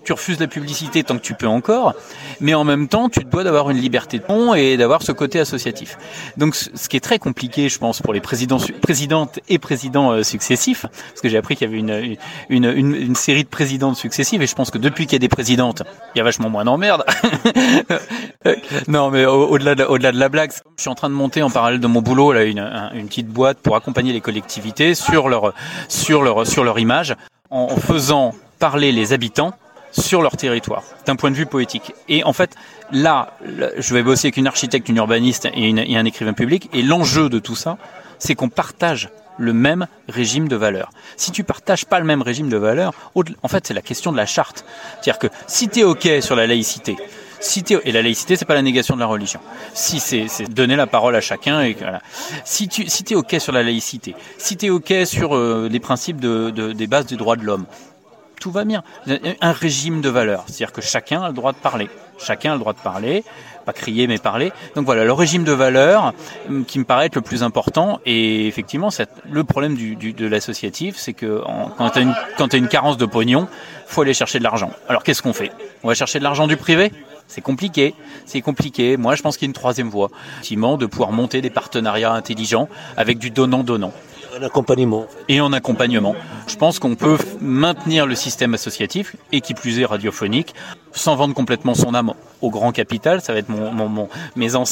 tu 0.03 0.13
refuses 0.13 0.39
la 0.39 0.47
publicité 0.47 1.03
tant 1.03 1.17
que 1.17 1.21
tu 1.21 1.33
peux 1.33 1.47
encore, 1.47 1.93
mais 2.39 2.53
en 2.53 2.63
même 2.63 2.87
temps, 2.87 3.09
tu 3.09 3.21
te 3.21 3.29
dois 3.29 3.43
d'avoir 3.43 3.69
une 3.69 3.77
liberté 3.77 4.19
de 4.19 4.23
ton 4.23 4.53
et 4.53 4.77
d'avoir 4.77 5.01
ce 5.01 5.11
côté 5.11 5.39
associatif. 5.39 5.97
Donc, 6.37 6.55
ce 6.55 6.89
qui 6.89 6.97
est 6.97 7.01
très 7.01 7.19
compliqué, 7.19 7.69
je 7.69 7.79
pense, 7.79 8.01
pour 8.01 8.13
les 8.13 8.21
présidents, 8.21 8.59
présidentes 8.81 9.39
et 9.49 9.59
présidents 9.59 10.11
euh, 10.11 10.23
successifs, 10.23 10.81
parce 10.81 11.21
que 11.21 11.29
j'ai 11.29 11.37
appris 11.37 11.55
qu'il 11.55 11.67
y 11.67 11.71
avait 11.71 11.79
une, 11.79 12.17
une, 12.49 12.65
une, 12.65 13.15
série 13.15 13.43
de 13.43 13.49
présidentes 13.49 13.95
successives, 13.95 14.41
et 14.41 14.47
je 14.47 14.55
pense 14.55 14.71
que 14.71 14.77
depuis 14.77 15.05
qu'il 15.05 15.13
y 15.13 15.15
a 15.17 15.19
des 15.19 15.29
présidentes, 15.29 15.83
il 16.15 16.17
y 16.17 16.21
a 16.21 16.23
vachement 16.23 16.49
moins 16.49 16.65
d'emmerdes. 16.65 17.05
non, 18.87 19.09
mais 19.09 19.25
au-delà 19.25 19.75
de, 19.75 19.83
au-delà 19.83 20.11
de 20.11 20.19
la 20.19 20.29
blague, 20.29 20.51
je 20.77 20.81
suis 20.81 20.89
en 20.89 20.95
train 20.95 21.09
de 21.09 21.15
monter 21.15 21.41
en 21.41 21.49
parallèle 21.49 21.79
de 21.79 21.87
mon 21.87 22.01
boulot 22.01 22.33
là 22.33 22.43
une, 22.43 22.59
une 22.93 23.07
petite 23.07 23.27
boîte 23.27 23.59
pour 23.59 23.75
accompagner 23.75 24.13
les 24.13 24.21
collectivités 24.21 24.95
sur 24.95 25.29
leur 25.29 25.53
sur 25.87 26.23
leur 26.23 26.45
sur 26.45 26.63
leur 26.63 26.79
image 26.79 27.15
en 27.49 27.75
faisant 27.77 28.33
parler 28.59 28.91
les 28.91 29.13
habitants 29.13 29.53
sur 29.93 30.21
leur 30.21 30.35
territoire, 30.35 30.83
d'un 31.05 31.15
point 31.15 31.31
de 31.31 31.35
vue 31.35 31.45
poétique. 31.45 31.93
Et 32.09 32.23
en 32.23 32.33
fait, 32.33 32.55
là, 32.91 33.37
je 33.77 33.93
vais 33.93 34.03
bosser 34.03 34.27
avec 34.27 34.37
une 34.37 34.47
architecte, 34.47 34.89
une 34.89 34.97
urbaniste 34.97 35.47
et, 35.53 35.95
un 35.95 36.05
écrivain 36.05 36.33
public, 36.33 36.69
et 36.73 36.81
l'enjeu 36.81 37.29
de 37.29 37.39
tout 37.39 37.55
ça, 37.55 37.77
c'est 38.19 38.35
qu'on 38.35 38.49
partage 38.49 39.09
le 39.37 39.53
même 39.53 39.87
régime 40.09 40.47
de 40.47 40.55
valeurs. 40.55 40.91
Si 41.17 41.31
tu 41.31 41.43
partages 41.43 41.85
pas 41.85 41.99
le 41.99 42.05
même 42.05 42.21
régime 42.21 42.49
de 42.49 42.57
valeurs, 42.57 42.93
en 43.15 43.47
fait, 43.47 43.65
c'est 43.65 43.73
la 43.73 43.81
question 43.81 44.11
de 44.11 44.17
la 44.17 44.25
charte. 44.25 44.65
C'est-à-dire 45.01 45.19
que 45.19 45.27
si 45.47 45.69
tu 45.69 45.79
es 45.79 45.83
OK 45.83 46.07
sur 46.21 46.35
la 46.35 46.45
laïcité, 46.45 46.97
si 47.43 47.63
et 47.83 47.91
la 47.91 48.01
laïcité, 48.01 48.35
c'est 48.35 48.45
pas 48.45 48.53
la 48.53 48.61
négation 48.61 48.95
de 48.95 49.01
la 49.01 49.05
religion. 49.05 49.39
Si 49.73 49.99
c'est 49.99 50.27
donner 50.53 50.75
la 50.75 50.87
parole 50.87 51.15
à 51.15 51.21
chacun 51.21 51.61
et 51.61 51.75
voilà. 51.77 52.01
Si 52.45 52.67
tu 52.67 52.87
si 52.87 53.03
es 53.09 53.15
ok 53.15 53.35
sur 53.39 53.51
la 53.51 53.63
laïcité, 53.63 54.15
si 54.37 54.55
tu 54.55 54.67
es 54.67 54.69
ok 54.69 54.93
sur 55.05 55.35
euh, 55.35 55.67
les 55.69 55.79
principes 55.79 56.21
de, 56.21 56.49
des 56.49 56.87
bases 56.87 57.05
des 57.05 57.17
droits 57.17 57.35
de 57.35 57.43
l'homme, 57.43 57.65
tout 58.43 58.51
va 58.51 58.65
bien. 58.65 58.83
Un 59.39 59.53
régime 59.53 60.01
de 60.01 60.09
valeurs, 60.09 60.43
c'est-à-dire 60.47 60.73
que 60.73 60.81
chacun 60.81 61.21
a 61.21 61.29
le 61.29 61.33
droit 61.33 61.53
de 61.53 61.57
parler. 61.57 61.89
Chacun 62.19 62.51
a 62.51 62.53
le 62.55 62.59
droit 62.59 62.73
de 62.73 62.79
parler, 62.79 63.23
pas 63.65 63.71
crier 63.71 64.05
mais 64.05 64.17
parler. 64.17 64.51
Donc 64.75 64.85
voilà, 64.85 65.05
le 65.05 65.13
régime 65.13 65.45
de 65.45 65.53
valeurs 65.53 66.13
hum, 66.49 66.65
qui 66.65 66.77
me 66.77 66.83
paraît 66.83 67.05
être 67.05 67.15
le 67.15 67.21
plus 67.21 67.41
important. 67.41 68.01
Et 68.05 68.45
effectivement, 68.47 68.89
le 69.31 69.43
problème 69.45 69.77
de 69.77 70.27
l'associatif, 70.27 70.97
c'est 70.97 71.13
que 71.13 71.41
quand 71.77 71.91
tu 71.91 71.99
as, 71.99 72.01
une, 72.01 72.13
as 72.37 72.57
une 72.57 72.67
carence 72.67 72.97
de 72.97 73.05
pognon, 73.05 73.47
faut 73.87 74.01
aller 74.01 74.13
chercher 74.13 74.39
de 74.39 74.43
l'argent. 74.43 74.71
Alors 74.89 75.03
qu'est-ce 75.03 75.21
qu'on 75.21 75.31
fait? 75.31 75.53
On 75.83 75.87
va 75.87 75.93
chercher 75.93 76.19
de 76.19 76.25
l'argent 76.25 76.45
du 76.45 76.57
privé? 76.57 76.91
C'est 77.29 77.39
compliqué, 77.39 77.95
c'est 78.25 78.41
compliqué. 78.41 78.97
Moi, 78.97 79.15
je 79.15 79.21
pense 79.21 79.37
qu'il 79.37 79.45
y 79.45 79.47
a 79.47 79.51
une 79.51 79.53
troisième 79.53 79.89
voie, 79.89 80.09
effectivement, 80.33 80.75
de 80.75 80.85
pouvoir 80.85 81.13
monter 81.13 81.39
des 81.39 81.49
partenariats 81.49 82.11
intelligents 82.11 82.67
avec 82.97 83.19
du 83.19 83.29
donnant-donnant. 83.29 83.93
Et 85.27 85.41
en 85.41 85.53
accompagnement. 85.53 86.15
Je 86.47 86.55
pense 86.55 86.79
qu'on 86.79 86.95
peut 86.95 87.17
maintenir 87.41 88.05
le 88.05 88.15
système 88.15 88.53
associatif, 88.53 89.15
et 89.31 89.41
qui 89.41 89.53
plus 89.53 89.79
est 89.79 89.85
radiophonique, 89.85 90.53
sans 90.91 91.15
vendre 91.15 91.33
complètement 91.33 91.75
son 91.75 91.93
âme 91.93 92.13
au 92.43 92.49
grand 92.49 92.73
capital, 92.73 93.21
ça 93.21 93.31
va 93.31 93.39
être 93.39 93.47
mon, 93.47 93.71
mon, 93.71 93.87
mon, 93.87 94.09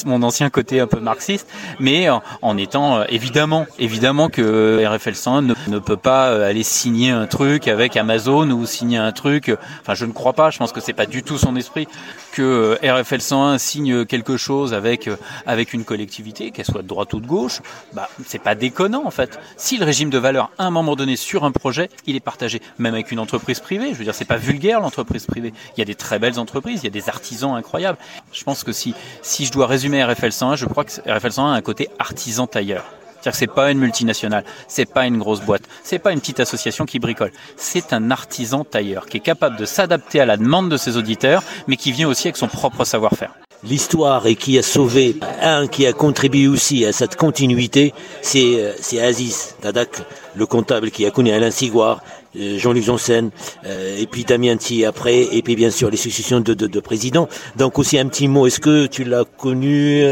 mon 0.06 0.24
ancien 0.24 0.50
côté 0.50 0.82
un 0.82 0.88
peu 0.88 1.00
marxiste, 1.00 1.48
mais 1.80 2.10
en, 2.10 2.58
étant 2.58 2.98
euh, 2.98 3.06
évidemment, 3.08 3.66
évidemment 3.80 4.28
que 4.30 4.86
RFL 4.86 5.16
101 5.16 5.42
ne, 5.42 5.54
ne, 5.70 5.80
peut 5.80 5.98
pas 5.98 6.30
euh, 6.30 6.50
aller 6.50 6.64
signer 6.64 7.12
un 7.12 7.28
truc 7.28 7.70
avec 7.70 7.96
Amazon 7.96 8.50
ou 8.52 8.66
signer 8.66 8.98
un 8.98 9.14
truc, 9.14 9.56
enfin 9.82 9.96
je 9.96 10.06
ne 10.06 10.12
crois 10.12 10.34
pas, 10.34 10.52
je 10.52 10.58
pense 10.58 10.74
que 10.74 10.82
c'est 10.82 10.94
pas 10.94 11.06
du 11.06 11.24
tout 11.24 11.38
son 11.38 11.56
esprit 11.56 11.88
que 12.34 12.78
euh, 12.84 12.94
RFL 12.94 13.22
101 13.22 13.58
signe 13.58 14.06
quelque 14.06 14.36
chose 14.36 14.74
avec 14.74 15.10
avec 15.46 15.74
une 15.74 15.86
collectivité, 15.86 16.52
qu'elle 16.52 16.66
soit 16.66 16.82
de 16.82 16.88
droite 16.88 17.14
ou 17.14 17.22
de 17.22 17.28
gauche, 17.28 17.62
bah 17.94 18.10
c'est 18.26 18.44
pas 18.44 18.56
déconnant 18.56 19.06
en 19.06 19.12
fait. 19.12 19.40
Si 19.56 19.78
le 19.78 19.86
régime 19.86 20.10
de 20.10 20.18
valeur 20.18 20.52
à 20.58 20.66
un 20.66 20.72
moment 20.72 20.98
donné 20.98 21.16
sur 21.16 21.46
un 21.46 21.52
projet, 21.52 21.90
il 22.06 22.18
est 22.18 22.22
partagé, 22.22 22.62
même 22.80 22.94
avec 22.96 23.12
une 23.12 23.20
entreprise 23.20 23.62
privée, 23.62 23.94
je 23.94 23.98
veux 23.98 24.04
dire 24.04 24.14
c'est 24.14 24.26
pas 24.26 24.36
vulgaire 24.36 24.82
l'entreprise 24.82 25.26
privée. 25.26 25.54
Il 25.78 25.80
y 25.80 25.82
a 25.82 25.86
des 25.86 25.96
très 25.96 26.20
belles 26.20 26.38
entreprises, 26.38 26.82
il 26.82 26.86
y 26.86 26.88
a 26.88 26.92
des 26.92 27.08
artisans 27.08 27.61
incroyables. 27.62 27.98
Je 28.34 28.44
pense 28.44 28.64
que 28.64 28.72
si, 28.72 28.94
je 29.24 29.52
dois 29.52 29.68
résumer 29.68 30.04
RFL 30.04 30.32
101, 30.32 30.56
je 30.56 30.66
crois 30.66 30.84
que 30.84 30.92
RFL 31.10 31.32
101 31.32 31.54
a 31.54 31.56
un 31.56 31.62
côté 31.62 31.90
artisan 32.00 32.48
tailleur. 32.48 32.84
C'est-à-dire 33.14 33.32
que 33.34 33.38
c'est 33.38 33.56
pas 33.56 33.72
une 33.72 33.78
multinationale, 33.78 34.44
c'est 34.68 34.92
pas 34.92 35.06
une 35.06 35.20
grosse 35.20 35.42
boîte, 35.42 35.62
c'est 35.84 36.00
pas 36.00 36.12
une 36.12 36.20
petite 36.20 36.40
association 36.40 36.86
qui 36.86 36.98
bricole. 36.98 37.32
C'est 37.56 37.94
un 37.94 38.10
artisan 38.10 38.64
tailleur 38.64 39.06
qui 39.06 39.18
est 39.18 39.22
capable 39.22 39.58
de 39.58 39.66
s'adapter 39.66 40.20
à 40.20 40.26
la 40.26 40.38
demande 40.38 40.70
de 40.70 40.78
ses 40.78 40.98
auditeurs, 40.98 41.44
mais 41.68 41.78
qui 41.78 41.92
vient 41.92 42.10
aussi 42.10 42.28
avec 42.28 42.38
son 42.38 42.48
propre 42.48 42.84
savoir-faire 42.84 43.32
l'histoire 43.64 44.26
et 44.26 44.36
qui 44.36 44.58
a 44.58 44.64
sauvé, 44.64 45.16
un 45.42 45.68
qui 45.68 45.86
a 45.86 45.94
contribué 45.94 46.48
aussi 46.48 46.86
à 46.86 46.92
cette 46.92 47.16
continuité, 47.16 47.94
c'est 48.22 48.56
euh, 48.56 49.08
Aziz 49.08 49.56
Tadak, 49.62 50.02
le 50.36 50.46
comptable 50.46 50.92
qui 50.92 51.06
a 51.06 51.12
connu 51.12 51.32
Alain 51.32 51.52
Siguard, 51.52 52.02
Jean-Luc 52.36 52.84
Janssen, 52.84 53.32
euh, 53.66 53.98
et 53.98 54.08
puis 54.08 54.24
Damien 54.24 54.56
après, 54.88 55.36
et 55.36 55.42
puis 55.42 55.56
bien 55.56 55.72
sûr 55.72 55.90
les 55.90 55.98
successions 55.98 56.40
de, 56.40 56.54
de, 56.54 56.68
de 56.68 56.80
présidents. 56.80 57.28
Donc 57.58 57.80
aussi 57.80 57.98
un 57.98 58.08
petit 58.08 58.28
mot, 58.28 58.48
est-ce 58.48 58.60
que 58.60 58.86
tu 58.88 59.04
l'as 59.04 59.24
connu 59.26 60.04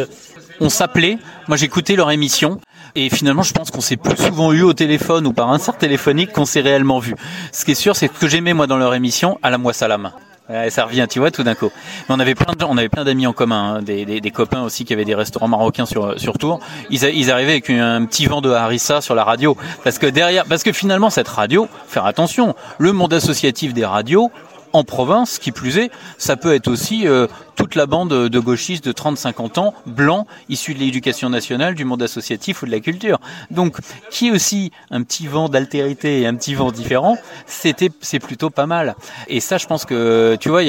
On 0.60 0.70
s'appelait, 0.70 1.18
moi 1.48 1.58
j'écoutais 1.58 1.96
leur 1.96 2.12
émission, 2.12 2.60
et 2.96 3.10
finalement, 3.10 3.44
je 3.44 3.54
pense 3.54 3.72
qu'on 3.72 3.82
s'est 3.82 3.98
plus 3.98 4.18
souvent 4.18 4.52
eu 4.52 4.64
au 4.64 4.74
téléphone 4.74 5.28
ou 5.28 5.34
par 5.34 5.50
insert 5.52 5.78
téléphonique 5.78 6.32
qu'on 6.34 6.46
s'est 6.46 6.62
réellement 6.62 7.00
vu. 7.00 7.16
Ce 7.52 7.66
qui 7.66 7.72
est 7.72 7.76
sûr, 7.76 7.96
c'est 7.96 8.10
que 8.10 8.28
j'aimais 8.28 8.54
moi 8.54 8.68
dans 8.68 8.78
leur 8.78 8.94
émission, 8.94 9.38
à 9.44 9.50
la 9.50 9.58
moi 9.58 9.74
salam. 9.74 10.12
Ouais, 10.50 10.72
ça 10.72 10.86
revient, 10.86 11.06
tu 11.08 11.20
vois, 11.20 11.30
tout 11.30 11.44
d'un 11.44 11.54
coup. 11.54 11.72
Mais 12.08 12.16
on 12.16 12.20
avait 12.20 12.34
plein 12.34 12.54
de, 12.56 12.66
on 12.66 12.76
avait 12.76 12.90
plein 12.90 13.04
d'amis 13.04 13.28
en 13.28 13.34
commun, 13.34 13.76
hein, 13.76 13.82
des, 13.84 14.32
copains 14.32 14.64
aussi 14.64 14.84
qui 14.84 14.94
avaient 14.94 15.06
des 15.06 15.14
restaurants 15.14 15.48
marocains 15.48 15.86
sur 15.86 16.20
sur 16.20 16.40
Tours. 16.40 16.60
Ils, 16.90 17.04
ils 17.04 17.30
arrivaient 17.30 17.52
avec 17.52 17.70
un 17.70 18.06
petit 18.06 18.26
vent 18.26 18.42
de 18.42 18.50
harissa 18.50 19.00
sur 19.02 19.14
la 19.14 19.24
radio, 19.24 19.56
parce 19.84 20.00
que 20.00 20.08
derrière, 20.08 20.46
parce 20.46 20.64
que 20.64 20.72
finalement 20.72 21.12
cette 21.12 21.28
radio, 21.28 21.68
faire 21.88 22.06
attention, 22.06 22.56
le 22.80 22.94
monde 22.94 23.14
associatif 23.14 23.74
des 23.74 23.86
radios, 23.86 24.32
en 24.74 24.84
province, 24.84 25.40
qui 25.40 25.52
plus 25.52 25.78
est, 25.78 25.92
ça 26.18 26.36
peut 26.36 26.54
être 26.54 26.68
aussi 26.68 27.08
euh, 27.08 27.28
toute 27.56 27.76
la 27.76 27.88
bande 27.88 28.10
de 28.30 28.40
gauchistes 28.40 28.86
de 28.86 28.94
30-50 28.94 29.60
ans, 29.60 29.74
blancs, 29.86 30.26
issus 30.48 30.74
de 30.74 30.80
l'éducation 30.80 31.30
nationale, 31.30 31.76
du 31.76 31.84
monde 31.84 32.02
associatif 32.02 32.64
ou 32.64 32.66
de 32.66 32.72
la 32.72 32.80
culture. 32.80 33.20
Donc, 33.52 33.78
qui 34.10 34.30
est 34.30 34.32
aussi 34.32 34.72
un 34.92 35.04
petit 35.04 35.28
vent 35.28 35.50
d'altérité 35.50 36.22
et 36.22 36.28
un 36.28 36.36
petit 36.36 36.56
vent 36.56 36.72
différent, 36.72 37.18
c'était 37.48 37.90
c'est 38.00 38.20
plutôt 38.20 38.50
pas 38.50 38.66
mal. 38.66 38.96
Et 39.28 39.42
ça, 39.42 39.58
je 39.58 39.68
pense 39.68 39.84
que, 39.84 40.38
tu 40.40 40.48
vois, 40.48 40.62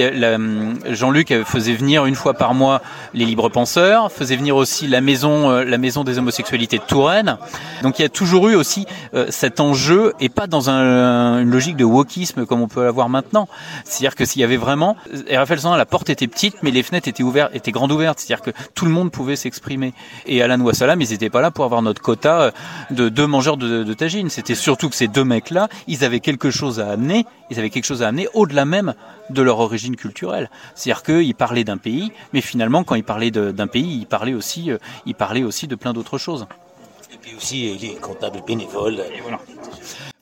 Jean-Luc 0.93 1.33
faisait 1.45 1.75
venir 1.75 2.07
une 2.07 2.17
fois 2.17 2.35
par 2.35 2.55
mois 2.55 2.83
les 3.15 3.25
libres 3.25 3.49
penseurs, 3.51 4.11
faisait 4.11 4.37
venir 4.37 4.57
aussi 4.57 4.89
la 4.89 5.01
maison, 5.01 5.51
euh, 5.51 5.65
la 5.65 5.79
maison 5.79 6.03
des 6.03 6.19
homosexualités 6.19 6.79
de 6.79 6.83
Touraine. 6.83 7.39
Donc, 7.83 7.99
il 7.99 8.03
y 8.03 8.05
a 8.05 8.09
toujours 8.09 8.49
eu 8.49 8.57
aussi 8.57 8.87
euh, 9.15 9.27
cet 9.31 9.61
enjeu, 9.61 10.13
et 10.19 10.29
pas 10.29 10.47
dans 10.47 10.71
un, 10.71 11.41
une 11.41 11.51
logique 11.51 11.77
de 11.77 11.85
wokisme 11.85 12.47
comme 12.47 12.63
on 12.63 12.69
peut 12.69 12.85
l'avoir 12.85 13.09
maintenant. 13.09 13.49
C'est-à-dire 13.91 14.15
que 14.15 14.25
s'il 14.25 14.41
y 14.41 14.45
avait 14.45 14.57
vraiment, 14.57 14.97
RFL 15.31 15.59
101, 15.59 15.77
la 15.77 15.85
porte 15.85 16.11
était 16.11 16.29
petite, 16.29 16.63
mais 16.63 16.71
les 16.71 16.83
fenêtres 16.83 17.09
étaient 17.09 17.23
ouvertes, 17.23 17.51
étaient 17.55 17.73
grandes 17.73 17.91
ouvertes. 17.91 18.21
C'est-à-dire 18.21 18.43
que 18.43 18.53
tout 18.75 18.85
le 18.85 18.93
monde 18.93 19.11
pouvait 19.11 19.37
s'exprimer. 19.37 19.93
Et 20.27 20.43
Alan 20.43 20.61
Ouassalam, 20.61 21.01
ils 21.01 21.11
n'étaient 21.11 21.31
pas 21.31 21.41
là 21.41 21.51
pour 21.51 21.65
avoir 21.65 21.83
notre 21.83 22.01
quota 22.01 22.41
euh, 22.41 22.51
de 22.91 23.09
deux 23.09 23.27
mangeurs 23.27 23.57
de, 23.57 23.83
de 23.83 23.95
tagine. 23.95 24.31
C'était 24.31 24.55
surtout 24.55 24.89
que 24.89 24.95
ces 24.95 25.09
deux 25.09 25.25
mecs-là, 25.25 25.69
ils 25.89 26.05
avaient 26.05 26.21
quelque 26.21 26.51
chose 26.51 26.79
à 26.79 26.91
amener. 26.91 27.27
Ils 27.51 27.59
avaient 27.59 27.71
quelque 27.71 27.85
chose 27.85 28.03
à 28.03 28.09
amener 28.09 28.29
au-delà 28.33 28.65
même 28.65 28.95
de 29.29 29.43
leur 29.43 29.59
origine 29.59 29.97
culturelle. 29.97 30.51
C'est-à-dire 30.75 31.03
qu'ils 31.03 31.35
parlaient 31.35 31.65
d'un 31.65 31.79
pays, 31.79 32.13
mais 32.33 32.41
finalement, 32.41 32.85
quand 32.85 32.95
ils 32.95 33.05
parlaient 33.05 33.33
d'un 33.33 33.67
pays, 33.67 33.99
ils 34.01 34.07
parlaient 34.07 34.35
aussi, 34.35 34.71
euh, 34.71 34.79
ils 35.07 35.15
parlaient 35.15 35.43
aussi 35.43 35.67
de 35.67 35.75
plein 35.75 35.93
d'autres 35.93 36.19
choses. 36.19 36.47
Et 37.13 37.17
puis 37.21 37.35
aussi 37.37 37.77
les 37.77 37.95
comptables 37.97 38.43
bénévoles. 38.47 39.01
Et 39.13 39.21
voilà. 39.21 39.41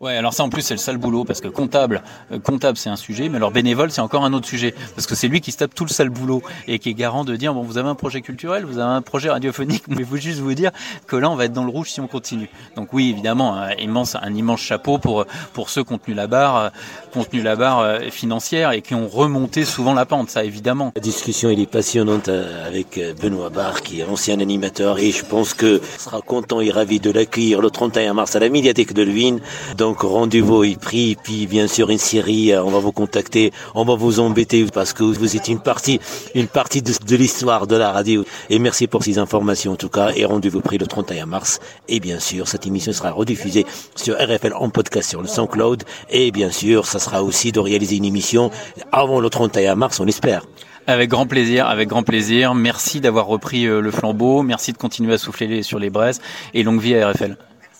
Ouais, 0.00 0.16
alors 0.16 0.32
ça 0.32 0.44
en 0.44 0.48
plus 0.48 0.62
c'est 0.62 0.74
le 0.74 0.78
sale 0.78 0.96
boulot 0.96 1.24
parce 1.24 1.40
que 1.40 1.48
comptable, 1.48 2.04
euh, 2.30 2.38
comptable 2.38 2.78
c'est 2.78 2.88
un 2.88 2.94
sujet, 2.94 3.28
mais 3.28 3.38
alors 3.38 3.50
bénévole 3.50 3.90
c'est 3.90 4.00
encore 4.00 4.24
un 4.24 4.32
autre 4.32 4.46
sujet 4.46 4.72
parce 4.94 5.08
que 5.08 5.16
c'est 5.16 5.26
lui 5.26 5.40
qui 5.40 5.50
se 5.50 5.56
tape 5.56 5.74
tout 5.74 5.84
le 5.84 5.90
sale 5.90 6.08
boulot 6.08 6.40
et 6.68 6.78
qui 6.78 6.90
est 6.90 6.94
garant 6.94 7.24
de 7.24 7.34
dire 7.34 7.52
bon 7.52 7.62
vous 7.62 7.78
avez 7.78 7.88
un 7.88 7.96
projet 7.96 8.20
culturel, 8.20 8.64
vous 8.64 8.78
avez 8.78 8.92
un 8.92 9.02
projet 9.02 9.28
radiophonique, 9.28 9.82
mais 9.88 10.04
faut 10.04 10.16
juste 10.16 10.38
vous 10.38 10.54
dire 10.54 10.70
que 11.08 11.16
là 11.16 11.28
on 11.28 11.34
va 11.34 11.46
être 11.46 11.52
dans 11.52 11.64
le 11.64 11.72
rouge 11.72 11.90
si 11.90 12.00
on 12.00 12.06
continue. 12.06 12.48
Donc 12.76 12.92
oui 12.92 13.10
évidemment 13.10 13.56
un 13.56 13.72
immense 13.72 14.14
un 14.14 14.32
immense 14.36 14.60
chapeau 14.60 14.98
pour 14.98 15.26
pour 15.52 15.68
ceux 15.68 15.82
qui 15.82 15.92
ont 15.92 15.98
tenu 15.98 16.14
la 16.14 16.28
barre, 16.28 16.70
euh, 17.16 17.24
qui 17.28 17.42
la 17.42 17.56
barre 17.56 17.80
euh, 17.80 17.98
financière 18.12 18.70
et 18.70 18.82
qui 18.82 18.94
ont 18.94 19.08
remonté 19.08 19.64
souvent 19.64 19.94
la 19.94 20.06
pente, 20.06 20.30
ça 20.30 20.44
évidemment. 20.44 20.92
La 20.94 21.02
discussion 21.02 21.50
elle 21.50 21.58
est 21.58 21.66
passionnante 21.66 22.28
avec 22.28 23.00
Benoît 23.20 23.50
Barre 23.50 23.82
qui 23.82 23.98
est 23.98 24.04
ancien 24.04 24.38
animateur 24.38 25.00
et 25.00 25.10
je 25.10 25.24
pense 25.24 25.54
que 25.54 25.80
sera 25.98 26.20
content 26.20 26.60
et 26.60 26.70
ravi 26.70 27.00
de 27.00 27.10
l'accueillir 27.10 27.60
le 27.60 27.70
31 27.70 28.14
mars 28.14 28.36
à 28.36 28.38
la 28.38 28.48
médiathèque 28.48 28.92
de 28.92 29.02
Luynes. 29.02 29.40
Donc 29.88 30.02
rendez-vous 30.02 30.64
est 30.64 30.78
pris, 30.78 31.16
puis 31.16 31.46
bien 31.46 31.66
sûr 31.66 31.88
une 31.88 31.96
série, 31.96 32.52
euh, 32.52 32.62
on 32.62 32.68
va 32.68 32.78
vous 32.78 32.92
contacter, 32.92 33.54
on 33.74 33.86
va 33.86 33.94
vous 33.94 34.20
embêter 34.20 34.66
parce 34.66 34.92
que 34.92 35.02
vous 35.02 35.34
êtes 35.34 35.48
une 35.48 35.60
partie, 35.60 35.98
une 36.34 36.46
partie 36.46 36.82
de, 36.82 37.16
l'histoire 37.16 37.66
de 37.66 37.74
la 37.74 37.90
radio. 37.90 38.22
Et 38.50 38.58
merci 38.58 38.86
pour 38.86 39.02
ces 39.02 39.18
informations 39.18 39.72
en 39.72 39.76
tout 39.76 39.88
cas. 39.88 40.10
Et 40.14 40.26
rendez-vous 40.26 40.60
pris 40.60 40.76
le 40.76 40.86
31 40.86 41.24
mars. 41.24 41.58
Et 41.88 42.00
bien 42.00 42.20
sûr, 42.20 42.48
cette 42.48 42.66
émission 42.66 42.92
sera 42.92 43.12
rediffusée 43.12 43.64
sur 43.96 44.14
RFL 44.16 44.52
en 44.54 44.68
podcast 44.68 45.08
sur 45.08 45.22
le 45.22 45.26
SoundCloud. 45.26 45.84
Et 46.10 46.32
bien 46.32 46.50
sûr, 46.50 46.84
ça 46.84 46.98
sera 46.98 47.22
aussi 47.22 47.50
de 47.50 47.60
réaliser 47.60 47.96
une 47.96 48.04
émission 48.04 48.50
avant 48.92 49.20
le 49.20 49.30
31 49.30 49.74
mars, 49.74 50.00
on 50.00 50.06
espère. 50.06 50.42
Avec 50.86 51.08
grand 51.08 51.26
plaisir, 51.26 51.66
avec 51.66 51.88
grand 51.88 52.02
plaisir. 52.02 52.54
Merci 52.54 53.00
d'avoir 53.00 53.26
repris 53.26 53.64
euh, 53.64 53.80
le 53.80 53.90
flambeau. 53.90 54.42
Merci 54.42 54.74
de 54.74 54.76
continuer 54.76 55.14
à 55.14 55.18
souffler 55.18 55.62
sur 55.62 55.78
les 55.78 55.88
braises 55.88 56.20
et 56.52 56.62
longue 56.62 56.78
vie 56.82 56.94
à 56.94 57.10
RFL. 57.10 57.38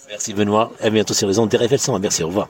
Merci 0.09 0.33
Benoît. 0.33 0.73
À 0.81 0.91
bientôt 0.91 1.15
sur 1.15 1.29
les 1.29 1.39
ondes 1.39 1.53
RFL 1.55 1.79
100. 1.79 1.99
Merci, 1.99 2.23
au 2.23 2.29
revoir. 2.29 2.49